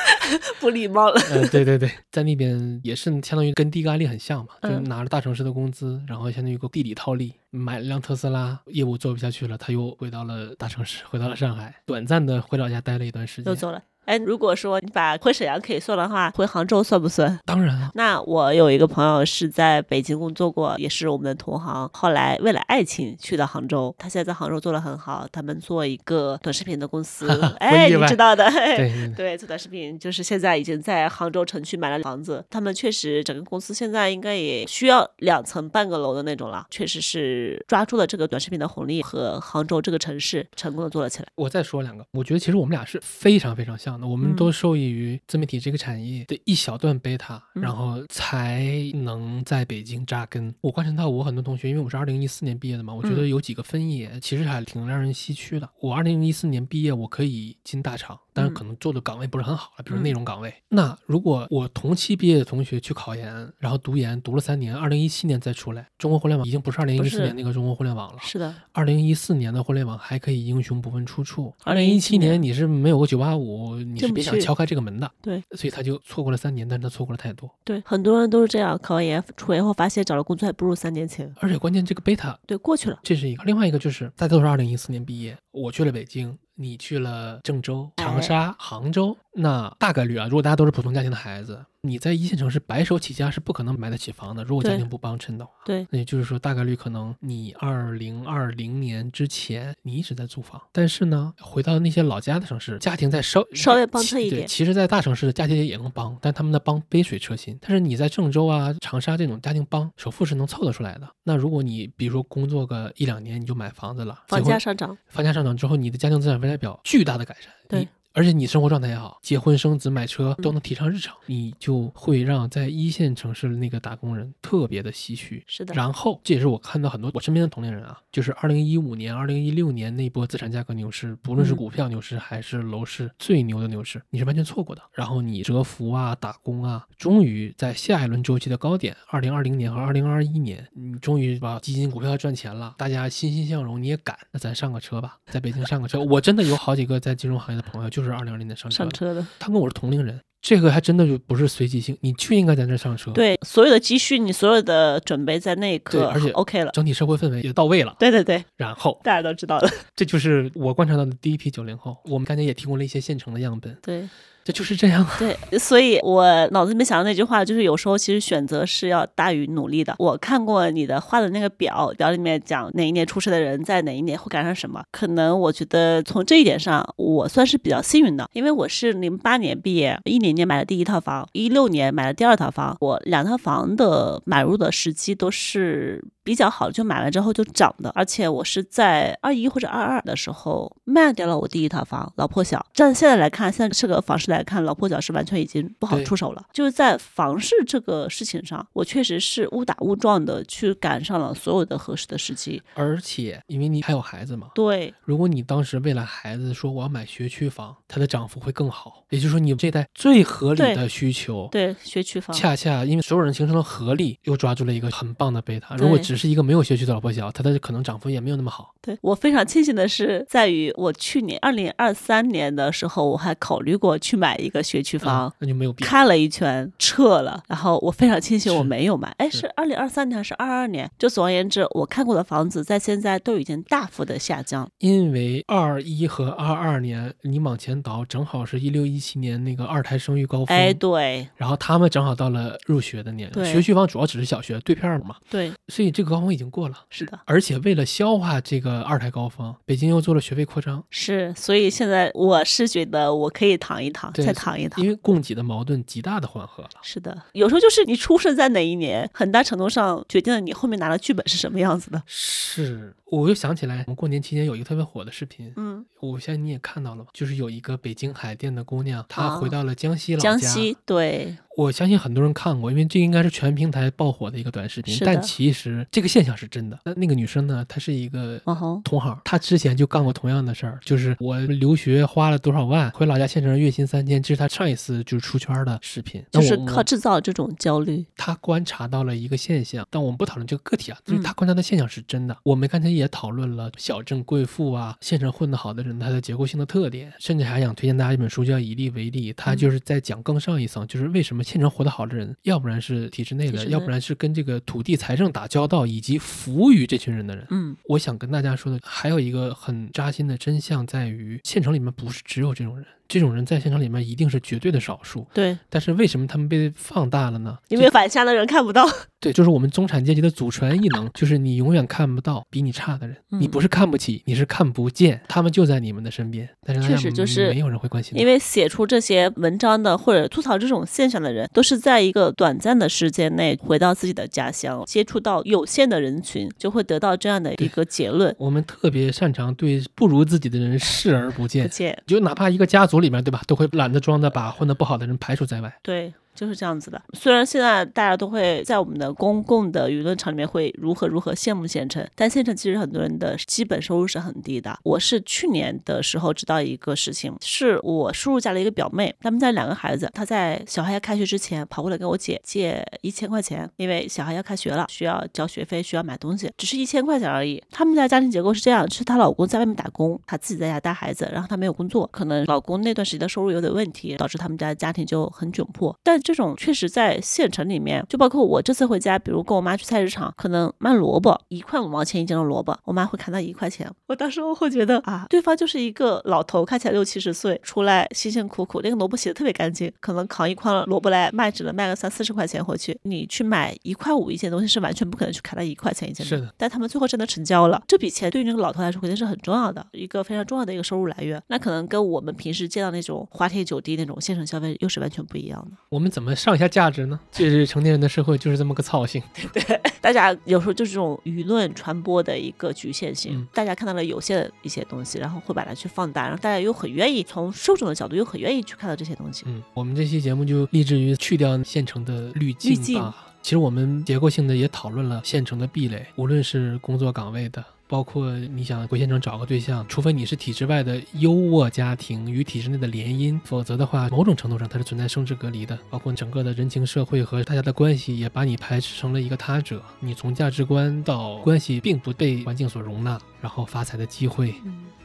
[0.60, 1.20] 不礼貌了。
[1.30, 13.50] 呃，对对对，在那边也是相当于跟第一个案例很像嘛，就嗯拿着大城市的工资，然后相当于一个地理套利，买了辆特斯拉，业务做不下去了，他又回到了大城市，回到了上海，短暂的回老家待了一段时间。
[13.50, 13.82] 又走了。
[14.10, 17.38] 哎，如果说你把回沈阳可以算的话，回杭州算不算？
[17.44, 27.28] 当然啊，那我有一个朋友是在北京工作过，也是我们的同行，后来为了爱情去到杭州，他现在在杭州做的很好，他们做一个短视频的公司，
[27.60, 29.08] 哎，你知道的， 嘿对对。
[29.10, 41.28] 对， 对，做短视频就是现在已经在杭州城区买了房子，他们确实整个公司现在应该也需要两层半个楼的那种了，确实是抓住了这个短视频的红利和杭州这个城市成功的做了起来。
[41.36, 50.54] 我再说两个，我觉得其实我们俩是非常非常像的，我们嗯都受益于自媒体这个产业的一小段贝塔，嗯然后才能在北京扎根。
[50.60, 55.68] 我观察到我很多同学，因为我是二零一四年毕业的嘛，我觉得嗯有几个分野其实还挺让人唏嘘的。
[55.80, 60.52] 我二零一四年毕业，我可以进大厂，但是嗯可能做的岗位不是很好了，比如嗯内容岗位。
[60.68, 68.18] 那如果我同期毕业的同学去考研，然后读研读了三年，二零一七年再出来，中国互联网已经不是二零一四年那个中国互联网了。
[68.22, 75.10] 是的，二零一四年的互联网还可以英雄不问出处，二零2017一七年你是没有个九八五，你是别想敲开这个门的。
[75.20, 77.50] 对，所以他就错过了三年，但是他错过了太多。
[77.64, 81.32] 对，很多人都是这样，考完研出来以后发现找了工作还不如三年前。
[81.40, 82.98] 而且关键这个贝塔，对，过去了。
[83.02, 95.52] 这是一个，另外一个就是大家都是二零一四年毕业，我去了北京，你去了郑州、长哎沙、杭州，那大概率啊，如果大家都是普通家庭的孩子，你在一线城市白手起家是不可能买得起房的，如果家庭不帮衬的话。
[95.64, 107.58] 对，那也就是说，大概率可能你二零二零年之前你一直在租房，但是呢，回到那些老家的城市，家庭在稍稍微帮衬一点其实，在大城市的家庭也能帮，但他们的帮杯水车薪。
[107.62, 111.08] 但是你在郑州啊、长沙这种家庭帮，首付是能凑得出来的。
[111.24, 117.52] 那如果你比如说工作个一两年你就买房子了，房价上涨，房价上涨之后，你的家庭资产负债表巨大的改善。
[117.68, 125.42] 对你而且你生活状态也好，结婚生子、买车都能提上日程，你就会让在一线城市的那个打工人特别的唏嘘。
[125.46, 134.82] 是的，然后这也是我看到很多我身边的同龄人啊，就是二零一五年、二零一六年那波资产价格牛市，不论是嗯股票牛市还是楼市最牛的牛市，你是完全错过的。
[134.92, 146.02] 然后你蛰伏啊、打工啊，终于在下一轮周期的高点，二零二零年和二零二一年，你终于把基金、股票赚钱了，大家欣欣向荣，你也敢，那咱上个车吧，在北京上个车。
[146.02, 149.26] 我真的有好几个在金融行业的朋友，就是二零二零年上上车的。
[149.38, 156.70] 他跟我是同龄人，这个还真的就不是随机性，你就应该在那上车。，对，所有的积蓄，你所有的准备在那一刻，而且 OK 了。
[156.72, 157.94] 整体社会氛围也到位了。
[157.98, 159.68] 对对对，然后，大家都知道了。
[159.94, 161.96] 这就是我观察到的第一批九零后。
[162.06, 164.08] 我们刚才也提供了一些现成的样本，对
[164.42, 165.16] 这就是这样啊。
[165.18, 169.94] 对，所以我脑子里面想的那句话就是，有时候其实选择是要大于努力的。
[169.98, 174.82] 我看过你的画的那个表，表里面讲哪一年出生的人在哪一年会赶上什么。
[174.90, 186.04] 可能我觉得从这一点上，我算是比较幸运的，因为我是零八年毕业，一零年买了第一套房，一六年买了第二套房，我两套房的买入的时期都是。
[186.30, 192.64] 比较好，就买完之后就涨的，而且我是在二一或者二二的时候卖掉了我第一套房，老破小。
[192.72, 196.46] 站现在来看，现在这个房市来看，老破小是完全已经不好出手了。
[196.52, 202.62] 就是在房市这个事情上，我确实是误打误撞的去赶上了所有的合适的时机。
[202.74, 209.04] 而且因为你还有孩子嘛，对如果你当时为了孩子说我要买学区房，它的涨幅会更好。
[209.08, 212.36] 也就是说，你这代最合理的需求，对，学区房。
[212.36, 215.74] 恰恰因为所有人形成了合力，又抓住了一个很棒的贝塔。
[215.74, 218.74] 如果只是一个没有学区的老破小，它的可能涨幅也没有那么好。
[218.80, 225.26] 对我非常庆幸的是，在于我去年二零二三年的时候，我还考虑过去买一个学区房。
[225.26, 225.88] 啊，那就没有必要。
[225.88, 227.42] 看了一圈，撤了。
[227.48, 229.14] 然后我非常庆幸我没有买。
[229.18, 230.90] 哎，是是二零二三年还是二二年？
[230.98, 234.70] 就总而言之，我看过的房子在现在都已经大幅的下降。
[234.78, 240.56] 因为二一和二二年你往前倒，正好是一六一七年那个二胎生育高峰。
[240.56, 246.76] 哎，对然后他们正好到了入学的年龄，对学区房主要只是小学对片儿嘛，对，所以这个高峰已经过了。
[246.90, 247.18] 是的。
[247.24, 254.90] 而且为了消化这个二胎高峰，北京又做了学费扩张，是，所以现在我是觉得我可以躺一躺，再躺一躺因。
[254.90, 256.70] 为供给的矛盾极大的缓和了。
[256.82, 262.02] 是的，有时候就是你出生在哪一年，很大程度上决定了你后面拿的剧本是什么样子的。
[262.06, 267.10] 是，我又想起来，我们过年期间有一个特别火的视频，嗯，我相信你也看到了吧？
[267.12, 270.30] 就是有一个北京海淀的姑娘，她啊回到了江西老家。
[270.30, 274.96] 江西对，我相信很多人看过，因为这应该是全平台爆火的一个短视频。
[275.04, 276.78] 但其实这个现象是真的。
[276.84, 278.40] 那那个女生呢，她是一个
[278.84, 286.24] 同行，她之前就干过同样的事儿，就是我留学花了多少万，回老家县城月薪三千，这是她上一次就是出圈的视频。
[286.30, 288.06] 就是靠制造这种焦虑。
[288.16, 292.36] 她观察到了一个现象，但我们不讨论这个个体啊，就是她观察的现象是真的。
[292.44, 307.46] 我们刚才也讨论了小镇贵妇啊，县城混得好的人他的结构性的特点，甚至还想推荐大家一本书叫《以利为例》，他嗯就是在讲更上一层，就是为什么县城活得好的人，要不然是体制内的，要不然是跟这个土地财政打交道以及服务于这群人的人。
[307.50, 315.26] 嗯，我想跟大家说的还有一个很扎心的真相在于，县城里面不是只有这种人，这种人在现场里面一定是绝对的少数。
[315.34, 317.58] 对，但是为什么他们被放大了呢？
[317.68, 318.88] 因为反向的人看不到。
[319.18, 328.20] 对，就是我们中产阶级的祖传异能，就是你永远看不到比你差的人，你嗯不是看不起，你是看不见，他们就在你们的身边，但是确实就是没有人会关心的。
[328.20, 338.34] 因为写出这些文章的或者吐槽这种现象的人，都是在一个短暂的时间内回到自己的家乡，接触到有限的人群，就会得到这样的一个结论。
[338.38, 345.78] 我们特别擅长对不如自己的人视而不见不，见，就哪怕一个家族里面，对吧，都会懒得装的把混得不好的人排除在外。
[345.82, 346.12] 对。
[346.40, 347.00] 就是这样子的。
[347.12, 354.74] 虽然现在大家都会在我们的公共的舆论场里面会如何如何羡慕县城，但县城其实很多人的基本收入是很低的。
[354.82, 367.62] 我是去年的时候知道一个事情，是我叔叔家的一个表妹，他们家两个孩子，她在小孩要开学之前跑过来跟我姐借一千块钱，因为小孩要开学了，需要交学费，需要买东西，只是一千块钱而已。
[367.70, 375.94] 他们家家庭结构是这样，是她老公在外面打工，她自己在家带孩子，然后她没有工作，可能老公那段时间的收入有点问题，导致他们家家庭就很窘迫。
[376.02, 383.90] 但这种确实在县城里面，就包括我这次回家，比如跟我妈去菜市场，可能卖萝卜一块五毛钱一斤的萝卜，我妈会砍到一块钱。
[384.06, 392.96] 我当时我会觉得啊，对方就是一个老头，看起来六七十岁，出来辛辛苦苦，那个萝卜洗的特别干净，可能扛一筐萝卜来卖，只能卖个三四十块钱回去。
[393.02, 401.42] 你去买一块五一件东西是完全不可能去砍到一块钱一件是的，但他们最后真的成交了，这笔钱对于那个老头来说肯定是很重要的，一个非常重要的一个收入来源。
[401.48, 405.76] 那可能跟我们平时见到那种花天酒地那种县城消费又是完全不一样的。
[405.88, 407.18] 我们们怎么上一下价值呢？
[407.30, 409.22] 这是成年人的社会，就是这么个操性。
[409.52, 419.44] 对大家有时候就是这种舆论传播的一个局限性，嗯大家看到了有限的一些东西，然后会把它去放大，然后大家又很愿意从受众的角度又很愿意去看到这些东西。
[419.46, 423.26] 嗯，我们这期节目就立志于去掉现成的滤镜滤镜吧。
[423.42, 435.76] 其实我们结构性的也讨论了现成的壁垒，无论是工作岗位的，包括你想回县城找个对象，除非你是体制外的优渥家庭与体制内的联姻，否则的话，某种程度上它是存在生殖隔离的。
[435.90, 439.82] 包括整个的人情社会和大家的关系，也把你排斥成了一个他者。
[439.98, 444.54] 你从价值观到关系，并不被环境所容纳，然后发财的机会，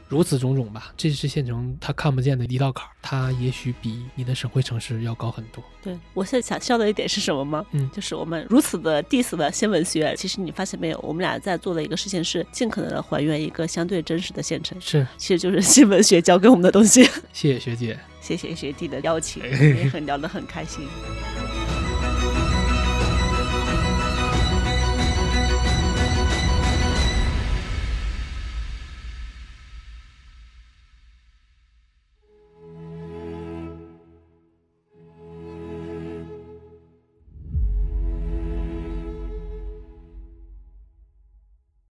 [0.07, 5.63] 如此种种吧，这是县城他看不见的一道坎儿，它也许比你的省会城市要高很多。
[5.81, 7.65] 对我现在想笑的一点是什么吗？
[7.71, 17.03] 嗯就是我们如此的 diss 的新闻学，其实你发现没有，我们俩在做的一个事情是尽可能的还原一个相对真实的县城，是，其实就是新闻学教给我们的东西。
[17.33, 17.97] 谢谢学姐。
[18.21, 20.87] 谢谢学弟的邀请， 也很聊得很开心。